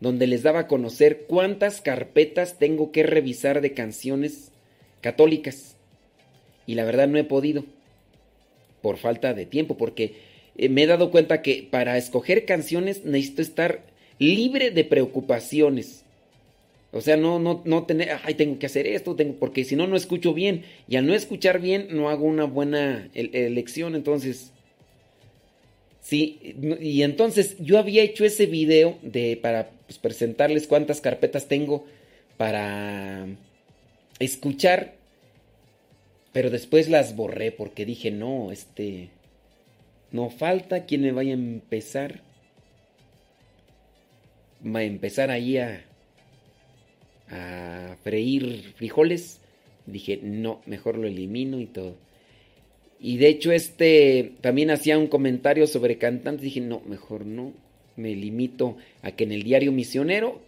donde 0.00 0.26
les 0.26 0.42
daba 0.42 0.60
a 0.60 0.66
conocer 0.66 1.24
cuántas 1.26 1.80
carpetas 1.80 2.58
tengo 2.58 2.90
que 2.90 3.02
revisar 3.02 3.60
de 3.60 3.74
canciones 3.74 4.50
católicas. 5.00 5.69
Y 6.70 6.76
la 6.76 6.84
verdad 6.84 7.08
no 7.08 7.18
he 7.18 7.24
podido, 7.24 7.64
por 8.80 8.96
falta 8.96 9.34
de 9.34 9.44
tiempo, 9.44 9.76
porque 9.76 10.14
eh, 10.56 10.68
me 10.68 10.84
he 10.84 10.86
dado 10.86 11.10
cuenta 11.10 11.42
que 11.42 11.66
para 11.68 11.98
escoger 11.98 12.44
canciones 12.44 13.04
necesito 13.04 13.42
estar 13.42 13.80
libre 14.20 14.70
de 14.70 14.84
preocupaciones. 14.84 16.04
O 16.92 17.00
sea, 17.00 17.16
no, 17.16 17.40
no, 17.40 17.62
no 17.64 17.86
tener, 17.86 18.10
ay, 18.22 18.34
tengo 18.34 18.60
que 18.60 18.66
hacer 18.66 18.86
esto, 18.86 19.16
tengo, 19.16 19.34
porque 19.34 19.64
si 19.64 19.74
no, 19.74 19.88
no 19.88 19.96
escucho 19.96 20.32
bien. 20.32 20.62
Y 20.86 20.94
al 20.94 21.08
no 21.08 21.12
escuchar 21.12 21.60
bien, 21.60 21.88
no 21.90 22.08
hago 22.08 22.24
una 22.24 22.44
buena 22.44 23.08
elección. 23.14 23.96
Entonces, 23.96 24.52
sí, 26.00 26.54
y 26.80 27.02
entonces 27.02 27.56
yo 27.58 27.80
había 27.80 28.04
hecho 28.04 28.24
ese 28.24 28.46
video 28.46 28.96
de, 29.02 29.36
para 29.42 29.70
pues, 29.88 29.98
presentarles 29.98 30.68
cuántas 30.68 31.00
carpetas 31.00 31.48
tengo 31.48 31.84
para 32.36 33.26
escuchar. 34.20 34.99
Pero 36.32 36.50
después 36.50 36.88
las 36.88 37.16
borré 37.16 37.52
porque 37.52 37.84
dije, 37.84 38.10
no, 38.10 38.52
este, 38.52 39.10
no 40.12 40.30
falta 40.30 40.86
quien 40.86 41.02
me 41.02 41.12
vaya 41.12 41.32
a 41.32 41.34
empezar. 41.34 42.22
Va 44.64 44.80
a 44.80 44.84
empezar 44.84 45.30
ahí 45.30 45.56
a 45.56 45.84
a 47.30 47.96
freír 48.02 48.74
frijoles. 48.76 49.40
Dije, 49.86 50.20
no, 50.22 50.60
mejor 50.66 50.98
lo 50.98 51.06
elimino 51.06 51.60
y 51.60 51.66
todo. 51.66 51.96
Y 53.00 53.16
de 53.16 53.28
hecho 53.28 53.52
este 53.52 54.34
también 54.40 54.70
hacía 54.70 54.98
un 54.98 55.06
comentario 55.06 55.66
sobre 55.66 55.98
cantantes. 55.98 56.42
Dije, 56.42 56.60
no, 56.60 56.82
mejor 56.86 57.24
no. 57.24 57.52
Me 57.96 58.14
limito 58.14 58.76
a 59.02 59.12
que 59.12 59.24
en 59.24 59.32
el 59.32 59.42
diario 59.42 59.72
misionero 59.72 60.40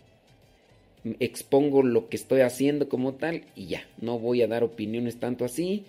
expongo 1.21 1.83
lo 1.83 2.09
que 2.09 2.17
estoy 2.17 2.41
haciendo 2.41 2.89
como 2.89 3.15
tal 3.15 3.43
y 3.57 3.67
ya. 3.67 3.87
No 4.01 4.19
voy 4.19 4.43
a 4.43 4.47
dar 4.47 4.63
opiniones 4.63 5.17
tanto 5.19 5.45
así 5.45 5.85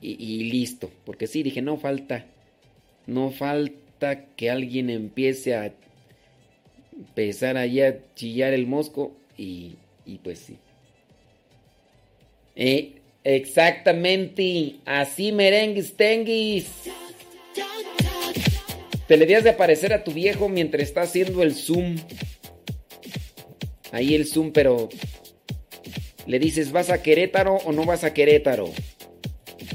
y, 0.00 0.44
listo. 0.50 0.90
Porque 1.04 1.26
sí, 1.26 1.42
dije, 1.42 1.62
no 1.62 1.76
falta. 1.76 2.26
No 3.06 3.30
falta 3.30 4.26
que 4.36 4.50
alguien 4.50 4.90
empiece 4.90 5.54
a 5.54 5.72
empezar 6.96 7.56
allá 7.56 7.88
a 7.88 8.14
chillar 8.14 8.52
el 8.52 8.66
mosco 8.66 9.12
y 9.36 9.76
pues 10.22 10.38
sí. 10.40 10.58
Eh, 12.60 12.94
exactamente. 13.22 14.74
Así 14.84 15.30
merengues 15.32 15.96
tenguis. 15.96 16.66
Te 19.06 19.16
le 19.16 19.24
de 19.24 19.48
aparecer 19.48 19.94
a 19.94 20.04
tu 20.04 20.12
viejo 20.12 20.48
mientras 20.48 20.82
está 20.82 21.02
haciendo 21.02 21.42
el 21.42 21.54
zoom. 21.54 21.96
Ahí 23.92 24.14
el 24.14 24.26
zoom, 24.26 24.52
pero 24.52 24.88
le 26.26 26.38
dices, 26.38 26.72
¿vas 26.72 26.90
a 26.90 27.02
Querétaro 27.02 27.56
o 27.56 27.72
no 27.72 27.84
vas 27.84 28.04
a 28.04 28.12
Querétaro? 28.12 28.70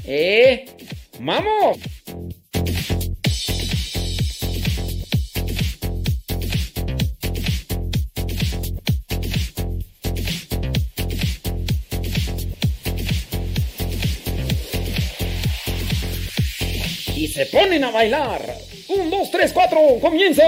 ¡Eh! 0.06 0.66
¡Vamos! 1.20 1.78
se 17.34 17.46
ponen 17.46 17.82
a 17.82 17.90
bailar. 17.90 18.40
Un, 18.88 19.10
dos, 19.10 19.28
tres, 19.28 19.52
cuatro, 19.52 19.80
comienza. 20.00 20.44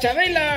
Chabela. 0.00 0.47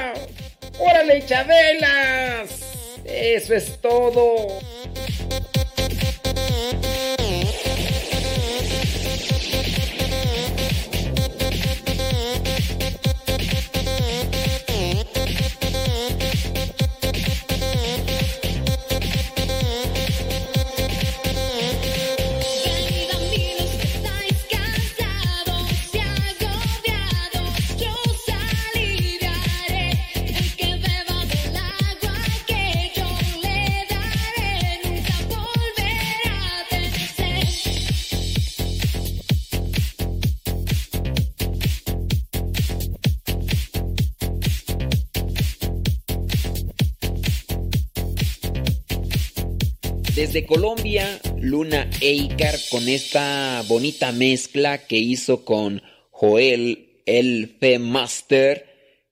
Desde 50.31 50.47
Colombia, 50.47 51.19
Luna 51.41 51.89
Eikar 51.99 52.55
con 52.69 52.87
esta 52.87 53.61
bonita 53.67 54.13
mezcla 54.13 54.77
que 54.77 54.97
hizo 54.97 55.43
con 55.43 55.81
Joel 56.09 57.01
el 57.05 57.57
Fe 57.59 57.79
Master, 57.79 58.65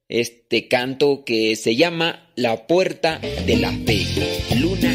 este 0.07 0.69
canto 0.69 1.25
que 1.25 1.57
se 1.57 1.75
llama 1.75 2.31
La 2.37 2.67
Puerta 2.67 3.19
de 3.45 3.57
la 3.57 3.73
Fe. 3.85 4.05
Luna 4.61 4.88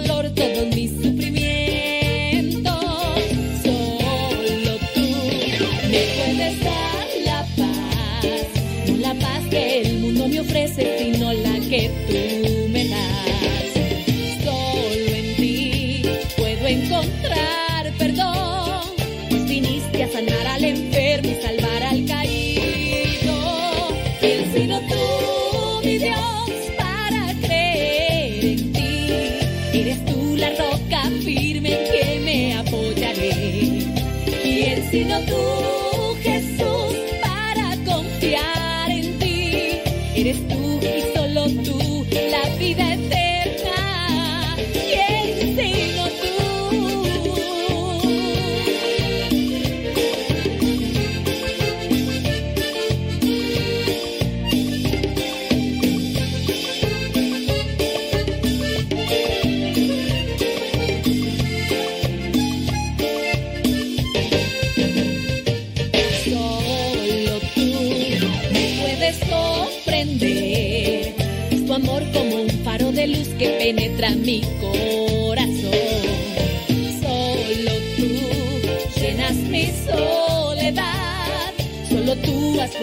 dolor 0.00 0.30
todos 0.34 0.74
mis 0.74 1.05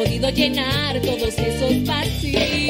podido 0.04 0.30
llenar 0.30 1.00
todos 1.02 1.38
esos 1.38 1.84
vacíos. 1.86 2.63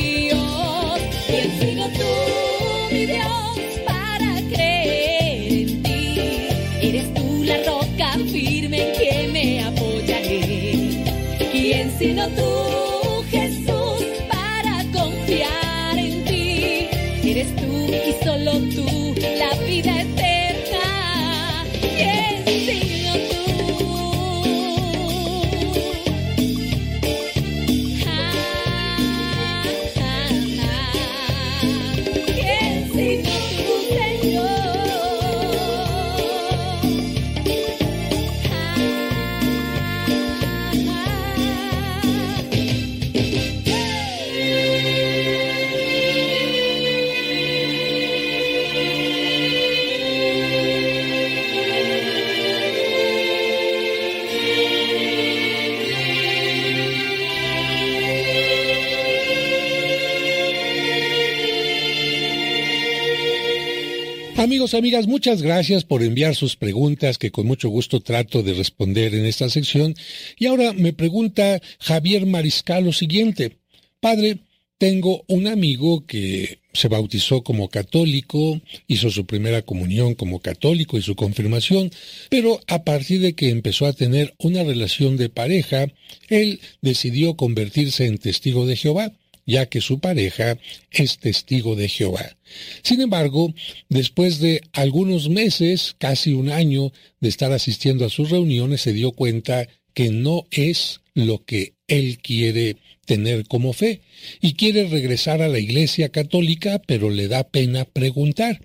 Amigos, 64.35 64.73
amigas, 64.73 65.05
muchas 65.05 65.43
gracias 65.43 65.83
por 65.83 66.01
enviar 66.01 66.35
sus 66.35 66.55
preguntas 66.55 67.19
que 67.19 67.31
con 67.31 67.45
mucho 67.45 67.69
gusto 67.69 67.99
trato 67.99 68.41
de 68.41 68.53
responder 68.53 69.13
en 69.13 69.25
esta 69.25 69.47
sección. 69.47 69.93
Y 70.37 70.47
ahora 70.47 70.73
me 70.73 70.91
pregunta 70.91 71.61
Javier 71.79 72.25
Mariscal 72.25 72.83
lo 72.83 72.93
siguiente. 72.93 73.57
Padre, 73.99 74.39
tengo 74.79 75.23
un 75.27 75.45
amigo 75.45 76.05
que 76.07 76.59
se 76.73 76.87
bautizó 76.87 77.43
como 77.43 77.69
católico, 77.69 78.59
hizo 78.87 79.11
su 79.11 79.25
primera 79.25 79.61
comunión 79.61 80.15
como 80.15 80.39
católico 80.39 80.97
y 80.97 81.03
su 81.03 81.15
confirmación, 81.15 81.91
pero 82.29 82.59
a 82.67 82.83
partir 82.83 83.21
de 83.21 83.35
que 83.35 83.49
empezó 83.49 83.85
a 83.85 83.93
tener 83.93 84.33
una 84.39 84.63
relación 84.63 85.15
de 85.15 85.29
pareja, 85.29 85.85
él 86.27 86.59
decidió 86.81 87.35
convertirse 87.35 88.07
en 88.07 88.17
testigo 88.17 88.65
de 88.65 88.77
Jehová 88.77 89.13
ya 89.45 89.67
que 89.67 89.81
su 89.81 89.99
pareja 89.99 90.57
es 90.91 91.17
testigo 91.19 91.75
de 91.75 91.89
Jehová. 91.89 92.37
Sin 92.81 93.01
embargo, 93.01 93.53
después 93.89 94.39
de 94.39 94.61
algunos 94.71 95.29
meses, 95.29 95.95
casi 95.97 96.33
un 96.33 96.49
año 96.49 96.91
de 97.19 97.29
estar 97.29 97.51
asistiendo 97.51 98.05
a 98.05 98.09
sus 98.09 98.29
reuniones, 98.29 98.81
se 98.81 98.93
dio 98.93 99.11
cuenta 99.11 99.67
que 99.93 100.09
no 100.09 100.45
es 100.51 101.01
lo 101.13 101.43
que 101.45 101.73
él 101.87 102.17
quiere 102.21 102.77
tener 103.05 103.45
como 103.45 103.73
fe 103.73 104.01
y 104.41 104.53
quiere 104.53 104.87
regresar 104.87 105.41
a 105.41 105.47
la 105.47 105.59
iglesia 105.59 106.09
católica, 106.09 106.81
pero 106.85 107.09
le 107.09 107.27
da 107.27 107.43
pena 107.43 107.85
preguntar. 107.85 108.61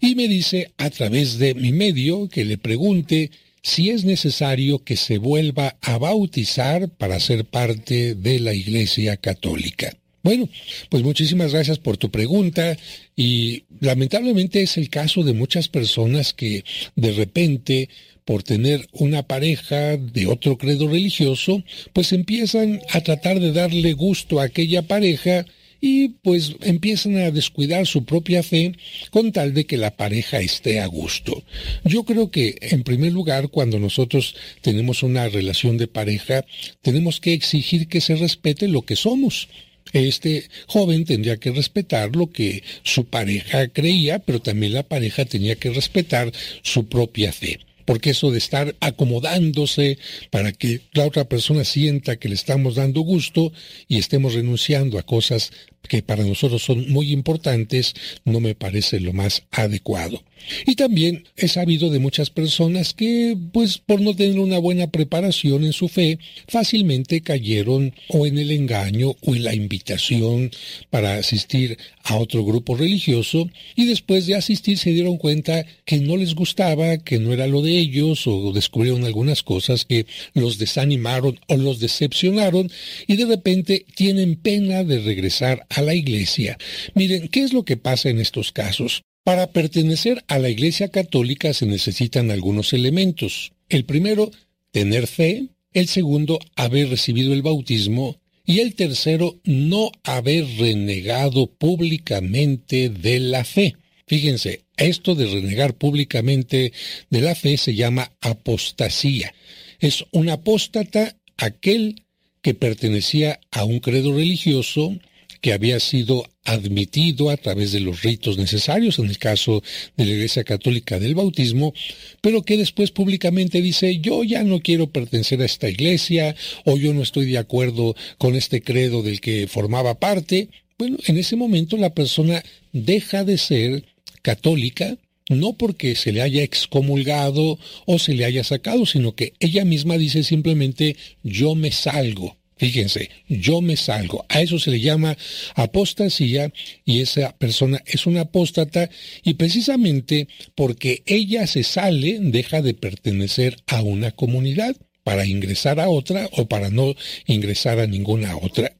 Y 0.00 0.14
me 0.14 0.28
dice 0.28 0.72
a 0.76 0.90
través 0.90 1.38
de 1.38 1.54
mi 1.54 1.72
medio 1.72 2.28
que 2.28 2.44
le 2.44 2.58
pregunte 2.58 3.30
si 3.62 3.90
es 3.90 4.04
necesario 4.04 4.80
que 4.80 4.96
se 4.96 5.18
vuelva 5.18 5.76
a 5.80 5.96
bautizar 5.98 6.88
para 6.88 7.20
ser 7.20 7.44
parte 7.44 8.14
de 8.14 8.40
la 8.40 8.54
iglesia 8.54 9.16
católica. 9.16 9.96
Bueno, 10.22 10.48
pues 10.88 11.02
muchísimas 11.02 11.52
gracias 11.52 11.78
por 11.78 11.96
tu 11.96 12.10
pregunta 12.10 12.76
y 13.16 13.64
lamentablemente 13.80 14.62
es 14.62 14.76
el 14.76 14.88
caso 14.88 15.24
de 15.24 15.32
muchas 15.32 15.68
personas 15.68 16.32
que 16.32 16.64
de 16.94 17.12
repente 17.12 17.88
por 18.24 18.42
tener 18.42 18.88
una 18.92 19.24
pareja 19.24 19.96
de 19.96 20.26
otro 20.26 20.56
credo 20.56 20.88
religioso, 20.88 21.64
pues 21.92 22.12
empiezan 22.12 22.80
a 22.90 23.00
tratar 23.00 23.40
de 23.40 23.52
darle 23.52 23.94
gusto 23.94 24.40
a 24.40 24.44
aquella 24.44 24.82
pareja 24.82 25.44
y 25.80 26.10
pues 26.22 26.54
empiezan 26.60 27.16
a 27.16 27.32
descuidar 27.32 27.88
su 27.88 28.04
propia 28.04 28.44
fe 28.44 28.72
con 29.10 29.32
tal 29.32 29.52
de 29.52 29.66
que 29.66 29.76
la 29.76 29.96
pareja 29.96 30.38
esté 30.38 30.78
a 30.78 30.86
gusto. 30.86 31.42
Yo 31.84 32.04
creo 32.04 32.30
que 32.30 32.56
en 32.60 32.84
primer 32.84 33.12
lugar 33.12 33.48
cuando 33.48 33.80
nosotros 33.80 34.36
tenemos 34.60 35.02
una 35.02 35.28
relación 35.28 35.78
de 35.78 35.88
pareja 35.88 36.44
tenemos 36.82 37.18
que 37.18 37.32
exigir 37.32 37.88
que 37.88 38.00
se 38.00 38.14
respete 38.14 38.68
lo 38.68 38.82
que 38.82 38.94
somos. 38.94 39.48
Este 39.92 40.48
joven 40.66 41.04
tendría 41.04 41.36
que 41.36 41.52
respetar 41.52 42.14
lo 42.16 42.30
que 42.30 42.62
su 42.82 43.04
pareja 43.04 43.68
creía, 43.68 44.18
pero 44.18 44.40
también 44.40 44.72
la 44.72 44.82
pareja 44.82 45.24
tenía 45.24 45.56
que 45.56 45.70
respetar 45.70 46.32
su 46.62 46.86
propia 46.86 47.32
fe. 47.32 47.60
porque 47.84 48.10
eso 48.10 48.30
de 48.30 48.38
estar 48.38 48.76
acomodándose 48.78 49.98
para 50.30 50.52
que 50.52 50.82
la 50.92 51.04
otra 51.04 51.24
persona 51.24 51.64
sienta 51.64 52.16
que 52.16 52.28
le 52.28 52.36
estamos 52.36 52.76
dando 52.76 53.00
gusto 53.00 53.52
y 53.88 53.98
estemos 53.98 54.34
renunciando 54.34 54.98
a 54.98 55.02
cosas 55.02 55.50
que 55.88 56.02
para 56.02 56.24
nosotros 56.24 56.62
son 56.62 56.90
muy 56.90 57.12
importantes, 57.12 57.94
no 58.24 58.40
me 58.40 58.54
parece 58.54 59.00
lo 59.00 59.12
más 59.12 59.42
adecuado. 59.50 60.22
Y 60.66 60.74
también 60.74 61.24
he 61.36 61.48
sabido 61.48 61.90
de 61.90 61.98
muchas 61.98 62.30
personas 62.30 62.94
que, 62.94 63.36
pues 63.52 63.78
por 63.78 64.00
no 64.00 64.14
tener 64.14 64.38
una 64.38 64.58
buena 64.58 64.88
preparación 64.88 65.64
en 65.64 65.72
su 65.72 65.88
fe, 65.88 66.18
fácilmente 66.48 67.20
cayeron 67.20 67.94
o 68.08 68.26
en 68.26 68.38
el 68.38 68.50
engaño 68.50 69.16
o 69.20 69.34
en 69.34 69.44
la 69.44 69.54
invitación 69.54 70.50
para 70.90 71.14
asistir 71.14 71.78
a 72.04 72.16
otro 72.16 72.44
grupo 72.44 72.76
religioso 72.76 73.48
y 73.76 73.86
después 73.86 74.26
de 74.26 74.34
asistir 74.34 74.78
se 74.78 74.90
dieron 74.90 75.16
cuenta 75.16 75.64
que 75.84 75.98
no 75.98 76.16
les 76.16 76.34
gustaba, 76.34 76.98
que 76.98 77.18
no 77.18 77.32
era 77.32 77.46
lo 77.46 77.62
de 77.62 77.78
ellos 77.78 78.26
o 78.26 78.52
descubrieron 78.52 79.04
algunas 79.04 79.42
cosas 79.42 79.84
que 79.84 80.06
los 80.34 80.58
desanimaron 80.58 81.38
o 81.48 81.56
los 81.56 81.78
decepcionaron 81.78 82.70
y 83.06 83.16
de 83.16 83.26
repente 83.26 83.86
tienen 83.94 84.36
pena 84.36 84.84
de 84.84 84.98
regresar 85.00 85.66
a 85.74 85.82
la 85.82 85.94
iglesia. 85.94 86.58
Miren, 86.94 87.28
¿qué 87.28 87.42
es 87.42 87.52
lo 87.52 87.64
que 87.64 87.76
pasa 87.76 88.08
en 88.08 88.20
estos 88.20 88.52
casos? 88.52 89.02
Para 89.24 89.52
pertenecer 89.52 90.24
a 90.26 90.38
la 90.40 90.50
Iglesia 90.50 90.88
Católica 90.88 91.54
se 91.54 91.66
necesitan 91.66 92.30
algunos 92.30 92.72
elementos. 92.72 93.52
El 93.68 93.84
primero, 93.84 94.30
tener 94.72 95.06
fe. 95.06 95.48
El 95.72 95.86
segundo, 95.86 96.40
haber 96.56 96.90
recibido 96.90 97.32
el 97.32 97.42
bautismo. 97.42 98.18
Y 98.44 98.58
el 98.58 98.74
tercero, 98.74 99.38
no 99.44 99.92
haber 100.02 100.44
renegado 100.58 101.46
públicamente 101.46 102.88
de 102.88 103.20
la 103.20 103.44
fe. 103.44 103.76
Fíjense, 104.06 104.64
esto 104.76 105.14
de 105.14 105.26
renegar 105.26 105.74
públicamente 105.74 106.72
de 107.08 107.20
la 107.20 107.36
fe 107.36 107.56
se 107.56 107.74
llama 107.74 108.12
apostasía. 108.20 109.32
Es 109.78 110.04
un 110.10 110.28
apóstata 110.28 111.16
aquel 111.36 112.02
que 112.42 112.54
pertenecía 112.54 113.40
a 113.52 113.64
un 113.64 113.78
credo 113.78 114.12
religioso, 114.12 114.98
que 115.42 115.52
había 115.52 115.80
sido 115.80 116.24
admitido 116.44 117.28
a 117.28 117.36
través 117.36 117.72
de 117.72 117.80
los 117.80 118.02
ritos 118.02 118.38
necesarios, 118.38 118.98
en 119.00 119.06
el 119.06 119.18
caso 119.18 119.62
de 119.96 120.06
la 120.06 120.12
Iglesia 120.12 120.44
Católica 120.44 121.00
del 121.00 121.16
bautismo, 121.16 121.74
pero 122.20 122.42
que 122.42 122.56
después 122.56 122.92
públicamente 122.92 123.60
dice, 123.60 123.98
yo 123.98 124.22
ya 124.22 124.44
no 124.44 124.60
quiero 124.60 124.86
pertenecer 124.90 125.42
a 125.42 125.44
esta 125.44 125.68
iglesia, 125.68 126.36
o 126.64 126.76
yo 126.76 126.94
no 126.94 127.02
estoy 127.02 127.26
de 127.26 127.38
acuerdo 127.38 127.96
con 128.18 128.36
este 128.36 128.62
credo 128.62 129.02
del 129.02 129.20
que 129.20 129.48
formaba 129.48 129.98
parte. 129.98 130.48
Bueno, 130.78 130.96
en 131.06 131.18
ese 131.18 131.34
momento 131.34 131.76
la 131.76 131.92
persona 131.92 132.42
deja 132.72 133.24
de 133.24 133.36
ser 133.36 133.84
católica, 134.22 134.96
no 135.28 135.54
porque 135.54 135.96
se 135.96 136.12
le 136.12 136.22
haya 136.22 136.44
excomulgado 136.44 137.58
o 137.86 137.98
se 137.98 138.14
le 138.14 138.24
haya 138.24 138.44
sacado, 138.44 138.86
sino 138.86 139.16
que 139.16 139.32
ella 139.40 139.64
misma 139.64 139.98
dice 139.98 140.22
simplemente, 140.22 140.96
yo 141.24 141.56
me 141.56 141.72
salgo 141.72 142.36
Fíjense, 142.62 143.10
yo 143.28 143.60
me 143.60 143.76
salgo. 143.76 144.24
A 144.28 144.40
eso 144.40 144.56
se 144.60 144.70
le 144.70 144.78
llama 144.78 145.18
apostasía 145.56 146.52
y 146.84 147.00
esa 147.00 147.36
persona 147.36 147.82
es 147.86 148.06
una 148.06 148.20
apóstata 148.20 148.88
y 149.24 149.34
precisamente 149.34 150.28
porque 150.54 151.02
ella 151.06 151.48
se 151.48 151.64
sale 151.64 152.20
deja 152.20 152.62
de 152.62 152.74
pertenecer 152.74 153.56
a 153.66 153.82
una 153.82 154.12
comunidad 154.12 154.76
para 155.02 155.26
ingresar 155.26 155.80
a 155.80 155.88
otra 155.88 156.28
o 156.34 156.46
para 156.46 156.70
no 156.70 156.94
ingresar 157.26 157.80
a 157.80 157.88
ninguna 157.88 158.36
otra. 158.36 158.76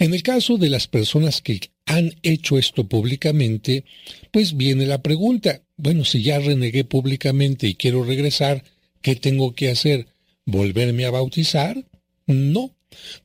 En 0.00 0.12
el 0.12 0.24
caso 0.24 0.56
de 0.56 0.70
las 0.70 0.88
personas 0.88 1.40
que 1.40 1.60
han 1.86 2.16
hecho 2.24 2.58
esto 2.58 2.88
públicamente, 2.88 3.84
pues 4.32 4.56
viene 4.56 4.86
la 4.86 5.02
pregunta, 5.02 5.62
bueno, 5.76 6.04
si 6.04 6.24
ya 6.24 6.40
renegué 6.40 6.82
públicamente 6.82 7.68
y 7.68 7.76
quiero 7.76 8.02
regresar, 8.02 8.64
¿qué 9.02 9.14
tengo 9.14 9.54
que 9.54 9.70
hacer? 9.70 10.08
¿Volverme 10.46 11.04
a 11.04 11.12
bautizar? 11.12 11.86
No, 12.26 12.74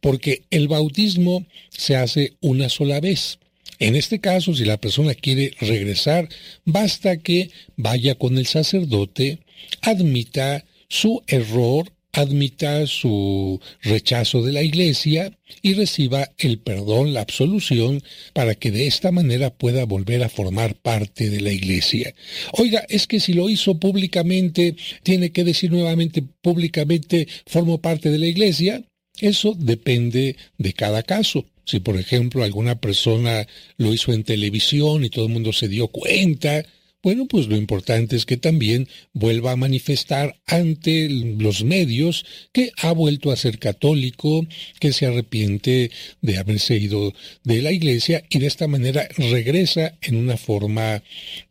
porque 0.02 0.44
el 0.50 0.68
bautismo 0.68 1.46
se 1.70 1.96
hace 1.96 2.34
una 2.41 2.70
sola 2.70 3.00
vez. 3.00 3.40
En 3.80 3.96
este 3.96 4.20
caso, 4.20 4.54
si 4.54 4.66
la 4.66 4.78
persona 4.78 5.14
quiere 5.16 5.54
regresar, 5.60 6.28
basta 6.66 7.18
que 7.18 7.50
vaya 7.78 8.16
con 8.16 8.38
el 8.38 8.46
sacerdote, 8.46 9.40
admita 9.82 10.66
su 10.90 11.24
error, 11.28 11.91
admita 12.12 12.88
su 12.88 13.62
rechazo 13.82 14.41
de 14.41 14.52
la 14.52 14.64
iglesia 14.64 15.38
y 15.62 15.74
reciba 15.74 16.30
el 16.38 16.60
perdón, 16.60 17.14
la 17.14 17.22
absolución, 17.22 18.02
para 18.34 18.56
que 18.56 18.72
de 18.72 18.88
esta 18.88 19.12
manera 19.12 19.52
pueda 19.52 19.86
volver 19.86 20.24
a 20.24 20.30
formar 20.30 20.76
parte 20.76 21.30
de 21.30 21.41
la 21.41 21.52
iglesia. 21.52 22.14
Oiga, 22.54 22.86
es 22.90 23.08
que 23.08 23.20
si 23.20 23.34
lo 23.34 23.50
hizo 23.50 23.80
públicamente, 23.80 24.76
tiene 25.04 25.32
que 25.32 25.44
decir 25.44 25.72
nuevamente 25.72 26.24
públicamente, 26.41 27.28
formo 27.46 27.80
parte 27.80 28.10
de 28.10 28.20
la 28.20 28.28
iglesia. 28.28 28.84
Eso 29.20 29.56
depende 29.58 30.36
de 30.58 30.74
cada 30.74 31.04
caso. 31.04 31.46
Si, 31.66 31.80
por 31.80 31.98
ejemplo, 32.00 32.44
alguna 32.44 32.80
persona 32.80 33.48
lo 33.78 33.94
hizo 33.94 34.12
en 34.14 34.24
televisión 34.24 35.06
y 35.06 35.10
todo 35.10 35.26
el 35.26 35.34
mundo 35.34 35.54
se 35.54 35.68
dio 35.68 35.88
cuenta, 35.88 36.66
bueno, 37.02 37.28
pues 37.28 37.48
lo 37.48 37.56
importante 37.56 38.18
es 38.18 38.26
que 38.26 38.36
también 38.36 38.90
vuelva 39.14 39.54
a 39.54 39.56
manifestar 39.56 40.36
ante 40.46 41.08
los 41.08 41.64
medios 41.64 42.26
que 42.52 42.72
ha 42.82 42.91
vuelto 42.91 43.32
a 43.32 43.38
ser 43.38 43.58
católico, 43.58 44.46
que 44.82 44.91
se 44.91 45.06
arrepiente 45.06 45.91
de 46.22 46.38
haberse 46.38 46.76
ido 46.76 47.14
de 47.46 47.62
la 47.62 47.72
iglesia 47.72 48.26
y 48.30 48.40
de 48.40 48.48
esta 48.48 48.68
manera 48.68 49.08
regresa 49.18 49.98
en 50.02 50.18
una 50.18 50.36
forma, 50.36 51.02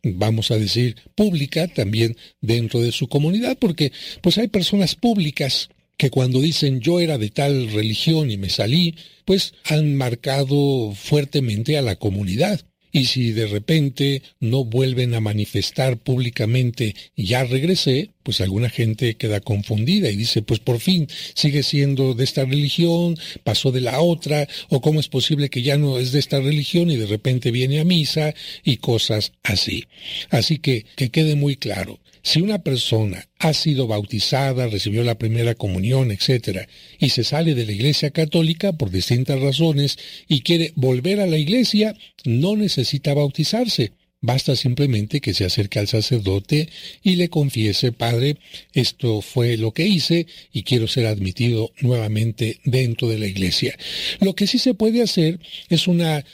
vamos 0.03 0.51
a 0.51 0.59
decir, 0.59 0.97
pública 1.15 1.67
también 1.67 2.15
dentro 2.41 2.79
de 2.79 2.91
su 2.91 3.07
comunidad, 3.07 3.57
porque 3.57 3.91
pues 4.21 4.37
hay 4.37 4.49
personas 4.49 4.95
públicas 4.95 5.69
que 5.99 6.09
cuando 6.09 6.39
dicen 6.39 6.79
yo 6.79 7.01
era 7.01 7.17
de 7.17 7.29
tal 7.29 7.69
religión 7.73 8.31
y 8.31 8.37
me 8.37 8.49
salí, 8.49 8.95
pues 9.25 9.53
han 9.65 9.95
marcado 9.95 10.93
fuertemente 10.95 11.77
a 11.77 11.81
la 11.81 11.97
comunidad. 11.97 12.61
Y 12.93 13.05
si 13.05 13.33
de 13.33 13.47
repente 13.47 14.23
no 14.39 14.63
vuelven 14.63 15.13
a 15.13 15.19
manifestar 15.19 15.97
públicamente 15.97 16.95
ya 17.17 17.43
regresé, 17.43 18.11
pues 18.23 18.39
alguna 18.39 18.69
gente 18.69 19.17
queda 19.17 19.41
confundida 19.41 20.09
y 20.09 20.15
dice, 20.15 20.41
pues 20.41 20.61
por 20.61 20.79
fin 20.79 21.07
sigue 21.35 21.63
siendo 21.63 22.13
de 22.13 22.23
esta 22.23 22.45
religión, 22.45 23.17
pasó 23.43 23.71
de 23.73 23.81
la 23.81 23.99
otra, 23.99 24.47
o 24.69 24.79
cómo 24.79 25.01
es 25.01 25.09
posible 25.09 25.49
que 25.49 25.63
ya 25.63 25.77
no 25.77 25.99
es 25.99 26.13
de 26.13 26.19
esta 26.19 26.39
religión 26.39 26.89
y 26.89 26.95
de 26.95 27.07
repente 27.07 27.51
viene 27.51 27.81
a 27.81 27.83
misa 27.83 28.33
y 28.63 28.77
cosas 28.77 29.33
así. 29.43 29.85
Así 30.29 30.59
que 30.59 30.85
que 30.95 31.09
quede 31.09 31.35
muy 31.35 31.57
claro, 31.57 31.99
si 32.29 32.41
una 32.41 32.59
persona 32.59 33.27
ha 33.39 33.53
sido 33.53 33.87
bautizada, 33.87 34.67
recibió 34.67 35.03
la 35.03 35.17
primera 35.17 35.55
comunión, 35.55 36.11
etc., 36.11 36.67
y 36.99 37.09
se 37.09 37.23
sale 37.23 37.55
de 37.55 37.65
la 37.65 37.71
Iglesia 37.71 38.11
Católica 38.11 38.71
por 38.73 38.91
distintas 38.91 39.39
razones 39.39 39.97
y 40.27 40.41
quiere 40.41 40.71
volver 40.75 41.21
a 41.21 41.25
la 41.25 41.37
Iglesia, 41.37 41.95
no 42.25 42.55
necesita 42.55 43.15
bautizarse. 43.15 43.93
Basta 44.21 44.57
simplemente 44.57 45.21
que 45.21 45.33
se 45.33 45.45
acerque 45.45 45.79
al 45.79 45.87
sacerdote 45.87 46.67
y 47.01 47.15
le 47.15 47.29
confiese, 47.29 47.93
Padre, 47.93 48.35
esto 48.73 49.21
fue 49.21 49.55
lo 49.55 49.71
que 49.71 49.87
hice 49.87 50.27
y 50.51 50.63
quiero 50.63 50.89
ser 50.89 51.05
admitido 51.05 51.71
nuevamente 51.79 52.59
dentro 52.65 53.07
de 53.07 53.17
la 53.17 53.27
iglesia. 53.27 53.77
Lo 54.19 54.35
que 54.35 54.45
sí 54.45 54.59
se 54.59 54.73
puede 54.73 55.01
hacer 55.01 55.39
es 55.69 55.87
una 55.87 56.19
eh, 56.19 56.25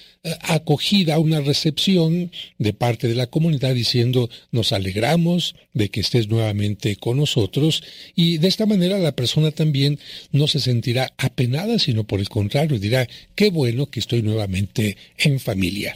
acogida, 0.42 1.20
una 1.20 1.42
recepción 1.42 2.32
de 2.58 2.74
parte 2.74 3.08
de 3.08 3.14
la 3.14 3.28
comunidad 3.28 3.76
diciendo 3.76 4.32
nos 4.52 4.72
alegramos 4.72 5.56
de 5.74 5.90
que 5.90 6.00
estés 6.00 6.28
nuevamente 6.28 6.96
con 6.96 7.18
nosotros 7.18 7.84
y 8.16 8.40
de 8.40 8.48
esta 8.48 8.66
manera 8.66 8.98
la 8.98 9.12
persona 9.12 9.52
también 9.52 10.00
no 10.32 10.48
se 10.48 10.60
sentirá 10.60 11.14
apenada, 11.20 11.78
sino 11.78 12.04
por 12.04 12.20
el 12.20 12.30
contrario 12.30 12.80
dirá 12.80 13.08
qué 13.36 13.52
bueno 13.52 13.92
que 13.92 14.00
estoy 14.00 14.24
nuevamente 14.24 14.98
en 15.20 15.40
familia. 15.40 15.94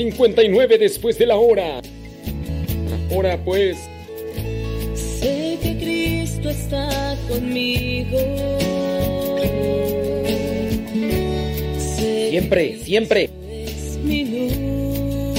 59 0.00 0.78
después 0.78 1.18
de 1.18 1.26
la 1.26 1.36
hora. 1.36 1.82
Ahora 3.10 3.36
pues. 3.44 3.76
Sé 4.94 5.58
que 5.62 5.76
Cristo 5.76 6.48
está 6.48 7.18
conmigo. 7.28 8.16
siempre, 12.30 12.78
siempre. 12.78 13.28
mi 14.02 14.24
luz. 14.24 15.38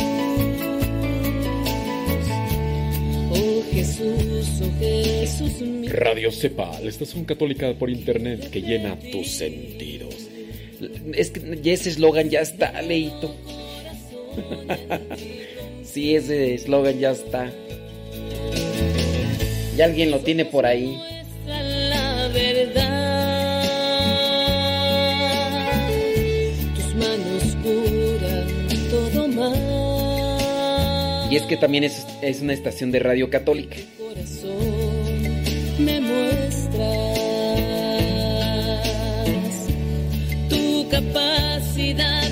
Oh 3.31 3.63
Jesús, 3.71 4.61
oh 4.61 4.79
Jesús. 4.79 5.91
Radio 5.91 6.31
Cepa, 6.31 6.79
la 6.81 6.89
estación 6.89 7.25
católica 7.25 7.73
por 7.73 7.89
internet 7.89 8.51
que 8.51 8.61
llena 8.61 8.95
tus 9.11 9.27
sentidos. 9.27 10.15
Es 11.15 11.31
que 11.31 11.59
ese 11.65 11.89
eslogan 11.89 12.29
ya 12.29 12.41
está, 12.41 12.79
Leito. 12.83 13.35
sí, 15.83 16.15
ese 16.15 16.53
eslogan 16.55 16.99
ya 16.99 17.11
está. 17.11 17.51
Y 19.77 19.81
alguien 19.81 20.11
lo 20.11 20.19
tiene 20.19 20.45
por 20.45 20.65
ahí. 20.65 20.99
Y 31.31 31.35
es 31.37 31.43
que 31.43 31.55
también 31.55 31.85
es, 31.85 32.05
es 32.21 32.41
una 32.41 32.51
estación 32.51 32.91
de 32.91 32.99
radio 32.99 33.29
católica. 33.29 33.77
Me 35.79 36.01
tu 40.49 40.89
capacidad 40.89 42.30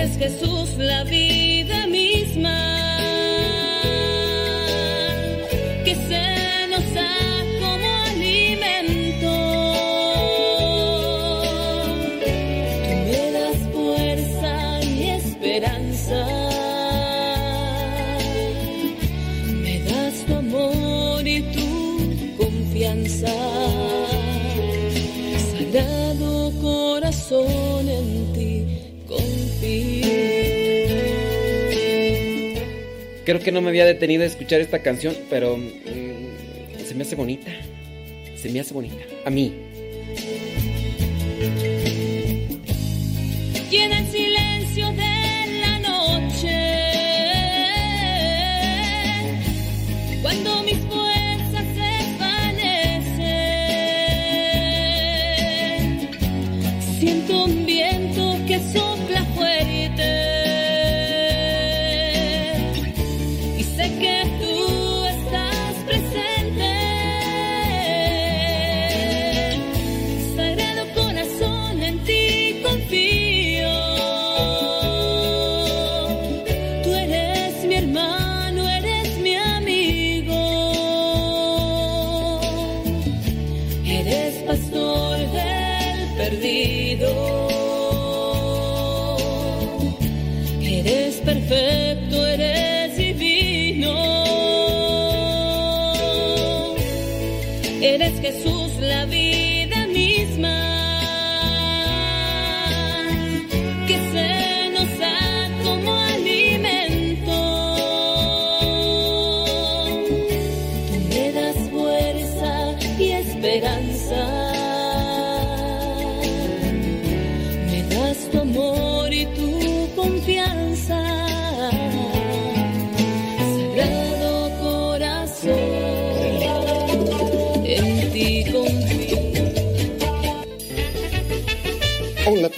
Eres 0.00 0.16
Jesús, 0.16 0.68
la 0.78 1.02
vida 1.02 1.88
misma. 1.88 2.56
Que 5.84 5.94
se 6.08 6.68
nos 6.70 6.94
da 6.94 7.14
como 7.58 7.88
alimento. 8.06 9.32
Tú 12.84 12.94
me 13.10 13.32
das 13.38 13.58
fuerza 13.72 14.80
y 14.84 15.10
esperanza. 15.20 16.20
Me 19.64 19.80
das 19.80 20.14
tu 20.26 20.34
amor 20.36 21.26
y 21.26 21.42
tu 21.54 22.36
confianza. 22.36 23.34
Sagrado 25.50 26.52
corazón 26.62 27.57
Creo 33.28 33.40
que 33.40 33.52
no 33.52 33.60
me 33.60 33.68
había 33.68 33.84
detenido 33.84 34.22
a 34.22 34.26
escuchar 34.26 34.62
esta 34.62 34.78
canción, 34.78 35.14
pero 35.28 35.58
mm, 35.58 36.82
se 36.82 36.94
me 36.94 37.02
hace 37.02 37.14
bonita. 37.14 37.50
Se 38.34 38.48
me 38.48 38.58
hace 38.58 38.72
bonita. 38.72 39.04
A 39.26 39.28
mí. 39.28 39.67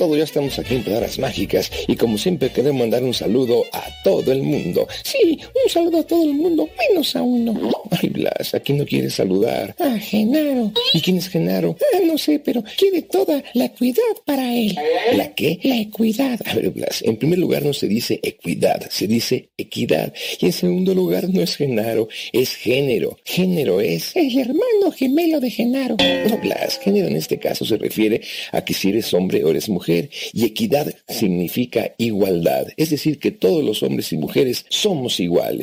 Todos, 0.00 0.16
ya 0.16 0.24
estamos 0.24 0.58
aquí 0.58 0.76
en 0.76 0.82
Palabras 0.82 1.18
Mágicas 1.18 1.70
y 1.86 1.94
como 1.94 2.16
siempre 2.16 2.48
queremos 2.48 2.80
mandar 2.80 3.02
un 3.02 3.12
saludo 3.12 3.64
a 3.70 3.82
todo 4.02 4.32
el 4.32 4.42
mundo. 4.42 4.88
Sí, 5.02 5.38
saludo 5.70 6.00
a 6.00 6.02
todo 6.02 6.24
el 6.24 6.34
mundo, 6.34 6.68
menos 6.88 7.14
a 7.16 7.22
uno. 7.22 7.54
Ay, 7.90 8.08
Blas, 8.08 8.54
¿a 8.54 8.60
quién 8.60 8.78
no 8.78 8.86
quiere 8.86 9.10
saludar? 9.10 9.74
A 9.78 9.98
Genaro. 9.98 10.72
¿Y 10.94 11.00
quién 11.00 11.18
es 11.18 11.28
Genaro? 11.28 11.76
Ah, 11.94 12.00
no 12.04 12.18
sé, 12.18 12.38
pero 12.38 12.62
quiere 12.76 13.02
toda 13.02 13.42
la 13.54 13.66
equidad 13.66 14.02
para 14.24 14.54
él. 14.54 14.76
¿La 15.14 15.32
qué? 15.34 15.58
La 15.62 15.76
equidad. 15.76 16.40
A 16.44 16.54
ver, 16.54 16.70
Blas, 16.70 17.02
en 17.02 17.16
primer 17.16 17.38
lugar 17.38 17.64
no 17.64 17.72
se 17.72 17.88
dice 17.88 18.20
equidad, 18.22 18.88
se 18.90 19.06
dice 19.06 19.50
equidad. 19.56 20.12
Y 20.40 20.46
en 20.46 20.52
segundo 20.52 20.94
lugar 20.94 21.28
no 21.28 21.40
es 21.40 21.56
Genaro, 21.56 22.08
es 22.32 22.54
género. 22.54 23.18
Género 23.24 23.80
es 23.80 24.14
el 24.16 24.36
hermano 24.38 24.90
gemelo 24.96 25.40
de 25.40 25.50
Genaro. 25.50 25.96
No, 26.28 26.38
Blas, 26.38 26.78
género 26.82 27.08
en 27.08 27.16
este 27.16 27.38
caso 27.38 27.64
se 27.64 27.76
refiere 27.76 28.20
a 28.52 28.64
que 28.64 28.74
si 28.74 28.90
eres 28.90 29.12
hombre 29.14 29.44
o 29.44 29.50
eres 29.50 29.68
mujer. 29.68 30.10
Y 30.32 30.44
equidad 30.44 30.92
significa 31.08 31.94
igualdad. 31.98 32.68
Es 32.76 32.90
decir, 32.90 33.18
que 33.18 33.30
todos 33.30 33.64
los 33.64 33.82
hombres 33.82 34.12
y 34.12 34.16
mujeres 34.16 34.64
somos 34.68 35.20
iguales. 35.20 35.59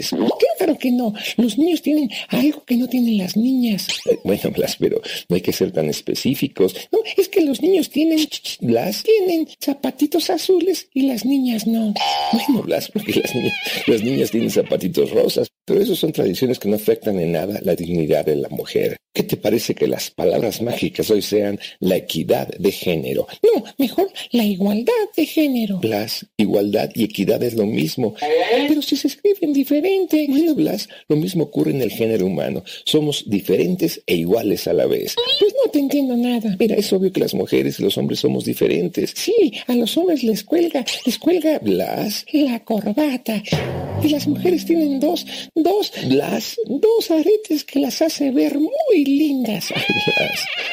Claro 0.58 0.78
que 0.78 0.92
no. 0.92 1.14
Los 1.38 1.58
niños 1.58 1.82
tienen 1.82 2.10
algo 2.30 2.64
que 2.66 2.76
no 2.76 2.88
tienen 2.88 3.18
las 3.18 3.38
niñas. 3.38 3.88
Bueno, 4.24 4.52
Blas, 4.52 4.76
pero 4.78 5.02
no 5.30 5.36
hay 5.36 5.42
que 5.42 5.54
ser 5.54 5.72
tan 5.72 5.90
específicos. 5.90 6.76
No, 6.92 7.00
es 7.16 7.30
que 7.30 7.42
los 7.42 7.62
niños 7.62 7.90
tienen, 7.90 8.28
Blas, 8.60 9.04
tienen 9.04 9.48
zapatitos 9.62 10.30
azules 10.30 10.90
y 10.94 11.04
las 11.04 11.24
niñas 11.24 11.66
no. 11.66 11.94
Bueno, 12.34 12.64
Blas, 12.64 12.90
porque 12.92 13.14
las 13.22 13.34
niñas, 13.34 13.54
las 13.86 14.04
niñas 14.04 14.32
tienen 14.32 14.50
zapatitos 14.50 15.12
rosas. 15.12 15.48
Pero 15.68 15.82
eso 15.82 15.98
son 15.98 16.14
tradiciones 16.14 16.60
que 16.60 16.70
no 16.70 16.78
afectan 16.78 17.20
en 17.20 17.34
nada 17.34 17.60
la 17.62 17.76
dignidad 17.76 18.26
de 18.26 18.38
la 18.38 18.48
mujer. 18.48 18.96
¿Qué 19.14 19.24
te 19.24 19.36
parece 19.36 19.74
que 19.76 19.88
las 19.88 20.12
palabras 20.12 20.62
mágicas 20.62 21.10
hoy 21.10 21.22
sean 21.22 21.60
la 21.80 21.98
equidad 21.98 22.48
de 22.48 22.72
género? 22.72 23.28
No, 23.42 23.64
mejor 23.78 24.10
la 24.32 24.44
igualdad 24.44 24.94
de 25.16 25.26
género. 25.26 25.80
Blas, 25.80 26.26
igualdad 26.38 26.92
y 26.94 27.04
equidad 27.04 27.42
es 27.44 27.56
lo 27.56 27.66
mismo. 27.66 28.14
Pero 28.68 28.82
si 28.82 28.96
se 28.96 29.08
escriben 29.08 29.54
diferente. 29.54 30.26
Bueno, 30.30 30.56
Blas, 30.56 30.88
lo 31.10 31.16
mismo 31.16 31.46
ocurre 31.46 31.72
en 31.72 31.82
el 31.82 31.92
género 31.92 32.28
humano. 32.28 32.64
Somos 32.86 33.24
diferentes 33.28 34.02
e 34.06 34.16
iguales 34.16 34.68
a 34.68 34.74
la 34.74 34.86
vez. 34.86 35.16
Pues 35.40 35.54
no 35.66 35.72
te 35.72 35.80
entiendo 35.80 36.16
nada. 36.16 36.56
Mira, 36.60 36.76
es 36.76 36.94
obvio 36.94 37.12
que 37.12 37.20
las 37.20 37.34
mujeres 37.34 37.80
y 37.80 37.84
los 37.84 37.98
hombres 37.98 38.20
somos 38.20 38.46
diferentes. 38.46 39.14
Sí, 39.16 39.52
a 39.66 39.74
los 39.74 39.98
hombres 39.98 40.24
les 40.24 40.44
cuelga, 40.44 40.86
les 41.06 41.18
cuelga 41.18 41.60
Blas 41.60 42.24
la 42.32 42.64
corbata. 42.64 43.42
Y 44.04 44.10
las 44.10 44.28
mujeres 44.28 44.66
tienen 44.66 45.00
dos, 45.00 45.26
dos, 45.64 45.92
las, 46.08 46.60
dos 46.66 47.12
aretes 47.12 47.64
que 47.64 47.80
las 47.80 48.02
hace 48.02 48.32
ver 48.32 48.58
muy 48.58 49.06
lindas. 49.06 49.74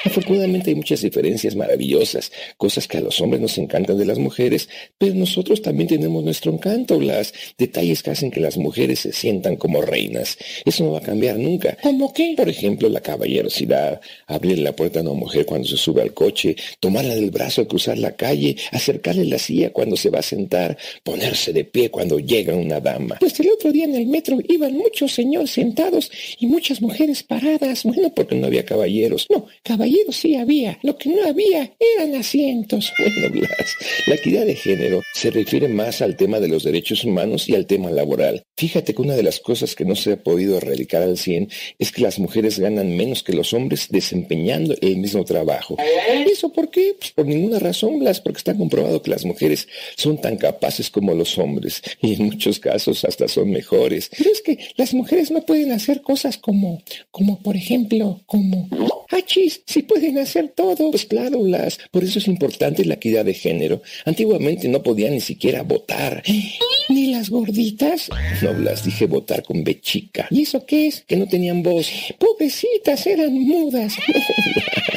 Afortunadamente 0.04 0.70
hay 0.70 0.76
muchas 0.76 1.02
diferencias 1.02 1.56
maravillosas, 1.56 2.30
cosas 2.56 2.86
que 2.86 2.98
a 2.98 3.00
los 3.00 3.20
hombres 3.20 3.40
nos 3.40 3.58
encantan 3.58 3.98
de 3.98 4.04
las 4.04 4.18
mujeres, 4.18 4.68
pero 4.98 5.14
nosotros 5.14 5.62
también 5.62 5.88
tenemos 5.88 6.22
nuestro 6.22 6.52
encanto, 6.52 7.00
las 7.00 7.32
detalles 7.58 8.02
que 8.02 8.10
hacen 8.10 8.30
que 8.30 8.40
las 8.40 8.56
mujeres 8.56 9.00
se 9.00 9.12
sientan 9.12 9.56
como 9.56 9.80
reinas. 9.82 10.36
Eso 10.64 10.84
no 10.84 10.92
va 10.92 10.98
a 10.98 11.02
cambiar 11.02 11.38
nunca. 11.38 11.76
¿Cómo 11.82 12.12
qué? 12.12 12.34
Por 12.36 12.48
ejemplo, 12.48 12.88
la 12.88 13.00
caballerosidad, 13.00 14.00
abrir 14.26 14.58
la 14.58 14.76
puerta 14.76 15.00
a 15.00 15.02
una 15.02 15.12
mujer 15.12 15.46
cuando 15.46 15.66
se 15.66 15.76
sube 15.76 16.02
al 16.02 16.12
coche, 16.12 16.56
tomarla 16.80 17.14
del 17.14 17.30
brazo 17.30 17.62
al 17.62 17.66
cruzar 17.66 17.98
la 17.98 18.14
calle, 18.16 18.56
acercarle 18.72 19.24
la 19.24 19.38
silla 19.38 19.72
cuando 19.72 19.96
se 19.96 20.10
va 20.10 20.18
a 20.18 20.22
sentar, 20.22 20.76
ponerse 21.02 21.52
de 21.52 21.64
pie 21.64 21.90
cuando 21.90 22.18
llega 22.18 22.54
una 22.54 22.80
dama. 22.80 23.16
Pues 23.20 23.38
el 23.40 23.50
otro 23.50 23.72
día 23.72 23.84
en 23.84 23.94
el 23.94 24.06
metro 24.06 24.38
iban 24.48 24.73
muchos 24.74 25.12
señores 25.12 25.50
sentados 25.50 26.10
y 26.38 26.46
muchas 26.46 26.82
mujeres 26.82 27.22
paradas. 27.22 27.84
Bueno, 27.84 28.12
porque 28.14 28.34
no 28.34 28.46
había 28.46 28.64
caballeros. 28.64 29.26
No, 29.30 29.46
caballeros 29.62 30.16
sí 30.16 30.36
había. 30.36 30.78
Lo 30.82 30.98
que 30.98 31.10
no 31.10 31.26
había 31.26 31.72
eran 31.96 32.14
asientos. 32.14 32.92
Bueno, 33.04 33.28
Blas, 33.30 33.76
la 34.06 34.14
equidad 34.14 34.46
de 34.46 34.56
género 34.56 35.02
se 35.12 35.30
refiere 35.30 35.68
más 35.68 36.00
al 36.00 36.16
tema 36.16 36.40
de 36.40 36.48
los 36.48 36.64
derechos 36.64 37.04
humanos 37.04 37.48
y 37.48 37.54
al 37.54 37.66
tema 37.66 37.90
laboral. 37.90 38.42
Fíjate 38.56 38.94
que 38.94 39.02
una 39.02 39.14
de 39.14 39.22
las 39.22 39.40
cosas 39.40 39.74
que 39.74 39.84
no 39.84 39.94
se 39.94 40.12
ha 40.12 40.22
podido 40.22 40.56
erradicar 40.56 41.02
al 41.02 41.18
100 41.18 41.50
es 41.78 41.92
que 41.92 42.02
las 42.02 42.18
mujeres 42.18 42.58
ganan 42.58 42.96
menos 42.96 43.22
que 43.22 43.34
los 43.34 43.52
hombres 43.52 43.88
desempeñando 43.90 44.74
el 44.80 44.96
mismo 44.96 45.24
trabajo. 45.24 45.76
¿Y 46.26 46.30
eso 46.30 46.52
por 46.52 46.70
qué? 46.70 46.94
Pues 46.98 47.12
por 47.12 47.26
ninguna 47.26 47.58
razón, 47.58 47.98
Blas, 47.98 48.20
porque 48.20 48.38
está 48.38 48.56
comprobado 48.56 49.02
que 49.02 49.10
las 49.10 49.24
mujeres 49.24 49.68
son 49.96 50.20
tan 50.20 50.36
capaces 50.36 50.90
como 50.90 51.14
los 51.14 51.36
hombres 51.38 51.82
y 52.00 52.14
en 52.14 52.24
muchos 52.24 52.58
casos 52.58 53.04
hasta 53.04 53.28
son 53.28 53.50
mejores. 53.50 54.10
Pero 54.16 54.30
es 54.30 54.40
que 54.40 54.58
las 54.76 54.94
mujeres 54.94 55.30
no 55.30 55.42
pueden 55.42 55.72
hacer 55.72 56.02
cosas 56.02 56.38
como, 56.38 56.82
como 57.10 57.38
por 57.40 57.56
ejemplo, 57.56 58.20
como, 58.26 58.68
achis, 59.10 59.62
si 59.66 59.82
pueden 59.82 60.18
hacer 60.18 60.48
todo. 60.48 60.90
Pues 60.90 61.04
claro, 61.04 61.40
Blas, 61.40 61.78
por 61.90 62.04
eso 62.04 62.18
es 62.18 62.28
importante 62.28 62.84
la 62.84 62.94
equidad 62.94 63.24
de 63.24 63.34
género. 63.34 63.82
Antiguamente 64.04 64.68
no 64.68 64.82
podían 64.82 65.14
ni 65.14 65.20
siquiera 65.20 65.62
votar. 65.62 66.22
¿Ni 66.88 67.12
las 67.12 67.30
gorditas? 67.30 68.08
No, 68.42 68.54
Blas, 68.54 68.84
dije 68.84 69.06
votar 69.06 69.42
con 69.42 69.64
B 69.64 69.80
chica. 69.80 70.26
¿Y 70.30 70.42
eso 70.42 70.64
qué 70.66 70.88
es? 70.88 71.02
Que 71.06 71.16
no 71.16 71.26
tenían 71.26 71.62
voz. 71.62 71.88
Pobrecitas, 72.18 73.06
eran 73.06 73.32
mudas. 73.34 73.94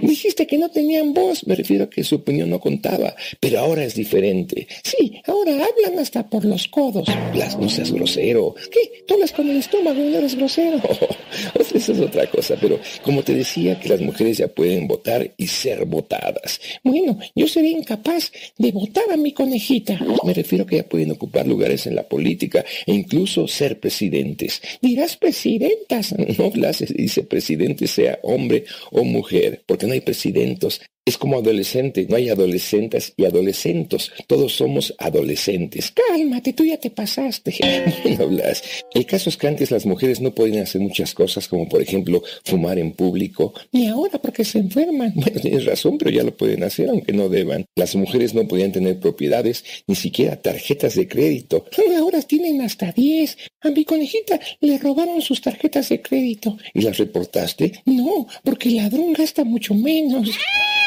Dijiste 0.00 0.46
que 0.46 0.58
no 0.58 0.70
tenían 0.70 1.12
voz. 1.12 1.46
Me 1.46 1.54
refiero 1.54 1.84
a 1.84 1.90
que 1.90 2.04
su 2.04 2.16
opinión 2.16 2.50
no 2.50 2.60
contaba. 2.60 3.14
Pero 3.40 3.60
ahora 3.60 3.84
es 3.84 3.94
diferente. 3.94 4.66
Sí, 4.82 5.20
ahora 5.26 5.52
hablan 5.52 5.98
hasta 5.98 6.28
por 6.28 6.44
los 6.44 6.68
codos. 6.68 7.08
Blas, 7.32 7.58
no 7.58 7.68
seas 7.68 7.92
grosero. 7.92 8.54
¿Qué? 8.70 9.04
Tú 9.06 9.14
hablas 9.14 9.32
con 9.32 9.48
el 9.48 9.56
estómago 9.56 10.00
no 10.00 10.18
eres 10.18 10.34
grosero. 10.34 10.80
eso 11.74 11.92
es 11.92 12.00
otra 12.00 12.26
cosa. 12.26 12.56
Pero 12.60 12.78
como 13.02 13.22
te 13.22 13.34
decía, 13.34 13.78
que 13.80 13.88
las 13.88 14.00
mujeres 14.00 14.38
ya 14.38 14.48
pueden 14.48 14.86
votar 14.86 15.32
y 15.36 15.46
ser 15.46 15.84
votadas. 15.84 16.60
Bueno, 16.82 17.18
yo 17.34 17.46
sería 17.46 17.70
incapaz 17.70 18.32
de 18.58 18.72
votar 18.72 19.04
a 19.12 19.16
mi 19.16 19.32
conejita. 19.32 19.98
Me 20.24 20.34
refiero 20.34 20.64
a 20.64 20.66
que 20.66 20.76
ya 20.76 20.84
pueden 20.84 21.12
ocupar 21.12 21.46
lugares 21.46 21.86
en 21.86 21.96
la 21.96 22.02
política 22.02 22.64
e 22.86 22.92
incluso 22.92 23.46
ser 23.48 23.80
presidentes. 23.80 24.60
Dirás 24.80 25.16
presidentas. 25.16 26.14
No, 26.36 26.50
Blas, 26.50 26.78
se 26.78 26.86
dice 26.86 27.22
presidente 27.22 27.86
sea 27.86 28.18
hombre 28.22 28.64
o 28.90 29.04
mujer, 29.04 29.23
porque 29.66 29.86
no 29.86 29.92
hay 29.92 30.00
presidentos. 30.00 30.80
Es 31.06 31.18
como 31.18 31.36
adolescente, 31.36 32.06
no 32.08 32.16
hay 32.16 32.30
adolescentes 32.30 33.12
y 33.18 33.26
adolescentos, 33.26 34.10
todos 34.26 34.54
somos 34.54 34.94
adolescentes. 34.96 35.92
Cálmate, 35.92 36.54
tú 36.54 36.64
ya 36.64 36.78
te 36.78 36.90
pasaste. 36.90 37.54
Bueno, 38.04 38.28
Blas, 38.28 38.62
el 38.94 39.04
caso 39.04 39.28
es 39.28 39.36
que 39.36 39.46
antes 39.46 39.70
las 39.70 39.84
mujeres 39.84 40.20
no 40.20 40.34
podían 40.34 40.62
hacer 40.62 40.80
muchas 40.80 41.12
cosas, 41.12 41.48
como 41.48 41.68
por 41.68 41.82
ejemplo 41.82 42.22
fumar 42.44 42.78
en 42.78 42.92
público, 42.92 43.52
ni 43.72 43.86
ahora 43.88 44.18
porque 44.18 44.44
se 44.44 44.58
enferman. 44.58 45.12
Bueno, 45.24 45.40
tienes 45.40 45.64
razón, 45.64 45.96
pero 45.98 46.10
ya 46.10 46.22
lo 46.22 46.36
pueden 46.36 46.62
hacer 46.62 46.88
aunque 46.88 47.12
no 47.12 47.28
deban. 47.28 47.64
Las 47.76 47.94
mujeres 47.96 48.34
no 48.34 48.46
podían 48.46 48.72
tener 48.72 48.98
propiedades, 48.98 49.64
ni 49.86 49.94
siquiera 49.94 50.40
tarjetas 50.40 50.94
de 50.94 51.08
crédito. 51.08 51.66
Ahora 51.98 52.20
tienen 52.22 52.60
hasta 52.62 52.92
10. 52.92 53.36
A 53.62 53.70
mi 53.70 53.84
conejita 53.84 54.38
le 54.60 54.78
robaron 54.78 55.20
sus 55.22 55.40
tarjetas 55.40 55.88
de 55.88 56.00
crédito. 56.02 56.56
¿Y 56.74 56.82
las 56.82 56.98
reportaste? 56.98 57.72
No, 57.86 58.26
porque 58.42 58.68
el 58.68 58.76
ladrón 58.76 59.12
gasta 59.12 59.44
mucho 59.44 59.74
menos. 59.74 60.30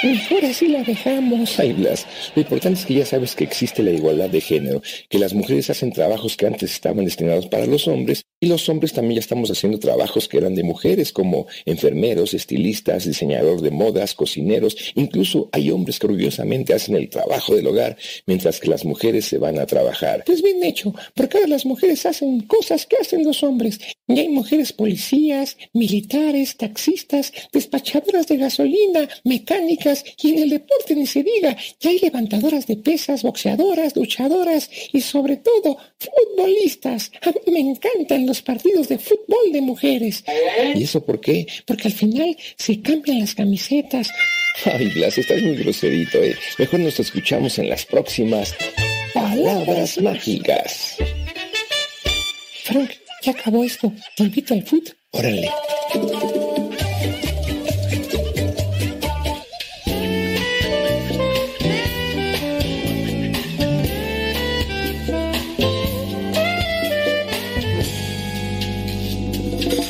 Mejor 0.07 0.45
así 0.45 0.69
la 0.69 0.83
dejamos. 0.83 1.59
Ay, 1.59 1.73
Blas, 1.73 2.05
lo 2.33 2.41
importante 2.41 2.79
es 2.79 2.85
que 2.85 2.93
ya 2.93 3.05
sabes 3.05 3.35
que 3.35 3.43
existe 3.43 3.83
la 3.83 3.91
igualdad 3.91 4.29
de 4.29 4.39
género, 4.39 4.81
que 5.09 5.19
las 5.19 5.33
mujeres 5.33 5.69
hacen 5.69 5.91
trabajos 5.91 6.37
que 6.37 6.47
antes 6.47 6.71
estaban 6.71 7.03
destinados 7.03 7.47
para 7.47 7.65
los 7.65 7.89
hombres 7.89 8.23
y 8.39 8.45
los 8.47 8.69
hombres 8.69 8.93
también 8.93 9.15
ya 9.15 9.21
estamos 9.21 9.49
haciendo 9.49 9.79
trabajos 9.79 10.27
que 10.27 10.37
eran 10.37 10.53
de 10.53 10.63
mujeres, 10.63 11.11
como 11.11 11.47
enfermeros, 11.65 12.35
estilistas, 12.35 13.05
diseñador 13.05 13.61
de 13.61 13.71
modas, 13.71 14.13
cocineros. 14.13 14.77
Incluso 14.93 15.49
hay 15.51 15.71
hombres 15.71 15.97
que 15.97 16.05
orgullosamente 16.05 16.75
hacen 16.75 16.95
el 16.95 17.09
trabajo 17.09 17.55
del 17.55 17.65
hogar, 17.65 17.97
mientras 18.27 18.59
que 18.59 18.69
las 18.69 18.85
mujeres 18.85 19.25
se 19.25 19.39
van 19.39 19.57
a 19.57 19.65
trabajar. 19.65 20.23
Pues 20.25 20.43
bien 20.43 20.63
hecho, 20.63 20.93
porque 21.15 21.37
ahora 21.37 21.49
las 21.49 21.65
mujeres 21.65 22.05
hacen 22.05 22.41
cosas 22.41 22.85
que 22.85 22.97
hacen 23.01 23.23
los 23.23 23.41
hombres. 23.41 23.79
Y 24.07 24.19
hay 24.19 24.29
mujeres 24.29 24.71
policías, 24.71 25.57
militares, 25.73 26.57
taxistas, 26.57 27.33
despachadoras 27.51 28.27
de 28.27 28.37
gasolina, 28.37 29.09
mecánicas, 29.23 29.96
y 30.21 30.31
en 30.31 30.39
el 30.43 30.49
deporte 30.49 30.95
ni 30.95 31.05
se 31.05 31.23
diga, 31.23 31.55
ya 31.79 31.89
hay 31.89 31.99
levantadoras 31.99 32.67
de 32.67 32.77
pesas, 32.77 33.23
boxeadoras, 33.23 33.95
luchadoras 33.95 34.69
y 34.93 35.01
sobre 35.01 35.37
todo 35.37 35.77
futbolistas. 35.99 37.11
A 37.21 37.31
mí 37.31 37.51
me 37.51 37.59
encantan 37.59 38.25
los 38.25 38.41
partidos 38.41 38.87
de 38.87 38.97
fútbol 38.97 39.51
de 39.51 39.61
mujeres. 39.61 40.23
¿Y 40.75 40.83
eso 40.83 41.03
por 41.03 41.19
qué? 41.19 41.47
Porque 41.65 41.87
al 41.87 41.93
final 41.93 42.37
se 42.57 42.81
cambian 42.81 43.19
las 43.19 43.35
camisetas. 43.35 44.09
Ay, 44.65 44.87
Blas, 44.87 45.17
estás 45.17 45.41
muy 45.41 45.55
groserito, 45.55 46.17
¿eh? 46.17 46.35
Mejor 46.57 46.79
nos 46.79 46.99
escuchamos 46.99 47.59
en 47.59 47.69
las 47.69 47.85
próximas 47.85 48.55
Palabras 49.13 49.99
Mágicas. 50.01 50.97
Frank, 52.63 52.91
ya 53.23 53.31
acabó 53.31 53.63
esto. 53.63 53.93
Te 54.15 54.23
invito 54.23 54.53
al 54.53 54.63
fútbol. 54.63 54.95
Órale. 55.11 55.49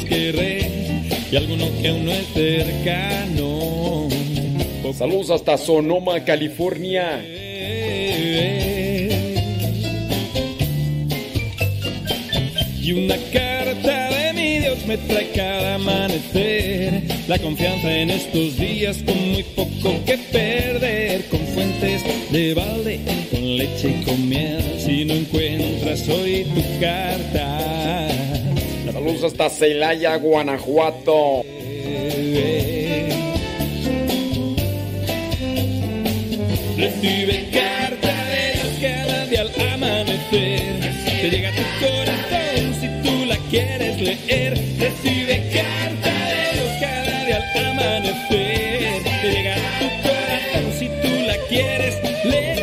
y 0.00 1.36
alguno 1.36 1.66
que 1.80 1.88
aún 1.88 2.06
no 2.06 2.12
es 2.12 2.26
cercano. 2.32 4.08
Saludos 4.96 5.30
hasta 5.30 5.58
Sonoma, 5.58 6.24
California. 6.24 7.22
Y 12.80 12.92
una 12.92 13.16
carta 13.32 14.10
de 14.10 14.32
mi 14.32 14.58
Dios 14.60 14.86
me 14.86 14.96
trae 14.96 15.30
cada 15.34 15.74
amanecer. 15.74 17.02
La 17.28 17.38
confianza 17.38 17.94
en 17.94 18.10
estos 18.10 18.56
días 18.56 18.98
con 19.02 19.32
muy 19.32 19.42
poco 19.42 20.02
que 20.06 20.16
perder. 20.16 21.26
Con 21.26 21.40
fuentes 21.48 22.02
de 22.30 22.54
balde, 22.54 23.00
con 23.30 23.56
leche 23.56 23.96
y 24.00 24.04
con 24.04 24.28
miel. 24.28 24.62
Si 24.78 25.04
no 25.04 25.14
encuentras 25.14 26.08
hoy 26.08 26.44
tu 26.54 26.80
carta. 26.80 28.31
Saludos 29.02 29.24
hasta 29.24 29.50
Celaya, 29.50 30.14
Guanajuato. 30.14 31.42
Recibe 36.76 37.48
carta 37.50 38.14
de 38.30 38.52
Dios 38.54 38.78
cada 38.80 39.26
día 39.26 39.40
al 39.40 39.50
amanecer. 39.74 40.94
Te 41.20 41.30
llega 41.30 41.48
a 41.48 41.52
tu 41.52 41.62
corazón 41.84 42.74
si 42.80 42.86
tú 43.02 43.24
la 43.26 43.36
quieres 43.50 44.00
leer. 44.00 44.54
Recibe 44.78 45.50
carta 45.52 46.12
de 46.30 46.52
Dios 46.54 46.70
cada 46.80 47.24
día 47.24 47.38
al 47.38 47.66
amanecer. 47.72 49.02
Te 49.20 49.28
llega 49.32 49.54
a 49.56 49.78
tu 49.80 49.86
corazón 50.08 50.64
si 50.78 50.86
tú 50.86 51.12
la 51.26 51.36
quieres 51.48 51.96
leer. 52.24 52.62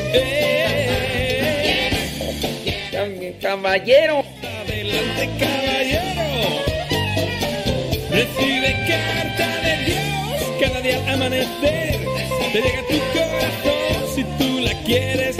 Caballero. 3.41 4.23
Adelante, 4.41 5.29
caballero. 5.37 6.08
Carta 8.87 9.61
de 9.61 9.85
Dios 9.85 10.43
cada 10.59 10.81
día 10.81 10.97
al 11.07 11.15
amanecer. 11.15 11.99
Te 12.53 12.61
llega 12.61 12.79
a 12.79 12.87
tu 12.87 12.99
corazón 13.13 14.15
si 14.15 14.23
tú 14.37 14.59
la 14.59 14.73
quieres. 14.83 15.37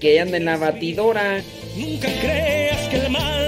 Que 0.00 0.18
anda 0.18 0.38
en 0.38 0.46
la 0.46 0.56
batidora. 0.56 1.42
Nunca 1.76 2.08
creas 2.20 2.88
que 2.88 2.96
el 2.96 3.10
mal 3.10 3.39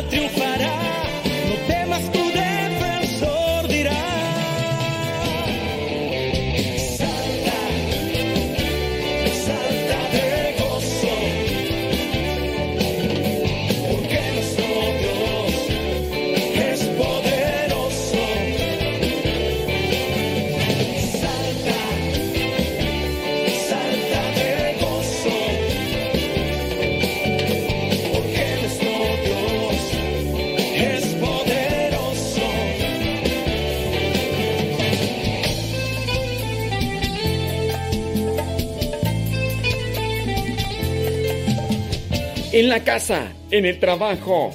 En 42.52 42.68
la 42.68 42.84
casa, 42.84 43.32
en 43.50 43.64
el 43.64 43.80
trabajo, 43.80 44.52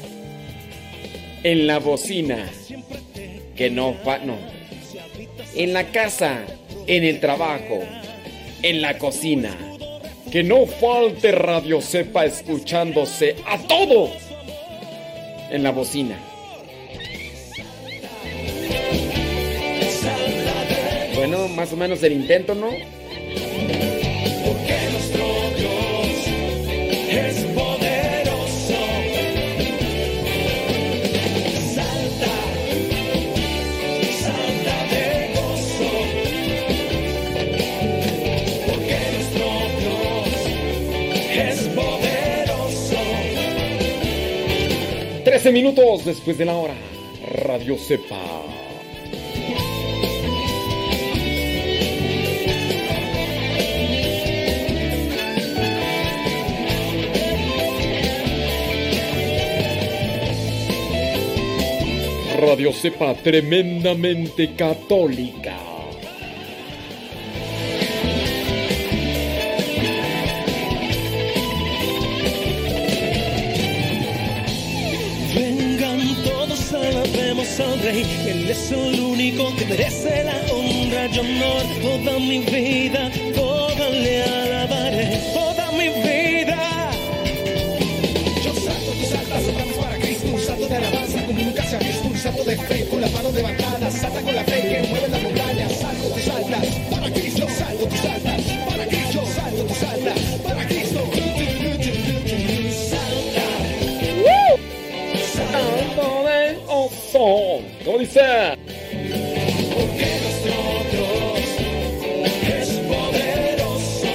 en 1.42 1.66
la 1.66 1.80
bocina. 1.80 2.48
Que 3.56 3.72
no 3.72 3.96
no. 4.24 4.38
En 5.56 5.74
la 5.74 5.86
casa, 5.86 6.46
en 6.86 7.04
el 7.04 7.20
trabajo, 7.20 7.80
en 8.62 8.84
la 8.84 9.00
cocina. 9.00 9.58
Que 10.32 10.44
no 10.44 10.68
falte 10.68 11.32
Radio 11.32 11.82
Sepa 11.82 12.26
escuchándose 12.26 13.36
a 13.48 13.58
todo. 13.58 14.12
En 15.50 15.64
la 15.64 15.72
bocina. 15.72 16.20
Bueno, 21.16 21.48
más 21.48 21.74
o 21.74 21.78
menos 21.78 22.04
el 22.04 22.14
intento, 22.14 22.54
¿no? 22.54 22.70
13 45.38 45.52
minutos 45.52 46.04
después 46.04 46.36
de 46.36 46.46
la 46.46 46.56
hora. 46.56 46.74
Radio 47.30 47.78
Sepa. 47.78 48.18
Radio 62.40 62.74
Sepa 62.74 63.14
tremendamente 63.14 64.56
católica. 64.56 65.67
Es 78.50 78.72
el 78.72 78.98
único 79.02 79.54
que 79.58 79.66
merece 79.66 80.24
la 80.24 80.38
honra 80.54 81.08
y 81.08 81.20
honor. 81.20 81.64
Toda 81.82 82.18
mi 82.18 82.40
vida, 82.40 83.12
toda 83.36 83.90
le 83.90 84.24
alabaré. 84.24 85.20
Toda 85.34 85.72
mi 85.74 85.90
vida. 85.90 86.90
Yo 88.46 88.54
salto, 88.54 88.92
tú 89.00 89.06
saltas, 89.06 89.44
saltamos 89.44 89.76
para 89.76 89.98
Cristo, 89.98 90.28
un 90.34 90.40
salto 90.40 90.68
de 90.68 90.76
alabanza 90.78 91.26
como 91.26 91.42
nunca 91.42 91.64
se 91.66 91.76
ha 91.76 91.80
visto, 91.80 92.08
un 92.08 92.18
salto 92.18 92.44
de 92.46 92.58
fe 92.58 92.88
con 92.88 93.02
las 93.02 93.12
manos 93.12 93.34
levantadas, 93.34 93.94
salta 93.94 94.22
con 94.22 94.34
la 94.34 94.44
fe 94.46 94.62
que 94.62 94.88
mueve 94.88 95.07
poderoso. 112.88 114.08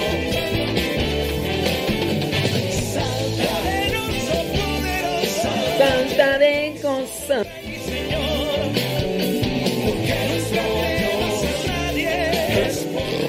Salta 5.78 6.39
de 6.39 6.52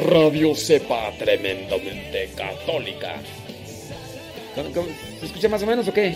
Radio 0.07 0.55
Sepa 0.55 1.11
tremendamente 1.17 2.29
católica. 2.35 3.15
¿Se 5.19 5.25
escucha 5.25 5.49
más 5.49 5.63
o 5.63 5.65
menos 5.65 5.87
o 5.87 5.93
qué? 5.93 6.15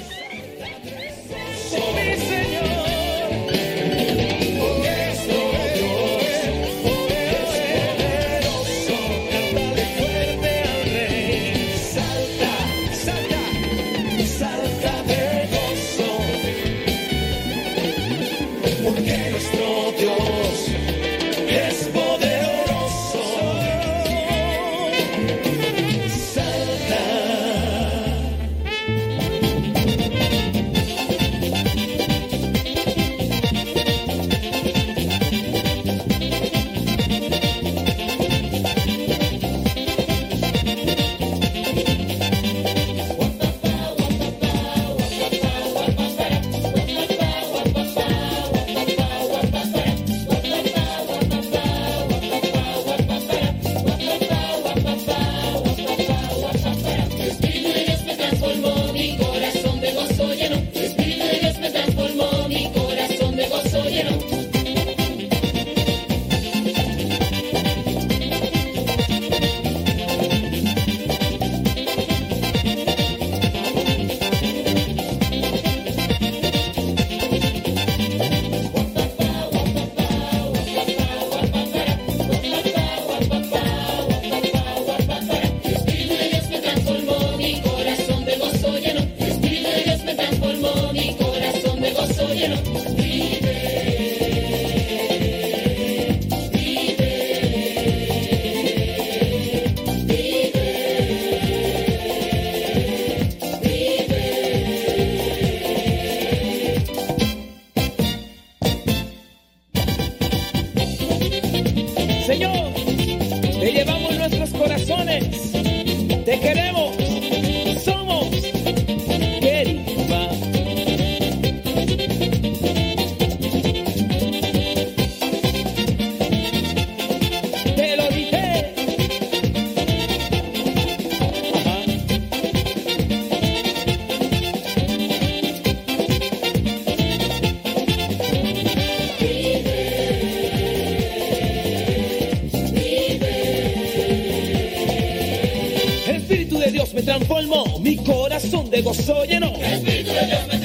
Mi 147.80 147.95
corazón 147.95 148.69
de 148.69 148.82
gozo 148.82 149.24
me 149.26 150.57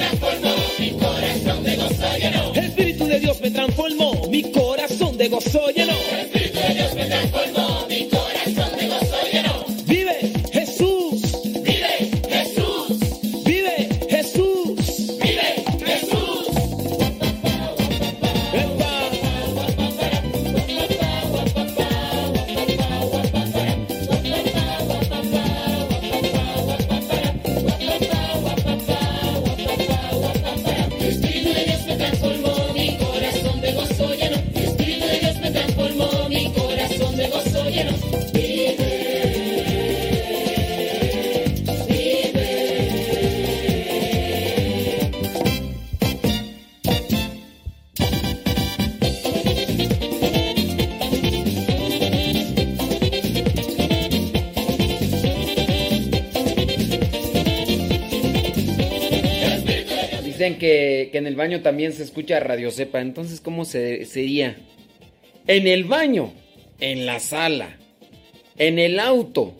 que, 61.13 61.19
en 61.19 61.27
el 61.27 61.35
baño 61.35 61.61
también 61.61 61.93
se 61.93 62.01
escucha 62.01 62.39
Radio 62.39 62.71
Cepa. 62.71 62.99
Entonces, 62.99 63.39
¿cómo 63.39 63.65
se, 63.65 64.03
sería? 64.05 64.57
En 65.45 65.67
el 65.67 65.83
baño, 65.83 66.33
en 66.79 67.05
la 67.05 67.19
sala, 67.19 67.77
en 68.57 68.79
el 68.79 68.99
auto, 68.99 69.53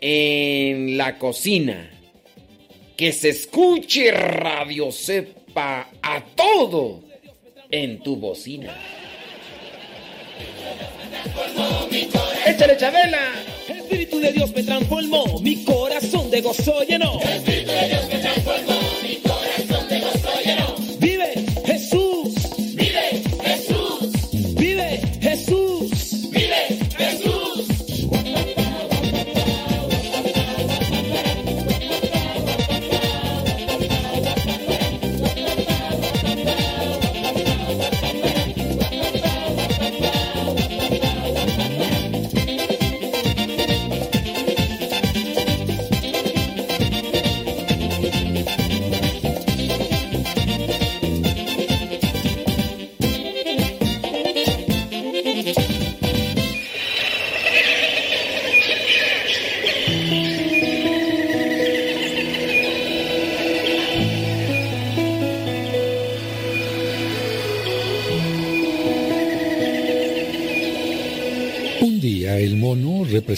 en 0.00 0.96
la 0.96 1.18
cocina. 1.18 1.90
Que 2.96 3.12
se 3.12 3.28
escuche 3.28 4.10
Radio 4.10 4.90
Cepa 4.90 5.90
a 6.02 6.24
todo 6.34 7.04
en 7.70 8.02
tu 8.02 8.16
bocina. 8.16 8.74
¡Échale, 12.46 12.76
Chabela! 12.76 13.32
El 13.68 13.78
Espíritu 13.78 14.18
de 14.18 14.32
Dios 14.32 14.52
me 14.54 14.62
transformó, 14.62 15.38
mi 15.40 15.62
corazón 15.64 16.30
de 16.30 16.40
gozo 16.40 16.82
llenó. 16.82 17.20
Espíritu 17.20 17.70
de 17.70 17.88
Dios 17.88 18.08
me 18.08 18.18
transformó, 18.18 18.80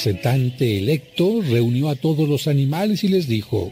representante 0.00 0.78
electo, 0.78 1.42
reunió 1.42 1.90
a 1.90 1.94
todos 1.94 2.26
los 2.26 2.48
animales 2.48 3.04
y 3.04 3.08
les 3.08 3.28
dijo, 3.28 3.70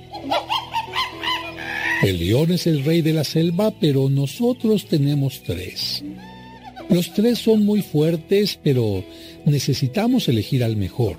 el 2.02 2.18
león 2.18 2.52
es 2.52 2.66
el 2.66 2.84
rey 2.84 3.00
de 3.00 3.14
la 3.14 3.24
selva, 3.24 3.72
pero 3.80 4.10
nosotros 4.10 4.88
tenemos 4.88 5.42
tres. 5.42 6.04
Los 6.90 7.14
tres 7.14 7.38
son 7.38 7.64
muy 7.64 7.80
fuertes, 7.80 8.60
pero 8.62 9.02
necesitamos 9.46 10.28
elegir 10.28 10.62
al 10.62 10.76
mejor. 10.76 11.16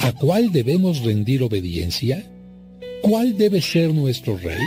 ¿A 0.00 0.10
cuál 0.10 0.50
debemos 0.50 1.04
rendir 1.04 1.44
obediencia? 1.44 2.28
¿Cuál 3.02 3.38
debe 3.38 3.62
ser 3.62 3.94
nuestro 3.94 4.36
rey? 4.36 4.58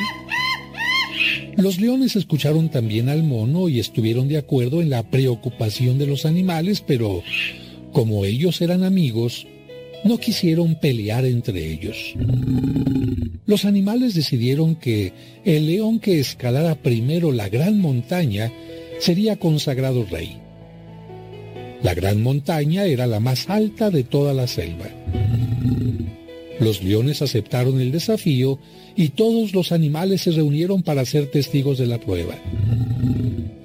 Los 1.58 1.82
leones 1.82 2.16
escucharon 2.16 2.70
también 2.70 3.10
al 3.10 3.24
mono 3.24 3.68
y 3.68 3.82
estuvieron 3.82 4.30
de 4.30 4.38
acuerdo 4.38 4.82
en 4.82 4.90
la 4.90 5.10
preocupación 5.10 5.98
de 5.98 6.08
los 6.08 6.26
animales, 6.26 6.80
pero 6.80 7.22
como 7.92 8.24
ellos 8.24 8.62
eran 8.62 8.84
amigos, 8.84 9.46
no 10.04 10.18
quisieron 10.18 10.76
pelear 10.76 11.26
entre 11.26 11.72
ellos. 11.72 12.14
Los 13.46 13.66
animales 13.66 14.14
decidieron 14.14 14.76
que 14.76 15.14
el 15.46 15.68
león 15.68 16.00
que 16.00 16.20
escalara 16.20 16.76
primero 16.76 17.32
la 17.32 17.50
gran 17.50 17.80
montaña 17.80 18.52
sería 19.00 19.38
consagrado 19.38 20.06
rey. 20.10 20.38
La 21.82 21.94
gran 21.94 22.22
montaña 22.22 22.86
era 22.86 23.08
la 23.08 23.20
más 23.20 23.50
alta 23.50 23.90
de 23.90 24.04
toda 24.04 24.34
la 24.34 24.48
selva. 24.48 24.88
Los 26.60 26.84
leones 26.84 27.22
aceptaron 27.22 27.80
el 27.80 27.92
desafío 27.92 28.60
y 28.96 29.10
todos 29.10 29.54
los 29.54 29.72
animales 29.72 30.22
se 30.22 30.32
reunieron 30.32 30.82
para 30.82 31.06
ser 31.06 31.30
testigos 31.30 31.78
de 31.78 31.86
la 31.86 32.00
prueba. 32.00 32.36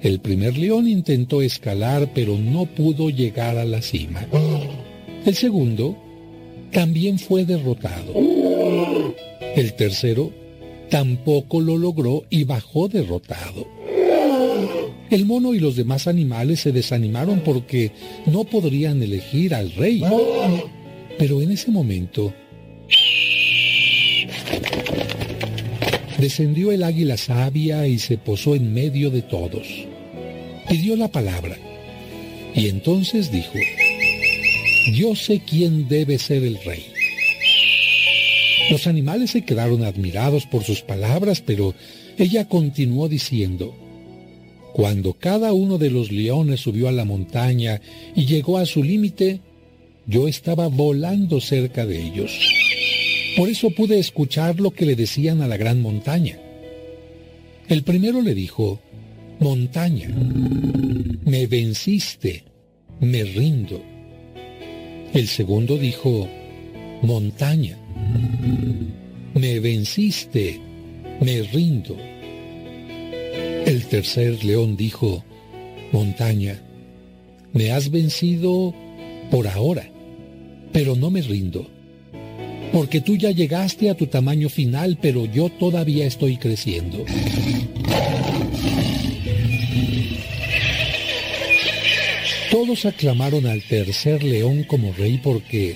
El 0.01 0.19
primer 0.19 0.57
león 0.57 0.87
intentó 0.87 1.41
escalar 1.41 2.11
pero 2.13 2.37
no 2.37 2.65
pudo 2.65 3.09
llegar 3.09 3.57
a 3.57 3.65
la 3.65 3.81
cima. 3.81 4.27
El 5.25 5.35
segundo 5.35 5.97
también 6.73 7.19
fue 7.19 7.45
derrotado. 7.45 8.13
El 9.55 9.73
tercero 9.73 10.31
tampoco 10.89 11.61
lo 11.61 11.77
logró 11.77 12.23
y 12.29 12.43
bajó 12.43 12.87
derrotado. 12.87 13.67
El 15.09 15.25
mono 15.25 15.53
y 15.53 15.59
los 15.59 15.75
demás 15.75 16.07
animales 16.07 16.61
se 16.61 16.71
desanimaron 16.71 17.41
porque 17.41 17.91
no 18.25 18.43
podrían 18.45 19.01
elegir 19.03 19.53
al 19.53 19.71
rey. 19.73 20.03
Pero 21.19 21.41
en 21.41 21.51
ese 21.51 21.69
momento 21.69 22.33
descendió 26.17 26.71
el 26.71 26.83
águila 26.83 27.17
sabia 27.17 27.85
y 27.85 27.99
se 27.99 28.17
posó 28.17 28.55
en 28.55 28.73
medio 28.73 29.11
de 29.11 29.21
todos. 29.21 29.67
Pidió 30.67 30.95
la 30.95 31.09
palabra 31.09 31.57
y 32.55 32.69
entonces 32.69 33.31
dijo, 33.31 33.53
yo 34.91 35.15
sé 35.15 35.41
quién 35.47 35.87
debe 35.87 36.17
ser 36.19 36.43
el 36.43 36.57
rey. 36.63 36.85
Los 38.69 38.87
animales 38.87 39.31
se 39.31 39.43
quedaron 39.43 39.83
admirados 39.83 40.45
por 40.45 40.63
sus 40.63 40.81
palabras, 40.81 41.41
pero 41.41 41.75
ella 42.17 42.47
continuó 42.47 43.09
diciendo, 43.09 43.75
cuando 44.73 45.13
cada 45.13 45.53
uno 45.53 45.77
de 45.77 45.89
los 45.89 46.11
leones 46.11 46.61
subió 46.61 46.87
a 46.87 46.91
la 46.91 47.05
montaña 47.05 47.81
y 48.15 48.25
llegó 48.25 48.57
a 48.57 48.65
su 48.65 48.83
límite, 48.83 49.39
yo 50.07 50.27
estaba 50.27 50.67
volando 50.67 51.39
cerca 51.39 51.85
de 51.85 52.01
ellos. 52.01 52.31
Por 53.37 53.49
eso 53.49 53.69
pude 53.71 53.99
escuchar 53.99 54.59
lo 54.59 54.71
que 54.71 54.85
le 54.85 54.95
decían 54.95 55.41
a 55.41 55.47
la 55.47 55.57
gran 55.57 55.81
montaña. 55.81 56.39
El 57.67 57.83
primero 57.83 58.21
le 58.21 58.33
dijo, 58.33 58.79
montaña, 59.39 60.09
me 61.25 61.47
venciste, 61.47 62.43
me 62.99 63.23
rindo. 63.23 63.92
El 65.13 65.27
segundo 65.27 65.77
dijo, 65.77 66.27
montaña, 67.03 67.77
me 69.35 69.59
venciste, 69.59 70.59
me 71.21 71.43
rindo. 71.43 71.95
El 73.65 73.85
tercer 73.85 74.43
león 74.43 74.75
dijo, 74.75 75.23
montaña, 75.91 76.59
me 77.53 77.71
has 77.71 77.91
vencido 77.91 78.73
por 79.29 79.47
ahora, 79.47 79.87
pero 80.71 80.95
no 80.95 81.11
me 81.11 81.21
rindo, 81.21 81.69
porque 82.71 82.99
tú 82.99 83.15
ya 83.15 83.29
llegaste 83.29 83.91
a 83.91 83.95
tu 83.95 84.07
tamaño 84.07 84.49
final, 84.49 84.97
pero 84.99 85.25
yo 85.25 85.49
todavía 85.51 86.07
estoy 86.07 86.37
creciendo. 86.37 87.05
Todos 92.65 92.85
aclamaron 92.85 93.45
al 93.45 93.61
tercer 93.61 94.23
león 94.23 94.63
como 94.63 94.93
rey 94.93 95.19
porque, 95.21 95.75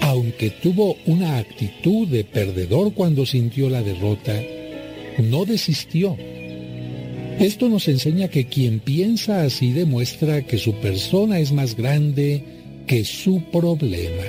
aunque 0.00 0.48
tuvo 0.48 0.96
una 1.04 1.36
actitud 1.36 2.08
de 2.08 2.24
perdedor 2.24 2.94
cuando 2.94 3.26
sintió 3.26 3.68
la 3.68 3.82
derrota, 3.82 4.32
no 5.18 5.44
desistió. 5.44 6.16
Esto 7.38 7.68
nos 7.68 7.86
enseña 7.88 8.28
que 8.28 8.46
quien 8.46 8.80
piensa 8.80 9.42
así 9.42 9.72
demuestra 9.72 10.40
que 10.40 10.56
su 10.56 10.72
persona 10.76 11.38
es 11.38 11.52
más 11.52 11.76
grande 11.76 12.42
que 12.86 13.04
su 13.04 13.42
problema. 13.52 14.24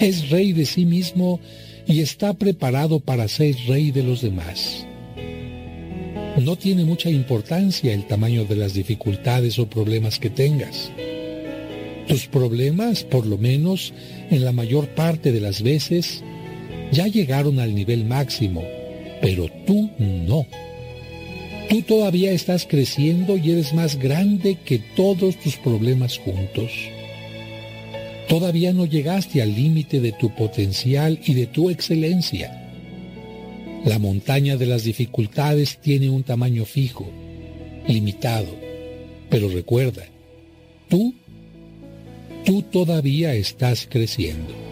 Es 0.00 0.28
rey 0.28 0.52
de 0.52 0.66
sí 0.66 0.84
mismo 0.84 1.40
y 1.86 2.00
está 2.02 2.34
preparado 2.34 3.00
para 3.00 3.26
ser 3.28 3.56
rey 3.66 3.90
de 3.90 4.02
los 4.02 4.20
demás. 4.20 4.86
No 6.38 6.56
tiene 6.56 6.84
mucha 6.84 7.08
importancia 7.08 7.94
el 7.94 8.06
tamaño 8.06 8.44
de 8.44 8.56
las 8.56 8.74
dificultades 8.74 9.58
o 9.58 9.70
problemas 9.70 10.18
que 10.18 10.28
tengas. 10.28 10.90
Tus 12.06 12.26
problemas, 12.26 13.04
por 13.04 13.26
lo 13.26 13.38
menos 13.38 13.94
en 14.30 14.44
la 14.44 14.52
mayor 14.52 14.88
parte 14.88 15.32
de 15.32 15.40
las 15.40 15.62
veces, 15.62 16.22
ya 16.92 17.06
llegaron 17.06 17.58
al 17.58 17.74
nivel 17.74 18.04
máximo, 18.04 18.62
pero 19.22 19.48
tú 19.66 19.90
no. 19.98 20.46
Tú 21.70 21.82
todavía 21.82 22.32
estás 22.32 22.66
creciendo 22.66 23.36
y 23.38 23.50
eres 23.50 23.72
más 23.72 23.98
grande 23.98 24.58
que 24.62 24.78
todos 24.94 25.36
tus 25.36 25.56
problemas 25.56 26.18
juntos. 26.18 26.70
Todavía 28.28 28.72
no 28.72 28.84
llegaste 28.84 29.40
al 29.40 29.54
límite 29.54 30.00
de 30.00 30.12
tu 30.12 30.34
potencial 30.34 31.18
y 31.24 31.32
de 31.32 31.46
tu 31.46 31.70
excelencia. 31.70 32.65
La 33.86 34.00
montaña 34.00 34.56
de 34.56 34.66
las 34.66 34.82
dificultades 34.82 35.78
tiene 35.80 36.10
un 36.10 36.24
tamaño 36.24 36.64
fijo, 36.64 37.08
limitado. 37.86 38.48
Pero 39.30 39.48
recuerda, 39.48 40.04
tú, 40.88 41.14
tú 42.44 42.62
todavía 42.62 43.34
estás 43.34 43.86
creciendo. 43.88 44.65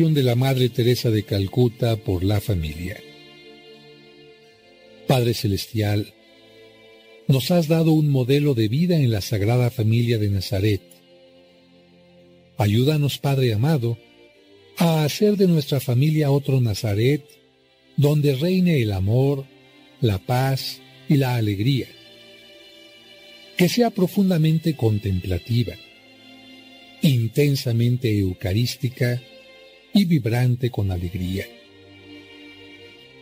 De 0.00 0.22
la 0.22 0.34
Madre 0.34 0.70
Teresa 0.70 1.10
de 1.10 1.24
Calcuta 1.24 1.96
por 1.96 2.24
la 2.24 2.40
familia. 2.40 2.98
Padre 5.06 5.34
Celestial, 5.34 6.14
nos 7.28 7.50
has 7.50 7.68
dado 7.68 7.92
un 7.92 8.08
modelo 8.08 8.54
de 8.54 8.68
vida 8.68 8.96
en 8.96 9.12
la 9.12 9.20
Sagrada 9.20 9.70
Familia 9.70 10.16
de 10.16 10.30
Nazaret. 10.30 10.80
Ayúdanos, 12.56 13.18
Padre 13.18 13.52
amado, 13.52 13.98
a 14.78 15.04
hacer 15.04 15.36
de 15.36 15.46
nuestra 15.46 15.80
familia 15.80 16.30
otro 16.30 16.62
Nazaret, 16.62 17.22
donde 17.98 18.34
reine 18.36 18.80
el 18.80 18.92
amor, 18.92 19.44
la 20.00 20.16
paz 20.16 20.80
y 21.10 21.18
la 21.18 21.36
alegría. 21.36 21.88
Que 23.58 23.68
sea 23.68 23.90
profundamente 23.90 24.76
contemplativa, 24.76 25.74
intensamente 27.02 28.18
eucarística 28.18 29.20
y 29.92 30.04
vibrante 30.04 30.70
con 30.70 30.90
alegría. 30.90 31.46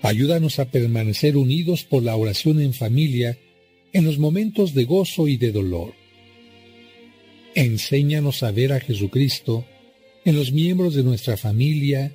Ayúdanos 0.03 0.59
a 0.59 0.70
permanecer 0.70 1.36
unidos 1.36 1.85
por 1.85 2.03
la 2.03 2.16
oración 2.16 2.61
en 2.61 2.73
familia 2.73 3.39
en 3.93 4.05
los 4.05 4.19
momentos 4.19 4.74
de 4.74 4.85
gozo 4.85 5.28
y 5.28 5.36
de 5.36 5.51
dolor. 5.51 5.95
Enséñanos 7.55 8.43
a 8.43 8.53
ver 8.53 8.73
a 8.73 8.81
Jesucristo 8.81 9.65
en 10.24 10.36
los 10.36 10.53
miembros 10.53 10.95
de 10.95 11.03
nuestra 11.03 11.36
familia, 11.36 12.12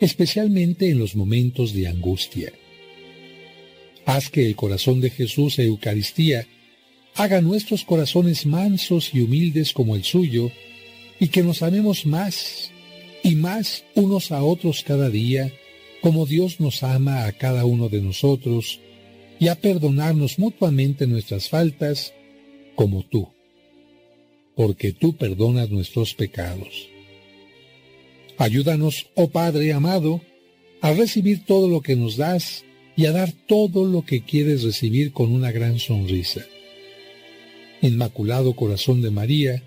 especialmente 0.00 0.88
en 0.88 0.98
los 0.98 1.14
momentos 1.14 1.72
de 1.72 1.86
angustia. 1.86 2.52
Haz 4.04 4.30
que 4.30 4.46
el 4.46 4.56
corazón 4.56 5.00
de 5.00 5.10
Jesús 5.10 5.58
e 5.58 5.64
Eucaristía 5.66 6.46
haga 7.14 7.40
nuestros 7.40 7.84
corazones 7.84 8.46
mansos 8.46 9.14
y 9.14 9.20
humildes 9.20 9.72
como 9.72 9.94
el 9.94 10.02
suyo, 10.02 10.50
y 11.20 11.28
que 11.28 11.42
nos 11.42 11.62
amemos 11.62 12.04
más 12.04 12.71
y 13.22 13.34
más 13.36 13.84
unos 13.94 14.32
a 14.32 14.42
otros 14.42 14.82
cada 14.82 15.10
día, 15.10 15.52
como 16.00 16.26
Dios 16.26 16.60
nos 16.60 16.82
ama 16.82 17.26
a 17.26 17.32
cada 17.32 17.64
uno 17.64 17.88
de 17.88 18.00
nosotros, 18.00 18.80
y 19.38 19.48
a 19.48 19.56
perdonarnos 19.56 20.38
mutuamente 20.38 21.06
nuestras 21.06 21.48
faltas, 21.48 22.12
como 22.74 23.04
tú, 23.04 23.28
porque 24.54 24.92
tú 24.92 25.16
perdonas 25.16 25.70
nuestros 25.70 26.14
pecados. 26.14 26.88
Ayúdanos, 28.38 29.08
oh 29.14 29.30
Padre 29.30 29.72
amado, 29.72 30.20
a 30.80 30.92
recibir 30.92 31.44
todo 31.44 31.68
lo 31.68 31.80
que 31.80 31.96
nos 31.96 32.16
das 32.16 32.64
y 32.96 33.06
a 33.06 33.12
dar 33.12 33.32
todo 33.32 33.84
lo 33.84 34.04
que 34.04 34.22
quieres 34.24 34.62
recibir 34.62 35.12
con 35.12 35.32
una 35.32 35.52
gran 35.52 35.78
sonrisa. 35.78 36.44
Inmaculado 37.80 38.54
Corazón 38.54 39.02
de 39.02 39.10
María, 39.10 39.62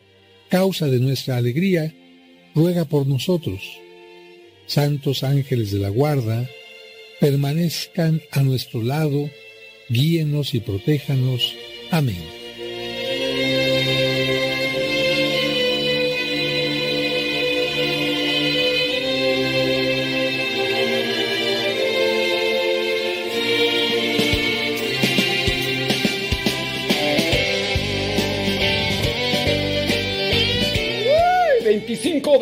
causa 0.49 0.88
de 0.88 0.99
nuestra 0.99 1.38
alegría, 1.38 1.94
ruega 2.56 2.86
por 2.86 3.06
nosotros. 3.06 3.61
Santos 4.65 5.23
ángeles 5.23 5.72
de 5.72 5.80
la 5.80 5.90
guarda, 5.90 6.49
permanezcan 7.19 8.22
a 8.32 8.41
nuestro 8.41 8.82
lado, 8.82 9.30
guíenos 9.90 10.56
y 10.56 10.60
protéjanos. 10.61 11.53
Amén. 11.91 12.44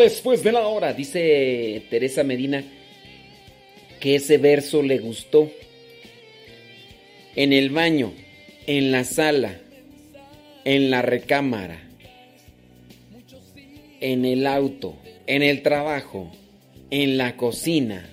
Después 0.03 0.43
de 0.43 0.51
la 0.51 0.67
hora, 0.67 0.93
dice 0.93 1.83
Teresa 1.89 2.23
Medina 2.23 2.63
que 3.99 4.15
ese 4.15 4.37
verso 4.37 4.83
le 4.83 4.99
gustó. 4.99 5.49
En 7.35 7.51
el 7.51 7.69
baño, 7.71 8.13
en 8.67 8.91
la 8.91 9.05
sala, 9.05 9.59
en 10.65 10.91
la 10.91 11.01
recámara, 11.01 11.81
en 14.01 14.25
el 14.25 14.45
auto, 14.45 14.97
en 15.25 15.41
el 15.41 15.63
trabajo, 15.63 16.31
en 16.91 17.17
la 17.17 17.37
cocina. 17.37 18.07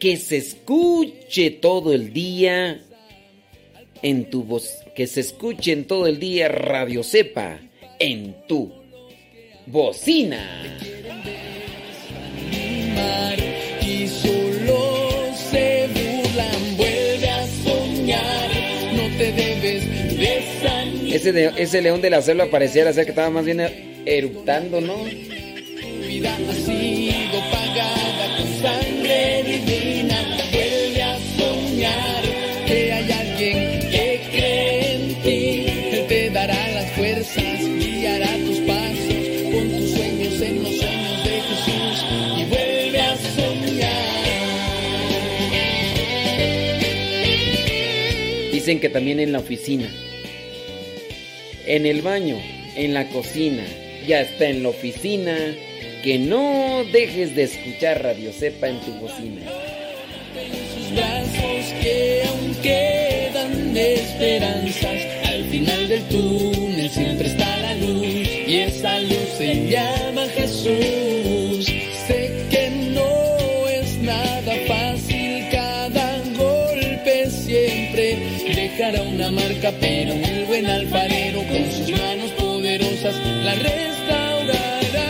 Que 0.00 0.16
se 0.16 0.38
escuche 0.38 1.50
todo 1.50 1.92
el 1.92 2.12
día 2.12 2.80
en 4.02 4.30
tu 4.30 4.44
voz, 4.44 4.78
que 4.96 5.06
se 5.06 5.20
escuche 5.20 5.72
en 5.72 5.84
todo 5.84 6.06
el 6.06 6.18
día 6.18 6.48
Radio 6.48 7.04
Cepa 7.04 7.60
en 7.98 8.34
tu 8.48 8.79
bocina. 9.70 10.44
Ese, 21.12 21.52
ese 21.56 21.82
león 21.82 22.00
de 22.00 22.10
la 22.10 22.22
selva 22.22 22.46
pareciera 22.50 22.92
ser 22.92 23.04
que 23.04 23.10
estaba 23.10 23.30
más 23.30 23.44
bien 23.44 23.60
eruptando, 24.06 24.80
¿no? 24.80 25.04
Vida 26.06 26.34
ha 26.34 26.52
sido 26.54 27.49
Dicen 48.70 48.82
que 48.82 48.88
también 48.88 49.18
en 49.18 49.32
la 49.32 49.40
oficina, 49.40 49.88
en 51.66 51.86
el 51.86 52.02
baño, 52.02 52.40
en 52.76 52.94
la 52.94 53.08
cocina, 53.08 53.64
ya 54.06 54.20
está 54.20 54.46
en 54.46 54.62
la 54.62 54.68
oficina, 54.68 55.36
que 56.04 56.18
no 56.18 56.84
dejes 56.92 57.34
de 57.34 57.42
escuchar 57.42 58.00
Radio 58.00 58.32
Cepa 58.32 58.68
en 58.68 58.78
tu 58.78 58.92
bocina. 58.92 59.42
sus 60.72 60.92
brazos 60.92 61.74
que 61.82 62.22
aún 62.28 62.54
quedan 62.62 63.76
esperanzas. 63.76 65.04
Al 65.24 65.44
final 65.46 65.88
del 65.88 66.02
túnel 66.04 66.90
siempre 66.90 67.26
está 67.26 67.56
la 67.56 67.74
luz 67.74 68.06
y 68.46 68.56
esa 68.56 69.00
luz 69.00 69.30
se 69.36 69.68
llama 69.68 70.28
Jesús. 70.28 70.99
Dejará 78.90 79.08
una 79.08 79.30
marca, 79.30 79.72
pero 79.80 80.12
el 80.12 80.44
buen 80.46 80.66
alfarero 80.66 81.42
con 81.44 81.70
sus 81.70 81.90
manos 81.90 82.30
poderosas 82.32 83.14
la 83.44 83.54
restaurará. 83.54 85.08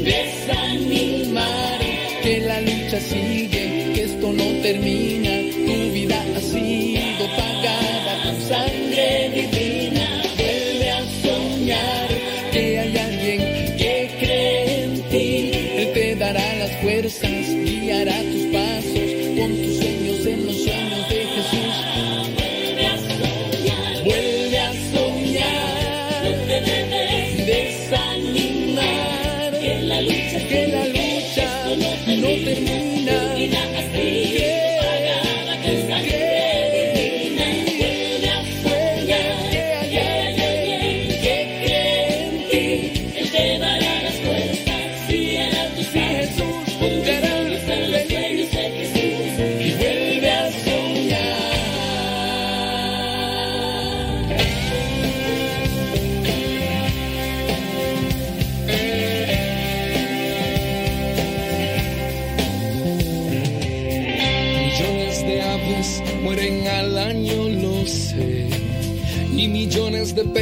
Desanimar, 0.00 1.80
que 2.22 2.40
la 2.40 2.60
lucha 2.60 3.00
sigue, 3.00 3.27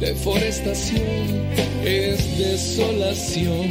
deforestación, 0.00 1.04
es 1.84 2.38
desolación. 2.38 3.68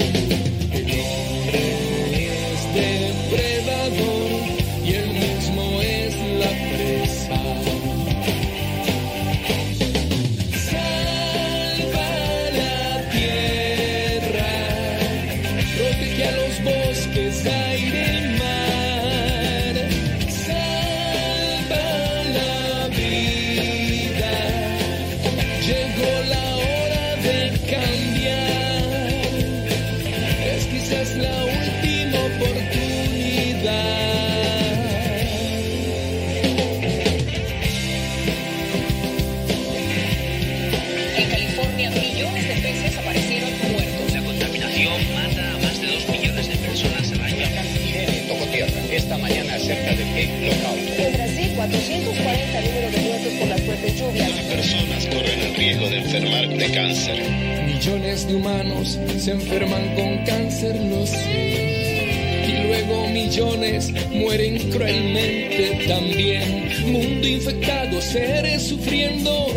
Personas 54.50 55.06
corren 55.06 55.40
el 55.40 55.56
riesgo 55.56 55.90
de 55.90 55.98
enfermar 55.98 56.50
de 56.50 56.72
cáncer. 56.72 57.24
Millones 57.66 58.28
de 58.28 58.36
humanos 58.36 59.00
se 59.18 59.32
enferman 59.32 59.96
con 59.96 60.26
cáncer, 60.26 60.76
lo 60.76 61.06
sé. 61.06 62.46
Y 62.48 62.68
luego 62.68 63.08
millones 63.08 63.92
mueren 64.12 64.72
cruelmente 64.72 65.86
también. 65.88 66.70
Mundo 66.92 67.28
infectado, 67.28 68.02
seres 68.02 68.64
sufriendo. 68.64 69.48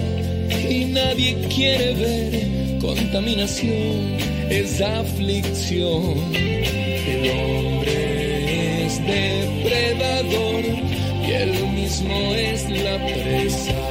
Y 0.69 0.85
nadie 0.87 1.37
quiere 1.49 1.95
ver 1.95 2.79
contaminación, 2.79 4.17
es 4.51 4.81
aflicción. 4.81 6.15
El 6.35 7.31
hombre 7.31 8.87
es 8.87 8.99
depredador 8.99 10.65
y 11.27 11.33
él 11.33 11.53
mismo 11.75 12.35
es 12.35 12.69
la 12.71 12.99
presa. 13.07 13.82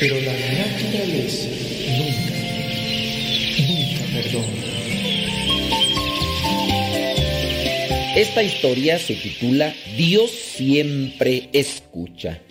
Pero 0.00 0.20
la 0.20 0.32
naturaleza 0.32 1.48
nunca, 1.96 2.34
nunca 3.68 4.02
perdona. 4.12 4.74
Esta 8.16 8.42
historia 8.42 8.98
se 8.98 9.14
titula 9.14 9.74
Dios 9.96 10.30
siempre 10.30 11.48
escucha. 11.54 12.42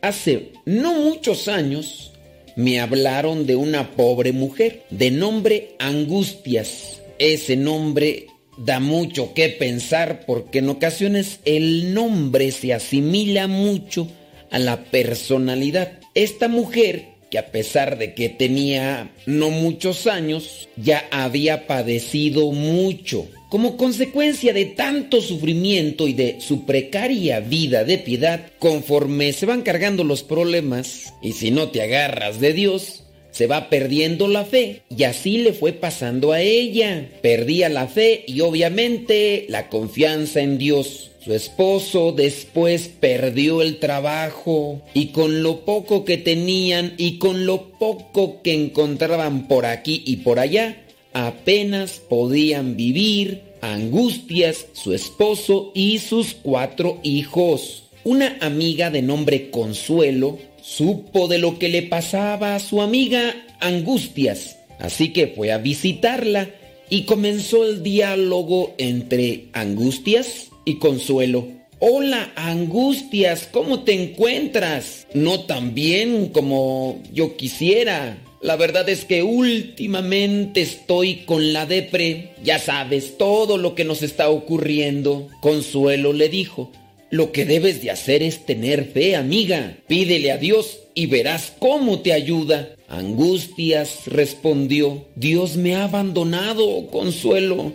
Hace 0.00 0.52
no 0.64 0.94
muchos 0.94 1.48
años 1.48 2.12
me 2.56 2.80
hablaron 2.80 3.46
de 3.46 3.54
una 3.54 3.90
pobre 3.90 4.32
mujer 4.32 4.84
de 4.88 5.10
nombre 5.10 5.76
Angustias. 5.78 7.02
Ese 7.18 7.56
nombre 7.56 8.26
da 8.56 8.80
mucho 8.80 9.34
que 9.34 9.50
pensar 9.50 10.24
porque 10.26 10.60
en 10.60 10.70
ocasiones 10.70 11.40
el 11.44 11.92
nombre 11.92 12.50
se 12.52 12.72
asimila 12.72 13.48
mucho 13.48 14.08
a 14.52 14.60
la 14.60 14.84
personalidad. 14.84 15.98
Esta 16.14 16.46
mujer 16.46 17.12
que 17.32 17.38
a 17.38 17.50
pesar 17.50 17.96
de 17.96 18.12
que 18.12 18.28
tenía 18.28 19.10
no 19.24 19.48
muchos 19.48 20.06
años, 20.06 20.68
ya 20.76 21.08
había 21.10 21.66
padecido 21.66 22.52
mucho. 22.52 23.26
Como 23.48 23.78
consecuencia 23.78 24.52
de 24.52 24.66
tanto 24.66 25.22
sufrimiento 25.22 26.06
y 26.06 26.12
de 26.12 26.42
su 26.42 26.66
precaria 26.66 27.40
vida 27.40 27.84
de 27.84 27.96
piedad, 27.96 28.50
conforme 28.58 29.32
se 29.32 29.46
van 29.46 29.62
cargando 29.62 30.04
los 30.04 30.22
problemas, 30.22 31.14
y 31.22 31.32
si 31.32 31.50
no 31.50 31.70
te 31.70 31.80
agarras 31.80 32.38
de 32.38 32.52
Dios, 32.52 33.04
se 33.30 33.46
va 33.46 33.70
perdiendo 33.70 34.28
la 34.28 34.44
fe. 34.44 34.82
Y 34.94 35.04
así 35.04 35.38
le 35.38 35.54
fue 35.54 35.72
pasando 35.72 36.32
a 36.32 36.42
ella. 36.42 37.08
Perdía 37.22 37.70
la 37.70 37.88
fe 37.88 38.24
y 38.26 38.42
obviamente 38.42 39.46
la 39.48 39.70
confianza 39.70 40.42
en 40.42 40.58
Dios. 40.58 41.11
Su 41.24 41.34
esposo 41.34 42.10
después 42.10 42.88
perdió 42.88 43.62
el 43.62 43.78
trabajo 43.78 44.82
y 44.92 45.08
con 45.08 45.44
lo 45.44 45.64
poco 45.64 46.04
que 46.04 46.18
tenían 46.18 46.94
y 46.98 47.18
con 47.18 47.46
lo 47.46 47.70
poco 47.78 48.42
que 48.42 48.54
encontraban 48.54 49.46
por 49.46 49.64
aquí 49.64 50.02
y 50.04 50.16
por 50.16 50.40
allá, 50.40 50.82
apenas 51.12 52.00
podían 52.08 52.74
vivir 52.76 53.42
angustias, 53.60 54.66
su 54.72 54.94
esposo 54.94 55.70
y 55.76 55.98
sus 55.98 56.34
cuatro 56.34 56.98
hijos. 57.04 57.84
Una 58.02 58.38
amiga 58.40 58.90
de 58.90 59.02
nombre 59.02 59.48
Consuelo 59.50 60.40
supo 60.60 61.28
de 61.28 61.38
lo 61.38 61.56
que 61.60 61.68
le 61.68 61.82
pasaba 61.82 62.56
a 62.56 62.60
su 62.60 62.82
amiga 62.82 63.36
Angustias, 63.60 64.58
así 64.80 65.12
que 65.12 65.28
fue 65.28 65.52
a 65.52 65.58
visitarla 65.58 66.50
y 66.90 67.02
comenzó 67.02 67.64
el 67.64 67.84
diálogo 67.84 68.74
entre 68.76 69.44
Angustias 69.52 70.51
y 70.64 70.76
Consuelo. 70.76 71.46
Hola, 71.78 72.32
Angustias, 72.36 73.48
¿cómo 73.50 73.80
te 73.80 73.92
encuentras? 73.92 75.06
No 75.14 75.40
tan 75.40 75.74
bien 75.74 76.28
como 76.28 77.02
yo 77.12 77.36
quisiera. 77.36 78.18
La 78.40 78.56
verdad 78.56 78.88
es 78.88 79.04
que 79.04 79.22
últimamente 79.22 80.62
estoy 80.62 81.24
con 81.24 81.52
la 81.52 81.66
depre. 81.66 82.34
Ya 82.44 82.58
sabes 82.58 83.18
todo 83.18 83.58
lo 83.58 83.74
que 83.74 83.84
nos 83.84 84.02
está 84.02 84.30
ocurriendo. 84.30 85.28
Consuelo 85.40 86.12
le 86.12 86.28
dijo, 86.28 86.70
lo 87.10 87.30
que 87.30 87.44
debes 87.44 87.82
de 87.82 87.90
hacer 87.90 88.22
es 88.22 88.46
tener 88.46 88.84
fe, 88.84 89.16
amiga. 89.16 89.76
Pídele 89.86 90.32
a 90.32 90.38
Dios 90.38 90.78
y 90.94 91.06
verás 91.06 91.52
cómo 91.58 92.00
te 92.00 92.12
ayuda. 92.12 92.76
Angustias 92.88 94.06
respondió, 94.06 95.06
Dios 95.14 95.56
me 95.56 95.74
ha 95.74 95.84
abandonado, 95.84 96.86
Consuelo. 96.88 97.72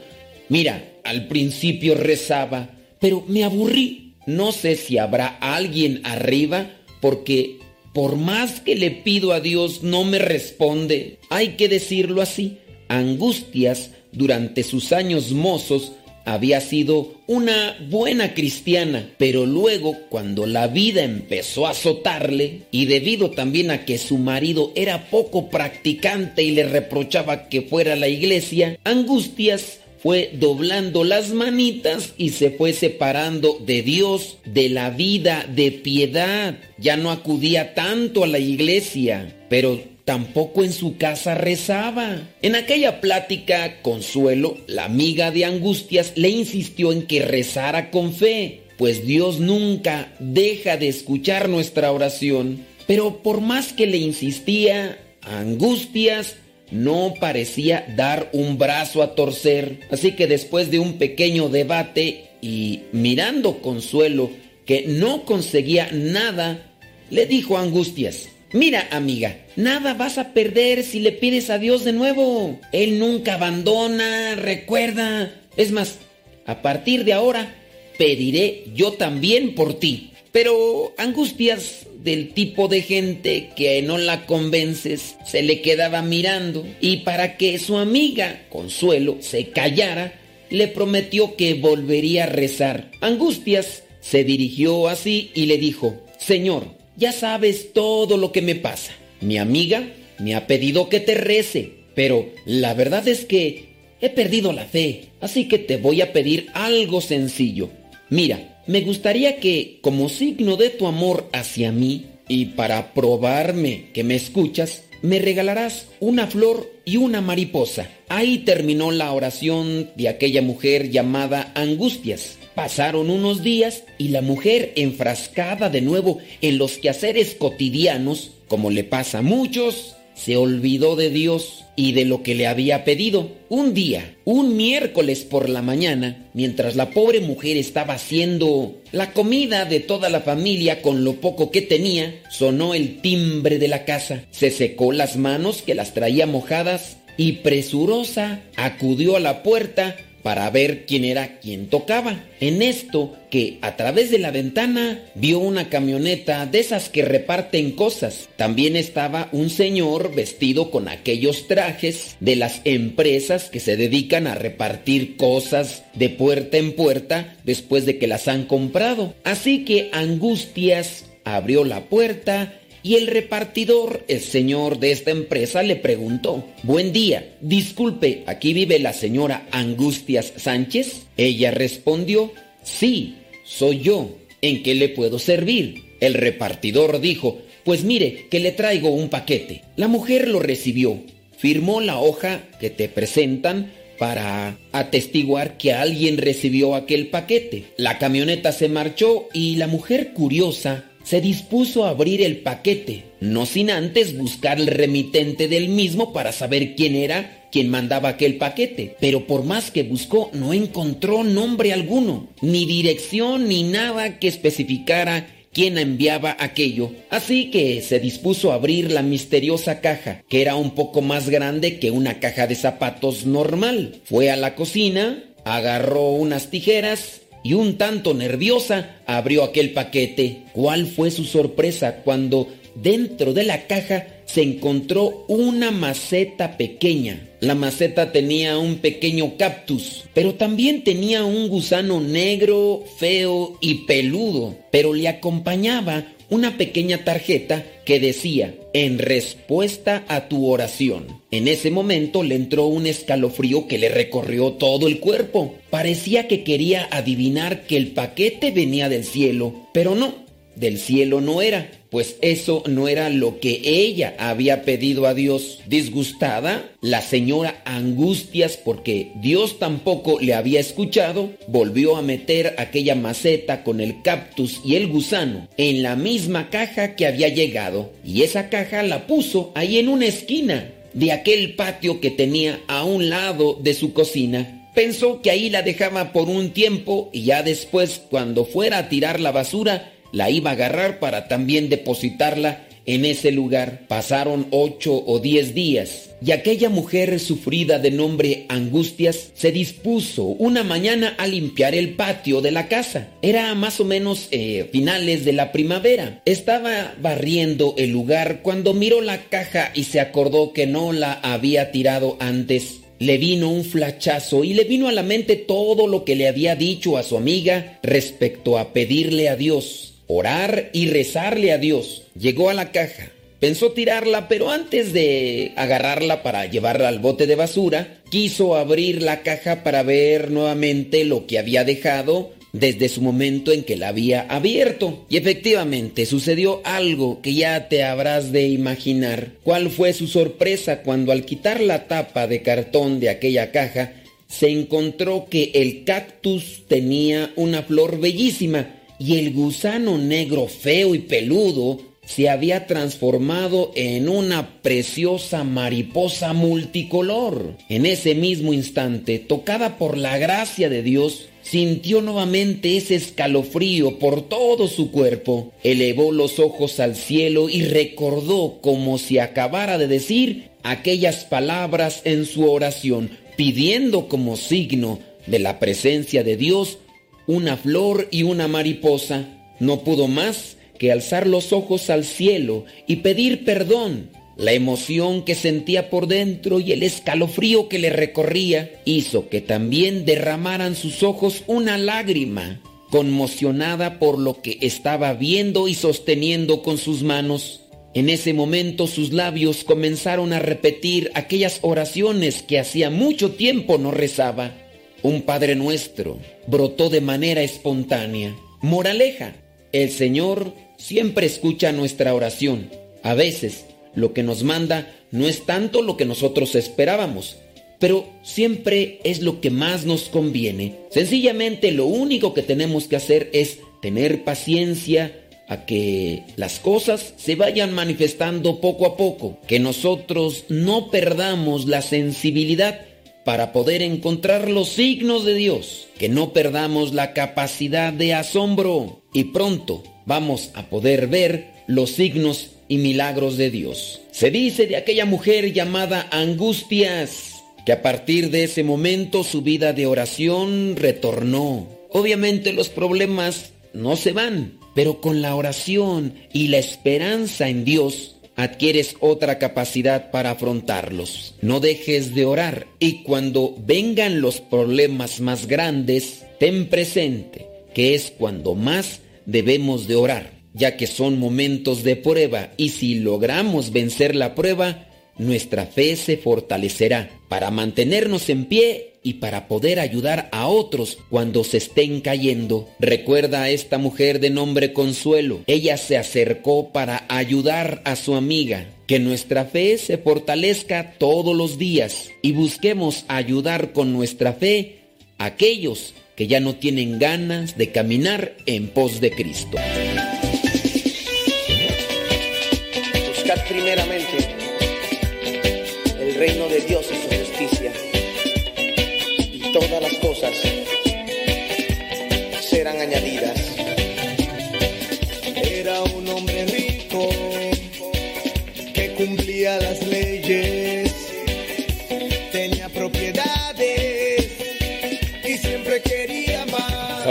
Mira, 0.50 0.94
al 1.04 1.28
principio 1.28 1.96
rezaba, 1.96 2.77
pero 3.00 3.24
me 3.28 3.44
aburrí. 3.44 4.14
No 4.26 4.52
sé 4.52 4.76
si 4.76 4.98
habrá 4.98 5.28
alguien 5.40 6.02
arriba 6.04 6.70
porque 7.02 7.60
por 7.94 8.16
más 8.16 8.60
que 8.60 8.76
le 8.76 8.92
pido 8.92 9.32
a 9.32 9.40
Dios 9.40 9.84
no 9.84 10.04
me 10.04 10.20
responde. 10.20 11.18
Hay 11.30 11.56
que 11.56 11.70
decirlo 11.70 12.22
así. 12.22 12.58
Angustias 12.90 13.92
durante 14.12 14.64
sus 14.64 14.92
años 14.92 15.32
mozos 15.32 15.94
había 16.28 16.60
sido 16.60 17.14
una 17.26 17.78
buena 17.90 18.34
cristiana, 18.34 19.10
pero 19.18 19.46
luego 19.46 19.96
cuando 20.10 20.46
la 20.46 20.68
vida 20.68 21.04
empezó 21.04 21.66
a 21.66 21.70
azotarle 21.70 22.64
y 22.70 22.86
debido 22.86 23.32
también 23.32 23.72
a 23.72 23.86
que 23.86 23.98
su 23.98 24.18
marido 24.18 24.74
era 24.76 25.10
poco 25.10 25.50
practicante 25.50 26.44
y 26.44 26.52
le 26.52 26.68
reprochaba 26.68 27.48
que 27.48 27.62
fuera 27.62 27.94
a 27.94 27.96
la 27.96 28.10
iglesia, 28.10 28.78
Angustias 28.84 29.80
fue 30.02 30.32
doblando 30.34 31.04
las 31.04 31.30
manitas 31.30 32.14
y 32.18 32.30
se 32.30 32.52
fue 32.52 32.74
separando 32.74 33.60
de 33.66 33.82
Dios, 33.82 34.38
de 34.46 34.70
la 34.70 34.90
vida, 34.90 35.46
de 35.54 35.72
piedad. 35.72 36.58
Ya 36.78 36.98
no 36.98 37.12
acudía 37.12 37.74
tanto 37.74 38.24
a 38.24 38.28
la 38.28 38.40
iglesia, 38.40 39.36
pero 39.50 39.82
tampoco 40.06 40.64
en 40.64 40.72
su 40.72 40.98
casa 40.98 41.36
rezaba. 41.36 42.30
En 42.42 42.56
aquella 42.56 43.02
plática, 43.02 43.82
Consuelo, 43.82 44.58
la 44.68 44.86
amiga 44.86 45.32
de 45.32 45.46
Angustias, 45.46 46.14
le 46.16 46.30
insistió 46.30 46.92
en 46.92 47.08
que 47.08 47.22
rezara 47.22 47.92
con 47.92 48.14
fe, 48.14 48.62
pues 48.78 49.06
Dios 49.06 49.40
nunca 49.40 50.14
deja 50.20 50.78
de 50.78 50.88
escuchar 50.88 51.50
nuestra 51.50 51.92
oración. 51.92 52.66
Pero 52.86 53.22
por 53.22 53.42
más 53.42 53.74
que 53.74 53.86
le 53.86 53.98
insistía, 53.98 54.98
Angustias 55.22 56.38
no 56.72 57.14
parecía 57.20 57.86
dar 57.96 58.30
un 58.34 58.58
brazo 58.58 59.02
a 59.02 59.16
torcer. 59.16 59.80
Así 59.92 60.12
que 60.14 60.28
después 60.28 60.72
de 60.72 60.80
un 60.80 60.98
pequeño 60.98 61.50
debate 61.50 62.30
y 62.42 62.84
mirando 62.92 63.62
Consuelo 63.62 64.30
que 64.66 64.86
no 64.88 65.24
conseguía 65.26 65.90
nada, 65.92 66.72
le 67.10 67.26
dijo 67.26 67.58
a 67.58 67.62
Angustias, 67.62 68.30
Mira, 68.54 68.88
amiga, 68.92 69.46
nada 69.58 69.94
vas 69.94 70.18
a 70.18 70.34
perder 70.34 70.84
si 70.84 71.02
le 71.02 71.12
pides 71.12 71.50
a 71.50 71.60
Dios 71.60 71.84
de 71.84 71.92
nuevo. 71.92 72.60
Él 72.72 72.98
nunca 72.98 73.34
abandona, 73.34 74.36
recuerda. 74.36 75.34
Es 75.58 75.72
más, 75.72 75.98
a 76.46 76.62
partir 76.62 77.04
de 77.04 77.12
ahora, 77.12 77.56
pediré 77.98 78.64
yo 78.74 78.94
también 78.94 79.54
por 79.54 79.74
ti. 79.74 80.12
Pero 80.32 80.94
Angustias, 80.98 81.87
del 82.04 82.34
tipo 82.34 82.68
de 82.68 82.82
gente 82.82 83.50
que 83.56 83.82
no 83.82 83.98
la 83.98 84.26
convences, 84.26 85.16
se 85.26 85.42
le 85.42 85.62
quedaba 85.62 86.02
mirando 86.02 86.66
y 86.80 86.98
para 86.98 87.38
que 87.38 87.58
su 87.60 87.78
amiga, 87.78 88.46
Consuelo, 88.50 89.18
se 89.20 89.50
callara, 89.50 90.20
le 90.50 90.68
prometió 90.68 91.36
que 91.36 91.56
volvería 91.56 92.26
a 92.26 92.28
rezar. 92.28 92.92
Angustias 93.02 93.84
se 94.00 94.24
dirigió 94.24 94.88
así 94.88 95.32
y 95.34 95.48
le 95.48 95.58
dijo, 95.58 96.02
Señor, 96.20 96.78
ya 96.96 97.12
sabes 97.12 97.74
todo 97.74 98.18
lo 98.18 98.32
que 98.32 98.42
me 98.42 98.56
pasa. 98.56 98.94
Mi 99.22 99.38
amiga 99.38 99.88
me 100.20 100.36
ha 100.36 100.48
pedido 100.48 100.90
que 100.90 101.00
te 101.00 101.16
rece, 101.16 101.72
pero 101.96 102.30
la 102.46 102.74
verdad 102.74 103.08
es 103.08 103.26
que 103.26 103.68
he 104.02 104.10
perdido 104.10 104.54
la 104.54 104.66
fe, 104.66 105.10
así 105.22 105.48
que 105.48 105.60
te 105.60 105.78
voy 105.78 106.02
a 106.02 106.14
pedir 106.14 106.48
algo 106.54 107.02
sencillo. 107.02 107.70
Mira, 108.10 108.57
me 108.68 108.82
gustaría 108.82 109.40
que, 109.40 109.80
como 109.82 110.10
signo 110.10 110.58
de 110.58 110.70
tu 110.70 110.88
amor 110.88 111.30
hacia 111.34 111.72
mí, 111.72 112.06
y 112.28 112.46
para 112.46 112.94
probarme 112.94 113.90
que 113.94 114.04
me 114.04 114.16
escuchas, 114.16 114.84
me 115.02 115.20
regalarás 115.20 115.88
una 116.00 116.28
flor 116.28 116.72
y 116.86 116.98
una 116.98 117.22
mariposa. 117.22 117.90
Ahí 118.10 118.40
terminó 118.40 118.92
la 118.92 119.12
oración 119.12 119.90
de 119.96 120.10
aquella 120.10 120.42
mujer 120.42 120.90
llamada 120.90 121.52
Angustias. 121.56 122.38
Pasaron 122.56 123.10
unos 123.10 123.44
días 123.44 123.84
y 123.98 124.10
la 124.10 124.22
mujer, 124.22 124.74
enfrascada 124.76 125.70
de 125.70 125.82
nuevo 125.82 126.18
en 126.42 126.58
los 126.58 126.78
quehaceres 126.78 127.36
cotidianos, 127.36 128.32
como 128.48 128.72
le 128.72 128.84
pasa 128.84 129.20
a 129.20 129.22
muchos, 129.22 129.97
se 130.18 130.36
olvidó 130.36 130.96
de 130.96 131.10
Dios 131.10 131.64
y 131.76 131.92
de 131.92 132.04
lo 132.06 132.24
que 132.24 132.36
le 132.36 132.48
había 132.48 132.84
pedido. 132.84 133.32
Un 133.50 133.74
día, 133.74 134.18
un 134.26 134.58
miércoles 134.58 135.22
por 135.22 135.48
la 135.48 135.62
mañana, 135.62 136.28
mientras 136.34 136.76
la 136.76 136.90
pobre 136.90 137.22
mujer 137.22 137.56
estaba 137.56 137.94
haciendo 137.94 138.82
la 138.92 139.14
comida 139.14 139.66
de 139.66 139.80
toda 139.80 140.10
la 140.10 140.22
familia 140.22 140.82
con 140.82 141.04
lo 141.04 141.22
poco 141.22 141.52
que 141.52 141.62
tenía, 141.62 142.20
sonó 142.32 142.74
el 142.74 143.00
timbre 143.02 143.60
de 143.60 143.68
la 143.68 143.86
casa. 143.86 144.24
Se 144.32 144.50
secó 144.50 144.92
las 144.92 145.18
manos 145.18 145.62
que 145.62 145.76
las 145.76 145.94
traía 145.94 146.26
mojadas 146.26 146.98
y 147.16 147.34
presurosa 147.34 148.42
acudió 148.56 149.16
a 149.16 149.20
la 149.20 149.44
puerta 149.44 149.96
para 150.28 150.50
ver 150.50 150.86
quién 150.86 151.06
era 151.06 151.40
quien 151.40 151.68
tocaba. 151.68 152.22
En 152.42 152.62
esto 152.62 153.16
que 153.30 153.60
a 153.62 153.78
través 153.78 154.12
de 154.12 154.20
la 154.20 154.30
ventana 154.30 155.00
vio 155.16 155.40
una 155.40 155.70
camioneta 155.70 156.46
de 156.46 156.60
esas 156.60 156.90
que 156.90 157.06
reparten 157.06 157.72
cosas. 157.72 158.28
También 158.36 158.76
estaba 158.76 159.30
un 159.32 159.50
señor 159.50 160.14
vestido 160.14 160.70
con 160.70 160.90
aquellos 160.90 161.48
trajes 161.48 162.18
de 162.20 162.36
las 162.36 162.60
empresas 162.66 163.50
que 163.50 163.62
se 163.62 163.78
dedican 163.78 164.28
a 164.28 164.36
repartir 164.36 165.16
cosas 165.16 165.86
de 165.94 166.10
puerta 166.10 166.58
en 166.58 166.74
puerta 166.74 167.38
después 167.46 167.86
de 167.86 167.98
que 167.98 168.08
las 168.08 168.28
han 168.28 168.48
comprado. 168.48 169.14
Así 169.24 169.64
que 169.64 169.90
Angustias 169.94 171.06
abrió 171.24 171.64
la 171.64 171.86
puerta 171.86 172.54
y 172.88 172.96
el 172.96 173.08
repartidor, 173.08 174.06
el 174.08 174.22
señor 174.22 174.80
de 174.80 174.94
esta 174.94 175.12
empresa, 175.12 175.62
le 175.62 175.76
preguntó, 175.76 176.46
Buen 176.64 176.94
día, 176.94 177.36
disculpe, 177.42 178.24
¿aquí 178.28 178.54
vive 178.54 178.80
la 178.80 178.94
señora 178.94 179.46
Angustias 179.52 180.32
Sánchez? 180.38 181.02
Ella 181.18 181.52
respondió, 181.52 182.32
Sí, 182.64 183.16
soy 183.44 183.82
yo. 183.82 184.18
¿En 184.42 184.64
qué 184.64 184.74
le 184.74 184.88
puedo 184.88 185.20
servir? 185.20 185.84
El 186.00 186.14
repartidor 186.14 187.02
dijo, 187.02 187.42
Pues 187.66 187.84
mire, 187.84 188.28
que 188.32 188.40
le 188.40 188.54
traigo 188.54 188.88
un 188.88 189.10
paquete. 189.10 189.64
La 189.76 189.90
mujer 189.90 190.30
lo 190.30 190.40
recibió, 190.40 190.98
firmó 191.38 191.82
la 191.82 192.00
hoja 192.00 192.44
que 192.62 192.70
te 192.70 192.88
presentan 192.88 193.70
para 194.00 194.58
atestiguar 194.72 195.58
que 195.58 195.74
alguien 195.74 196.18
recibió 196.18 196.74
aquel 196.74 197.08
paquete. 197.08 197.66
La 197.76 197.98
camioneta 197.98 198.54
se 198.54 198.70
marchó 198.70 199.28
y 199.34 199.58
la 199.58 199.68
mujer 199.68 200.14
curiosa 200.14 200.86
se 201.08 201.22
dispuso 201.22 201.86
a 201.86 201.92
abrir 201.92 202.22
el 202.22 202.40
paquete, 202.40 203.06
no 203.22 203.46
sin 203.46 203.70
antes 203.70 204.18
buscar 204.18 204.60
el 204.60 204.68
remitente 204.68 205.48
del 205.48 205.70
mismo 205.70 206.12
para 206.12 206.34
saber 206.34 206.76
quién 206.76 206.96
era 206.96 207.48
quien 207.50 207.70
mandaba 207.70 208.10
aquel 208.10 208.38
paquete. 208.38 208.98
Pero 209.00 209.26
por 209.26 209.46
más 209.46 209.72
que 209.72 209.84
buscó, 209.84 210.30
no 210.34 210.54
encontró 210.54 211.24
nombre 211.24 211.72
alguno, 211.72 212.28
ni 212.42 212.66
dirección, 212.66 213.48
ni 213.48 213.64
nada 213.64 214.20
que 214.20 214.28
especificara 214.28 215.28
quién 215.54 215.78
enviaba 215.78 216.36
aquello. 216.40 216.92
Así 217.10 217.52
que 217.52 217.82
se 217.82 218.02
dispuso 218.02 218.52
a 218.52 218.56
abrir 218.56 218.92
la 218.92 219.02
misteriosa 219.02 219.80
caja, 219.80 220.24
que 220.28 220.42
era 220.42 220.58
un 220.58 220.72
poco 220.72 221.02
más 221.02 221.30
grande 221.30 221.80
que 221.80 221.90
una 221.90 222.20
caja 222.20 222.48
de 222.48 222.56
zapatos 222.56 223.26
normal. 223.26 224.02
Fue 224.04 224.30
a 224.30 224.36
la 224.36 224.56
cocina, 224.56 225.24
agarró 225.46 226.10
unas 226.10 226.50
tijeras, 226.50 227.22
y 227.48 227.54
un 227.54 227.78
tanto 227.78 228.14
nerviosa 228.14 228.98
abrió 229.06 229.42
aquel 229.46 229.72
paquete. 229.72 230.44
¿Cuál 230.52 230.86
fue 230.86 231.12
su 231.12 231.24
sorpresa 231.24 232.02
cuando 232.04 232.50
dentro 232.76 233.32
de 233.32 233.46
la 233.46 233.68
caja 233.68 234.06
se 234.26 234.42
encontró 234.42 235.24
una 235.30 235.72
maceta 235.72 236.58
pequeña? 236.58 237.26
La 237.40 237.56
maceta 237.56 238.12
tenía 238.12 238.58
un 238.58 238.80
pequeño 238.80 239.38
cactus, 239.38 240.04
pero 240.14 240.36
también 240.36 240.84
tenía 240.84 241.24
un 241.24 241.48
gusano 241.48 242.02
negro, 242.02 242.84
feo 242.98 243.58
y 243.62 243.86
peludo, 243.86 244.58
pero 244.70 244.94
le 244.94 245.08
acompañaba 245.08 246.04
una 246.30 246.58
pequeña 246.58 247.04
tarjeta 247.04 247.66
que 247.86 248.00
decía, 248.00 248.54
en 248.74 249.00
respuesta 249.00 250.04
a 250.08 250.28
tu 250.28 250.48
oración. 250.48 251.22
En 251.32 251.48
ese 251.48 251.72
momento 251.72 252.24
le 252.24 252.36
entró 252.36 252.66
un 252.66 252.86
escalofrío 252.86 253.68
que 253.68 253.78
le 253.78 253.90
recorrió 253.90 254.54
todo 254.54 254.88
el 254.88 255.00
cuerpo. 255.00 255.56
Parecía 255.70 256.28
que 256.28 256.44
quería 256.44 256.88
adivinar 256.92 257.64
que 257.66 257.78
el 257.78 257.92
paquete 257.92 258.52
venía 258.52 258.90
del 258.90 259.06
cielo, 259.06 259.68
pero 259.74 259.96
no, 259.96 260.16
del 260.56 260.78
cielo 260.80 261.22
no 261.22 261.42
era 261.42 261.72
pues 261.90 262.18
eso 262.22 262.64
no 262.68 262.88
era 262.88 263.10
lo 263.10 263.40
que 263.40 263.62
ella 263.64 264.16
había 264.20 264.64
pedido 264.64 265.08
a 265.08 265.14
Dios. 265.14 265.60
Disgustada, 265.68 266.72
la 266.82 267.02
señora 267.02 267.62
Angustias, 267.66 268.58
porque 268.58 269.12
Dios 269.16 269.60
tampoco 269.60 270.20
le 270.20 270.34
había 270.34 270.60
escuchado, 270.60 271.32
volvió 271.48 271.96
a 271.96 272.02
meter 272.02 272.56
aquella 272.58 272.96
maceta 272.96 273.64
con 273.64 273.80
el 273.80 274.02
cactus 274.02 274.62
y 274.64 274.76
el 274.76 274.88
gusano 274.88 275.48
en 275.58 275.84
la 275.84 275.96
misma 275.96 276.50
caja 276.50 276.96
que 276.96 277.06
había 277.06 277.30
llegado, 277.30 277.92
y 278.06 278.24
esa 278.24 278.50
caja 278.50 278.84
la 278.84 279.08
puso 279.08 279.52
ahí 279.56 279.78
en 279.78 279.90
una 279.90 280.06
esquina 280.06 280.72
de 280.94 281.12
aquel 281.12 281.56
patio 281.56 282.00
que 282.02 282.12
tenía 282.12 282.60
a 282.68 282.84
un 282.84 283.10
lado 283.10 283.58
de 283.62 283.74
su 283.74 283.94
cocina. 283.94 284.70
Pensó 284.74 285.22
que 285.22 285.32
ahí 285.32 285.50
la 285.50 285.64
dejaba 285.64 286.12
por 286.12 286.30
un 286.30 286.52
tiempo 286.52 287.10
y 287.12 287.24
ya 287.24 287.42
después, 287.42 288.02
cuando 288.10 288.46
fuera 288.46 288.78
a 288.78 288.90
tirar 288.90 289.20
la 289.20 289.32
basura, 289.32 289.92
la 290.12 290.30
iba 290.30 290.52
a 290.52 290.54
agarrar 290.54 291.00
para 291.00 291.28
también 291.28 291.70
depositarla 291.70 292.68
en 292.88 293.06
ese 293.06 293.32
lugar. 293.32 293.82
Pasaron 293.88 294.48
ocho 294.50 295.04
o 295.06 295.20
diez 295.20 295.54
días 295.54 296.10
y 296.26 296.32
aquella 296.32 296.70
mujer 296.70 297.20
sufrida 297.20 297.78
de 297.78 297.92
nombre 297.92 298.46
Angustias 298.50 299.30
se 299.36 299.52
dispuso 299.52 300.24
una 300.24 300.64
mañana 300.64 301.14
a 301.20 301.28
limpiar 301.28 301.76
el 301.76 301.94
patio 301.94 302.42
de 302.42 302.52
la 302.52 302.68
casa. 302.68 303.10
Era 303.22 303.54
más 303.54 303.80
o 303.80 303.86
menos 303.86 304.28
eh, 304.32 304.68
finales 304.72 305.26
de 305.26 305.34
la 305.34 305.52
primavera. 305.52 306.22
Estaba 306.26 306.96
barriendo 307.00 307.76
el 307.78 307.92
lugar 307.92 308.42
cuando 308.42 308.74
miró 308.74 309.02
la 309.02 309.26
caja 309.26 309.72
y 309.76 309.84
se 309.84 310.00
acordó 310.00 310.54
que 310.54 310.66
no 310.66 310.94
la 310.94 311.14
había 311.14 311.72
tirado 311.72 312.18
antes 312.20 312.82
le 313.00 313.20
vino 313.20 313.52
un 313.52 313.64
flachazo 313.64 314.44
y 314.44 314.56
le 314.56 314.64
vino 314.64 314.88
a 314.88 314.92
la 314.92 315.04
mente 315.04 315.36
todo 315.36 315.86
lo 315.86 316.04
que 316.04 316.16
le 316.16 316.28
había 316.28 316.56
dicho 316.56 316.98
a 316.98 317.04
su 317.04 317.16
amiga 317.16 317.78
respecto 317.84 318.58
a 318.58 318.74
pedirle 318.74 319.30
a 319.30 319.36
Dios 319.36 319.97
orar 320.08 320.70
y 320.74 320.88
rezarle 320.88 321.52
a 321.52 321.58
Dios. 321.58 322.04
Llegó 322.18 322.50
a 322.50 322.54
la 322.54 322.72
caja. 322.72 323.12
Pensó 323.40 323.72
tirarla, 323.72 324.28
pero 324.28 324.50
antes 324.50 324.94
de 324.94 325.52
agarrarla 325.56 326.24
para 326.24 326.48
llevarla 326.48 326.88
al 326.88 326.98
bote 326.98 327.28
de 327.28 327.36
basura, 327.36 328.00
quiso 328.10 328.56
abrir 328.56 329.04
la 329.04 329.22
caja 329.22 329.64
para 329.64 329.84
ver 329.84 330.32
nuevamente 330.32 331.06
lo 331.06 331.28
que 331.28 331.38
había 331.38 331.64
dejado 331.64 332.32
desde 332.52 332.90
su 332.90 333.02
momento 333.02 333.52
en 333.52 333.64
que 333.64 333.76
la 333.76 333.90
había 333.90 334.22
abierto. 334.22 335.06
Y 335.10 335.18
efectivamente 335.18 336.08
sucedió 336.08 336.62
algo 336.64 337.22
que 337.22 337.36
ya 337.36 337.70
te 337.70 337.84
habrás 337.84 338.32
de 338.32 338.48
imaginar. 338.48 339.34
¿Cuál 339.44 339.70
fue 339.70 339.94
su 339.94 340.08
sorpresa 340.08 340.82
cuando 340.82 341.12
al 341.12 341.24
quitar 341.24 341.62
la 341.62 341.88
tapa 341.88 342.26
de 342.26 342.42
cartón 342.42 343.00
de 343.00 343.10
aquella 343.10 343.52
caja 343.52 343.94
se 344.28 344.50
encontró 344.50 345.28
que 345.30 345.52
el 345.54 345.84
cactus 345.84 346.64
tenía 346.68 347.32
una 347.36 347.62
flor 347.64 348.00
bellísima 348.00 348.77
y 349.00 349.18
el 349.18 349.34
gusano 349.34 349.98
negro 349.98 350.48
feo 350.48 350.96
y 350.96 351.00
peludo 351.00 351.80
se 352.08 352.30
había 352.30 352.68
transformado 352.68 353.72
en 353.76 354.08
una 354.08 354.62
preciosa 354.62 355.44
mariposa 355.44 356.32
multicolor. 356.32 357.58
En 357.68 357.86
ese 357.86 358.16
mismo 358.16 358.54
instante, 358.54 359.20
tocada 359.20 359.78
por 359.78 359.98
la 359.98 360.18
gracia 360.18 360.70
de 360.70 360.84
Dios, 360.84 361.28
sintió 361.42 362.02
nuevamente 362.02 362.78
ese 362.78 362.96
escalofrío 362.96 364.00
por 364.00 364.28
todo 364.28 364.70
su 364.70 364.90
cuerpo, 364.90 365.52
elevó 365.64 366.14
los 366.14 366.40
ojos 366.40 366.80
al 366.80 366.96
cielo 366.96 367.50
y 367.50 367.64
recordó 367.64 368.60
como 368.62 368.98
si 368.98 369.20
acabara 369.20 369.78
de 369.78 369.88
decir 369.88 370.50
aquellas 370.64 371.26
palabras 371.26 372.02
en 372.06 372.26
su 372.26 372.50
oración, 372.50 373.12
pidiendo 373.36 374.08
como 374.08 374.38
signo 374.38 375.00
de 375.26 375.40
la 375.40 375.60
presencia 375.60 376.24
de 376.24 376.38
Dios 376.38 376.80
una 377.28 377.58
flor 377.58 378.08
y 378.10 378.24
una 378.24 378.48
mariposa. 378.48 379.28
No 379.60 379.82
pudo 379.82 380.08
más 380.08 380.58
que 380.80 380.92
alzar 380.92 381.28
los 381.28 381.54
ojos 381.54 381.90
al 381.90 382.06
cielo 382.06 382.66
y 382.88 382.98
pedir 382.98 383.46
perdón. 383.46 384.10
La 384.38 384.54
emoción 384.54 385.24
que 385.24 385.34
sentía 385.34 385.90
por 385.90 386.08
dentro 386.08 386.60
y 386.60 386.72
el 386.72 386.84
escalofrío 386.84 387.70
que 387.70 387.80
le 387.80 387.90
recorría 387.90 388.82
hizo 388.86 389.30
que 389.30 389.42
también 389.42 390.06
derramaran 390.06 390.76
sus 390.76 391.02
ojos 391.02 391.44
una 391.48 391.80
lágrima, 391.80 392.62
conmocionada 392.92 393.98
por 393.98 394.20
lo 394.20 394.42
que 394.44 394.60
estaba 394.62 395.14
viendo 395.14 395.68
y 395.68 395.74
sosteniendo 395.74 396.62
con 396.62 396.78
sus 396.78 397.02
manos. 397.02 397.62
En 397.96 398.10
ese 398.10 398.32
momento 398.34 398.86
sus 398.86 399.12
labios 399.12 399.64
comenzaron 399.64 400.32
a 400.32 400.38
repetir 400.38 401.10
aquellas 401.16 401.58
oraciones 401.64 402.44
que 402.44 402.60
hacía 402.60 402.92
mucho 402.92 403.32
tiempo 403.32 403.80
no 403.80 403.90
rezaba. 403.90 404.54
Un 405.04 405.22
Padre 405.22 405.56
Nuestro 405.56 406.18
brotó 406.48 406.90
de 406.90 407.02
manera 407.02 407.42
espontánea. 407.42 408.36
Moraleja, 408.62 409.36
el 409.72 409.92
Señor 409.92 410.54
siempre 410.78 411.28
escucha 411.28 411.72
nuestra 411.72 412.14
oración. 412.14 412.70
A 413.04 413.14
veces 413.14 413.66
lo 413.94 414.14
que 414.14 414.24
nos 414.24 414.44
manda 414.44 414.92
no 415.12 415.28
es 415.28 415.46
tanto 415.46 415.82
lo 415.82 415.98
que 415.98 416.06
nosotros 416.06 416.56
esperábamos, 416.56 417.38
pero 417.80 418.08
siempre 418.24 419.00
es 419.04 419.22
lo 419.22 419.40
que 419.40 419.52
más 419.52 419.86
nos 419.86 420.10
conviene. 420.10 420.76
Sencillamente 420.90 421.72
lo 421.72 421.86
único 421.86 422.34
que 422.34 422.42
tenemos 422.42 422.88
que 422.88 422.96
hacer 422.96 423.30
es 423.34 423.60
tener 423.82 424.24
paciencia 424.24 425.14
a 425.48 425.66
que 425.66 426.24
las 426.36 426.60
cosas 426.60 427.14
se 427.18 427.36
vayan 427.36 427.74
manifestando 427.74 428.60
poco 428.60 428.86
a 428.86 428.98
poco, 428.98 429.38
que 429.48 429.60
nosotros 429.60 430.46
no 430.50 430.92
perdamos 430.92 431.68
la 431.68 431.82
sensibilidad 431.82 432.82
para 433.28 433.52
poder 433.52 433.82
encontrar 433.82 434.50
los 434.50 434.70
signos 434.70 435.26
de 435.26 435.34
Dios, 435.34 435.90
que 436.00 436.08
no 436.08 436.32
perdamos 436.32 436.94
la 436.94 437.12
capacidad 437.12 437.92
de 437.92 438.14
asombro 438.14 439.02
y 439.14 439.26
pronto 439.26 439.84
vamos 440.06 440.52
a 440.54 440.70
poder 440.70 441.08
ver 441.08 441.48
los 441.68 441.90
signos 441.90 442.52
y 442.70 442.78
milagros 442.78 443.36
de 443.36 443.50
Dios. 443.50 444.00
Se 444.12 444.32
dice 444.32 444.66
de 444.66 444.78
aquella 444.78 445.04
mujer 445.06 445.52
llamada 445.52 446.08
Angustias, 446.10 447.44
que 447.66 447.74
a 447.74 447.82
partir 447.82 448.32
de 448.32 448.46
ese 448.46 448.64
momento 448.64 449.26
su 449.26 449.42
vida 449.42 449.74
de 449.74 449.88
oración 449.88 450.78
retornó. 450.78 451.68
Obviamente 451.90 452.54
los 452.54 452.70
problemas 452.70 453.52
no 453.74 453.98
se 453.98 454.14
van, 454.14 454.58
pero 454.74 455.02
con 455.02 455.22
la 455.22 455.36
oración 455.36 456.14
y 456.32 456.48
la 456.48 456.60
esperanza 456.60 457.50
en 457.50 457.66
Dios 457.66 458.16
adquieres 458.38 458.96
otra 459.02 459.40
capacidad 459.40 460.12
para 460.12 460.32
afrontarlos. 460.32 461.36
No 461.42 461.60
dejes 461.60 462.16
de 462.16 462.26
orar 462.26 462.68
y 462.80 463.04
cuando 463.04 463.58
vengan 463.66 464.22
los 464.22 464.40
problemas 464.40 465.20
más 465.20 465.48
grandes, 465.48 466.24
ten 466.40 466.70
presente 466.70 467.48
que 467.74 467.94
es 467.96 468.14
cuando 468.18 468.56
más 468.56 469.02
debemos 469.26 469.88
de 469.88 469.96
orar, 469.96 470.32
ya 470.54 470.78
que 470.78 470.88
son 470.88 471.20
momentos 471.20 471.84
de 471.84 471.96
prueba 471.96 472.52
y 472.58 472.70
si 472.70 472.96
logramos 472.96 473.72
vencer 473.72 474.16
la 474.16 474.36
prueba, 474.36 474.88
nuestra 475.18 475.66
fe 475.66 475.96
se 475.96 476.18
fortalecerá 476.18 477.10
para 477.28 477.52
mantenernos 477.52 478.30
en 478.30 478.46
pie 478.46 478.97
y 479.08 479.14
para 479.14 479.48
poder 479.48 479.80
ayudar 479.80 480.28
a 480.34 480.48
otros 480.48 480.98
cuando 481.10 481.46
se 481.46 481.56
estén 481.56 482.02
cayendo. 482.02 482.68
Recuerda 482.78 483.44
a 483.44 483.50
esta 483.50 483.78
mujer 483.78 484.20
de 484.20 484.30
nombre 484.30 484.74
Consuelo. 484.74 485.40
Ella 485.48 485.78
se 485.78 485.96
acercó 485.96 486.74
para 486.74 487.06
ayudar 487.08 487.82
a 487.86 487.96
su 487.96 488.16
amiga. 488.16 488.68
Que 488.86 489.00
nuestra 489.00 489.46
fe 489.46 489.78
se 489.78 489.98
fortalezca 489.98 490.96
todos 490.98 491.34
los 491.34 491.58
días 491.58 492.10
y 492.22 492.34
busquemos 492.34 493.06
ayudar 493.08 493.72
con 493.72 493.94
nuestra 493.94 494.34
fe 494.34 494.80
a 495.18 495.26
aquellos 495.28 495.94
que 496.18 496.28
ya 496.28 496.42
no 496.42 496.56
tienen 496.56 497.00
ganas 497.00 497.58
de 497.58 497.72
caminar 497.72 498.36
en 498.46 498.68
pos 498.68 499.00
de 499.00 499.12
Cristo. 499.12 499.58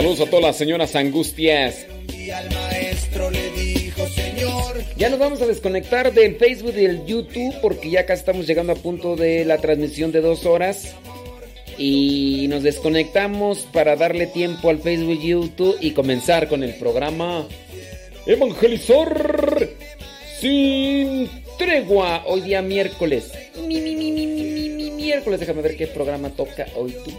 Saludos 0.07 0.25
a 0.25 0.29
todas 0.29 0.45
las 0.45 0.55
señoras 0.55 0.95
angustias. 0.95 1.85
Y 2.17 2.29
al 2.29 2.49
maestro 2.49 3.29
le 3.29 3.51
dijo, 3.51 4.07
Señor, 4.07 4.81
Ya 4.95 5.09
nos 5.09 5.19
vamos 5.19 5.41
a 5.41 5.45
desconectar 5.45 6.13
del 6.13 6.37
Facebook 6.37 6.71
y 6.77 6.83
del 6.83 7.05
YouTube 7.05 7.53
porque 7.61 7.89
ya 7.89 8.05
casi 8.05 8.21
estamos 8.21 8.47
llegando 8.47 8.71
a 8.71 8.77
punto 8.77 9.17
de 9.17 9.43
la 9.43 9.57
transmisión 9.57 10.13
de 10.13 10.21
dos 10.21 10.45
horas. 10.45 10.95
Y 11.77 12.45
nos 12.47 12.63
desconectamos 12.63 13.67
para 13.73 13.97
darle 13.97 14.27
tiempo 14.27 14.69
al 14.69 14.79
Facebook 14.79 15.19
y 15.21 15.27
YouTube 15.27 15.77
y 15.81 15.91
comenzar 15.91 16.47
con 16.47 16.63
el 16.63 16.75
programa 16.75 17.45
Evangelizar 18.25 19.67
sin 20.39 21.29
tregua. 21.57 22.23
Hoy 22.27 22.39
día 22.39 22.61
miércoles. 22.61 23.33
Mi, 23.57 23.81
mi, 23.81 23.93
mi, 23.93 24.13
mi, 24.13 24.25
mi, 24.25 24.43
mi, 24.43 24.69
mi, 24.69 24.89
miércoles. 24.89 25.41
Déjame 25.41 25.63
ver 25.63 25.75
qué 25.75 25.87
programa 25.87 26.29
toca 26.29 26.65
hoy 26.77 26.95
tú. 27.03 27.11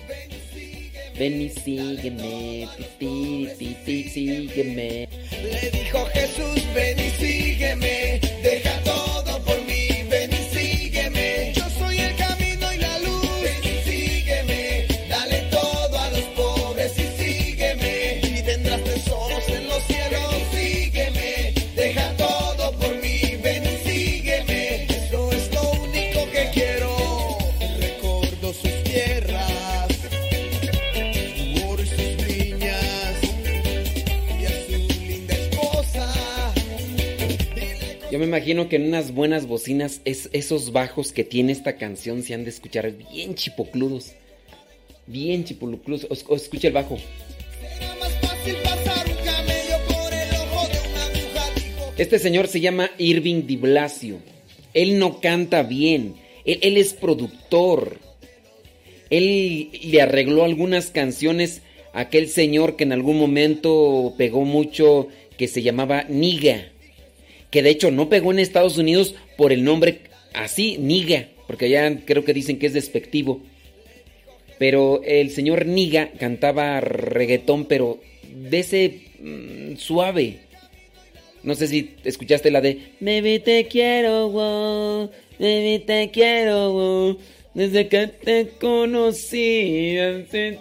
Ven 1.19 1.43
y 1.43 1.49
sígueme, 1.49 2.69
sígueme. 4.09 5.09
le 5.43 5.71
dijo 5.73 6.07
Jesús, 6.13 6.63
ven 6.75 6.97
y 6.97 7.11
sígueme, 7.11 8.21
Yo 38.19 38.23
me 38.23 38.37
imagino 38.37 38.69
que 38.69 38.75
en 38.75 38.89
unas 38.89 39.15
buenas 39.15 39.47
bocinas 39.47 40.01
es, 40.05 40.29
esos 40.33 40.73
bajos 40.73 41.13
que 41.13 41.23
tiene 41.23 41.53
esta 41.53 41.77
canción 41.77 42.25
se 42.25 42.35
han 42.35 42.43
de 42.43 42.51
escuchar 42.51 42.91
bien 42.91 43.37
chipocludos. 43.37 44.11
Bien 45.07 45.45
chipocludos. 45.45 46.27
O, 46.27 46.35
escucha 46.35 46.67
el 46.67 46.75
bajo. 46.75 46.99
Este 51.97 52.19
señor 52.19 52.49
se 52.49 52.59
llama 52.59 52.91
Irving 52.99 53.47
Di 53.47 53.55
Blasio. 53.55 54.19
Él 54.75 54.99
no 54.99 55.21
canta 55.21 55.63
bien. 55.63 56.17
Él, 56.45 56.59
él 56.63 56.77
es 56.77 56.95
productor. 56.95 58.01
Él 59.11 59.71
le 59.81 60.03
arregló 60.03 60.43
algunas 60.43 60.91
canciones 60.91 61.63
a 61.93 62.01
aquel 62.01 62.29
señor 62.29 62.75
que 62.75 62.83
en 62.83 62.91
algún 62.91 63.17
momento 63.17 64.15
pegó 64.19 64.41
mucho, 64.45 65.07
que 65.37 65.47
se 65.47 65.63
llamaba 65.63 66.03
Niga. 66.09 66.73
Que 67.51 67.63
de 67.63 67.71
hecho 67.71 67.91
no 67.91 68.09
pegó 68.09 68.33
en 68.33 68.39
Estados 68.39 68.77
Unidos 68.79 69.15
por 69.37 69.53
el 69.53 69.65
nombre 69.65 70.03
así, 70.35 70.77
Niga, 70.79 71.29
porque 71.47 71.67
allá 71.67 72.01
creo 72.05 72.25
que 72.25 72.35
dicen 72.35 72.59
que 72.59 72.67
es 72.67 72.75
despectivo. 72.75 73.41
Pero 74.59 75.03
el 75.05 75.31
señor 75.31 75.67
Niga 75.67 76.11
cantaba 76.19 76.81
reggaetón, 76.81 77.67
pero 77.67 78.01
de 78.23 78.59
ese 78.59 79.01
mm, 79.21 79.77
suave. 79.77 80.41
No 81.43 81.55
sé 81.55 81.69
si 81.69 81.95
escuchaste 82.05 82.51
la 82.51 82.61
de 82.61 82.79
Baby 83.01 83.39
te 83.39 83.67
quiero, 83.69 84.29
wow, 84.29 85.11
baby 85.39 85.79
te 85.87 86.11
quiero, 86.13 86.73
wow, 86.73 87.19
desde 87.55 87.89
que 87.89 88.09
te 88.09 88.49
conocí, 88.61 89.95
desde 89.95 90.59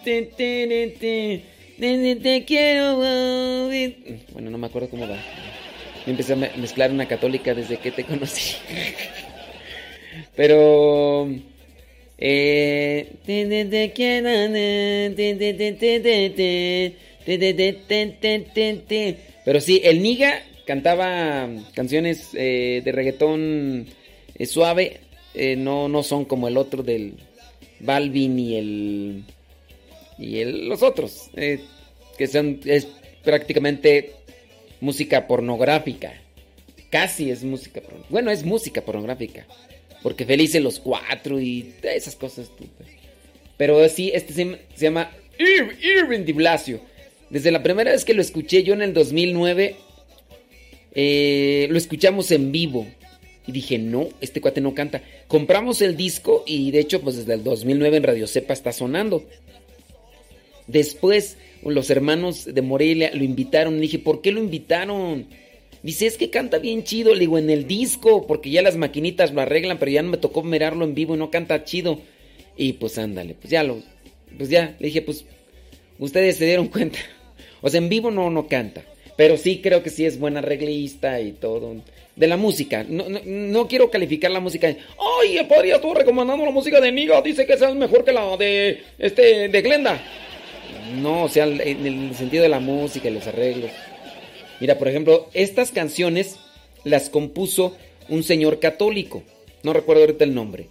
te 2.16 2.46
quiero, 2.46 2.96
wow. 2.96 3.70
Bueno, 4.34 4.52
no 4.52 4.58
me 4.60 4.68
acuerdo 4.68 4.90
cómo 4.90 5.08
va. 5.08 5.18
Me 6.08 6.12
empecé 6.12 6.34
a 6.34 6.38
mezclar 6.38 6.90
una 6.90 7.06
católica 7.06 7.54
desde 7.54 7.76
que 7.78 7.92
te 7.92 8.06
conocí. 8.06 8.56
Pero... 10.38 11.28
Eh, 12.18 13.12
pero 19.46 19.60
sí, 19.60 19.82
el 19.84 20.02
Niga 20.02 20.42
cantaba 20.66 21.50
canciones 21.76 22.32
de 22.32 22.84
reggaetón 22.86 23.88
suave. 24.46 25.02
no, 25.58 25.90
no 25.90 26.04
son 26.04 26.24
como 26.24 26.48
el 26.48 26.56
otro 26.56 26.84
del 26.84 27.16
Balvin 27.82 28.40
y 28.40 28.56
el... 28.56 29.24
Y 30.18 30.40
el, 30.40 30.70
los 30.70 30.82
otros. 30.84 31.30
que 31.36 32.28
son... 32.28 32.62
Es 32.64 32.88
prácticamente 33.26 34.17
música 34.82 35.28
pornográfica. 35.28 36.14
Casi 36.90 37.30
es 37.32 37.44
música 37.44 37.82
pornográfica. 37.82 38.12
Bueno, 38.12 38.32
es 38.32 38.44
música 38.44 38.82
pornográfica. 38.82 39.46
Porque 40.04 40.26
Felices 40.26 40.62
los 40.62 40.80
Cuatro 40.80 41.40
y 41.42 41.74
esas 41.84 42.16
cosas. 42.16 42.50
pues. 42.58 42.70
Pero 43.58 43.88
sí, 43.90 44.12
este 44.14 44.34
se, 44.34 44.58
llama 44.78 45.12
Ir- 45.40 45.78
Irving 45.82 46.24
Di 46.26 46.34
Blasio. 46.34 46.80
Desde 47.30 47.52
la 47.52 47.62
primera 47.64 47.92
vez 47.92 48.06
que 48.06 48.14
lo 48.14 48.22
escuché 48.22 48.64
yo 48.64 48.74
en 48.74 48.82
el 48.82 48.94
2009, 48.94 49.76
eh, 50.94 51.68
lo 51.70 51.78
escuchamos 51.78 52.32
en 52.32 52.52
vivo. 52.52 52.88
Y 53.46 53.52
dije, 53.52 53.78
no, 53.78 54.10
este 54.22 54.42
cuate 54.42 54.62
no 54.62 54.74
canta. 54.74 55.02
Compramos 55.28 55.82
el 55.82 55.96
disco 55.98 56.44
y 56.46 56.72
de 56.72 56.80
hecho, 56.80 57.02
pues 57.02 57.16
desde 57.18 57.34
el 57.34 57.44
2009 57.44 57.98
en 57.98 58.04
Radio 58.04 58.28
Cepa 58.28 58.54
está 58.54 58.72
sonando. 58.74 59.26
Después, 60.68 61.38
los 61.74 61.90
hermanos 61.90 62.46
de 62.46 62.62
Morelia 62.62 63.12
lo 63.14 63.24
invitaron. 63.24 63.78
Y 63.78 63.82
dije, 63.82 64.00
¿por 64.00 64.22
qué 64.22 64.32
lo 64.32 64.40
invitaron? 64.40 65.28
Dice, 65.84 66.06
es 66.06 66.18
que 66.18 66.30
canta 66.30 66.60
bien 66.60 66.84
chido. 66.84 67.14
Le 67.14 67.22
digo, 67.22 67.38
en 67.38 67.50
el 67.50 67.68
disco, 67.68 68.26
porque 68.28 68.50
ya 68.50 68.62
las 68.62 68.78
maquinitas 68.78 69.34
lo 69.34 69.42
arreglan, 69.42 69.80
pero 69.80 69.92
ya 69.92 70.02
no 70.02 70.10
me 70.10 70.18
tocó 70.18 70.44
mirarlo 70.44 70.86
en 70.86 70.96
vivo 70.96 71.16
y 71.16 71.20
no 71.20 71.32
canta 71.32 71.64
chido. 71.64 72.00
Y 72.58 72.74
pues 72.74 72.98
ándale, 72.98 73.36
pues 73.36 73.52
ya 73.52 73.64
lo. 73.64 73.82
Pues 74.38 74.50
ya, 74.50 74.76
le 74.80 74.88
dije, 74.88 75.02
pues 75.02 75.26
ustedes 76.00 76.38
se 76.38 76.46
dieron 76.46 76.68
cuenta. 76.70 77.00
O 77.62 77.70
sea, 77.70 77.78
en 77.78 77.90
vivo 77.90 78.12
no, 78.12 78.30
no 78.30 78.48
canta. 78.48 78.84
Pero 79.16 79.38
sí 79.38 79.62
creo 79.62 79.82
que 79.82 79.90
sí 79.90 80.06
es 80.06 80.20
buen 80.20 80.38
arreglista 80.38 81.20
y 81.22 81.32
todo. 81.32 81.76
De 82.16 82.28
la 82.28 82.38
música. 82.38 82.86
No, 82.88 83.10
no, 83.10 83.20
no 83.24 83.68
quiero 83.68 83.90
calificar 83.90 84.32
la 84.32 84.40
música. 84.40 84.68
¡Ay, 84.68 85.38
el 85.38 85.48
padre 85.48 85.72
estuvo 85.72 85.94
recomendando 85.94 86.46
la 86.46 86.52
música 86.52 86.82
de 86.82 86.92
Niga! 86.92 87.22
Dice 87.22 87.46
que 87.46 87.54
es 87.54 87.76
mejor 87.76 88.04
que 88.04 88.12
la 88.14 88.38
de. 88.38 88.82
Este. 88.98 89.50
de 89.50 89.62
Glenda. 89.62 90.02
No, 90.96 91.24
o 91.24 91.30
sea, 91.30 91.46
en 91.46 91.86
el 91.86 92.16
sentido 92.16 92.44
de 92.44 92.50
la 92.50 92.60
música 92.60 93.10
y 93.10 93.14
los 93.14 93.28
arreglos. 93.28 93.72
Mira, 94.60 94.78
por 94.78 94.88
ejemplo, 94.88 95.30
estas 95.34 95.72
canciones 95.72 96.38
las 96.84 97.10
compuso 97.10 97.76
un 98.10 98.24
señor 98.24 98.60
católico. 98.60 99.24
No 99.64 99.74
recuerdo 99.74 100.04
ahorita 100.04 100.24
el 100.24 100.34
nombre. 100.34 100.68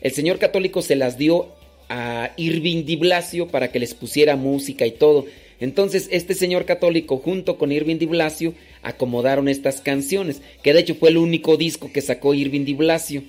El 0.00 0.12
señor 0.12 0.38
católico 0.38 0.82
se 0.82 0.96
las 0.96 1.18
dio 1.18 1.48
a 1.88 2.32
Irving 2.36 2.84
Di 2.84 2.96
Blasio 2.96 3.48
para 3.48 3.70
que 3.70 3.78
les 3.78 3.94
pusiera 3.94 4.36
música 4.36 4.86
y 4.86 4.92
todo. 4.92 5.26
Entonces, 5.60 6.08
este 6.12 6.34
señor 6.34 6.64
católico, 6.64 7.18
junto 7.18 7.58
con 7.58 7.72
Irving 7.72 7.98
Di 7.98 8.06
Blasio, 8.06 8.54
acomodaron 8.82 9.48
estas 9.48 9.80
canciones, 9.80 10.40
que 10.62 10.72
de 10.72 10.80
hecho 10.80 10.94
fue 10.94 11.10
el 11.10 11.16
único 11.16 11.56
disco 11.56 11.90
que 11.92 12.00
sacó 12.00 12.34
Irving 12.34 12.64
Di 12.64 12.74
Blasio. 12.74 13.22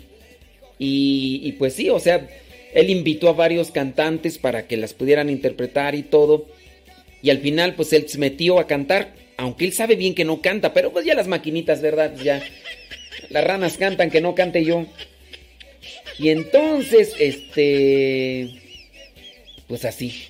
Y, 0.78 1.42
y 1.44 1.54
pues 1.54 1.74
sí, 1.74 1.90
o 1.90 2.00
sea, 2.00 2.28
él 2.74 2.90
invitó 2.90 3.30
a 3.30 3.34
varios 3.34 3.72
cantantes 3.72 4.38
para 4.38 4.68
que 4.68 4.78
las 4.78 4.94
pudieran 4.94 5.30
interpretar 5.30 5.96
y 5.96 6.04
todo. 6.04 6.46
Y 7.22 7.30
al 7.30 7.40
final, 7.40 7.76
pues 7.76 7.92
él 7.94 8.08
se 8.08 8.18
metió 8.18 8.60
a 8.60 8.68
cantar, 8.68 9.14
aunque 9.38 9.66
él 9.66 9.74
sabe 9.74 9.96
bien 9.96 10.16
que 10.16 10.26
no 10.26 10.42
canta, 10.42 10.74
pero 10.74 10.92
pues 10.92 11.06
ya 11.06 11.16
las 11.16 11.28
maquinitas, 11.28 11.82
¿verdad? 11.82 12.16
Ya 12.24 12.42
las 13.30 13.44
ranas 13.44 13.78
cantan, 13.78 14.10
que 14.10 14.22
no 14.22 14.36
cante 14.36 14.64
yo. 14.64 14.86
Y 16.18 16.30
entonces, 16.30 17.14
este, 17.20 18.50
pues 19.68 19.86
así. 19.86 20.24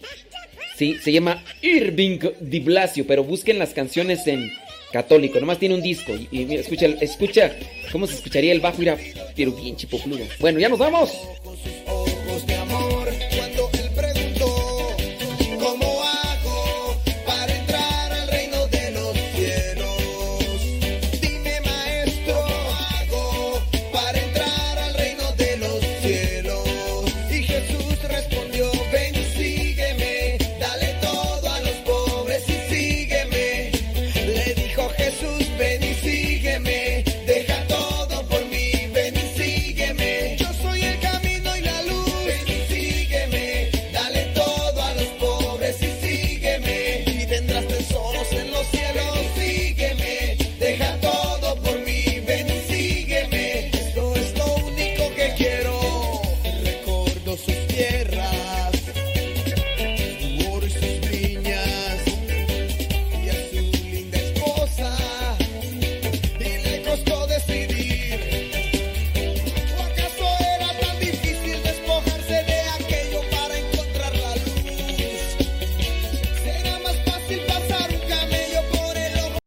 Sí, 0.76 0.98
se 1.02 1.12
llama 1.12 1.44
Irving 1.62 2.20
Di 2.40 2.60
Blasio, 2.60 3.06
pero 3.06 3.24
busquen 3.24 3.60
las 3.60 3.74
canciones 3.74 4.26
en 4.28 4.52
católico. 4.92 5.40
Nomás 5.40 5.60
tiene 5.60 5.76
un 5.76 5.82
disco. 5.82 6.14
Y, 6.32 6.46
mira, 6.46 6.62
escucha, 6.62 6.86
escucha 7.02 7.56
cómo 7.92 8.08
se 8.08 8.16
escucharía 8.16 8.54
el 8.54 8.62
bajo. 8.62 8.78
Mira, 8.78 8.98
pero 9.36 9.52
bien 9.52 9.76
chipocludo. 9.76 10.26
Bueno, 10.40 10.60
ya 10.60 10.70
nos 10.70 10.80
vamos. 10.80 11.12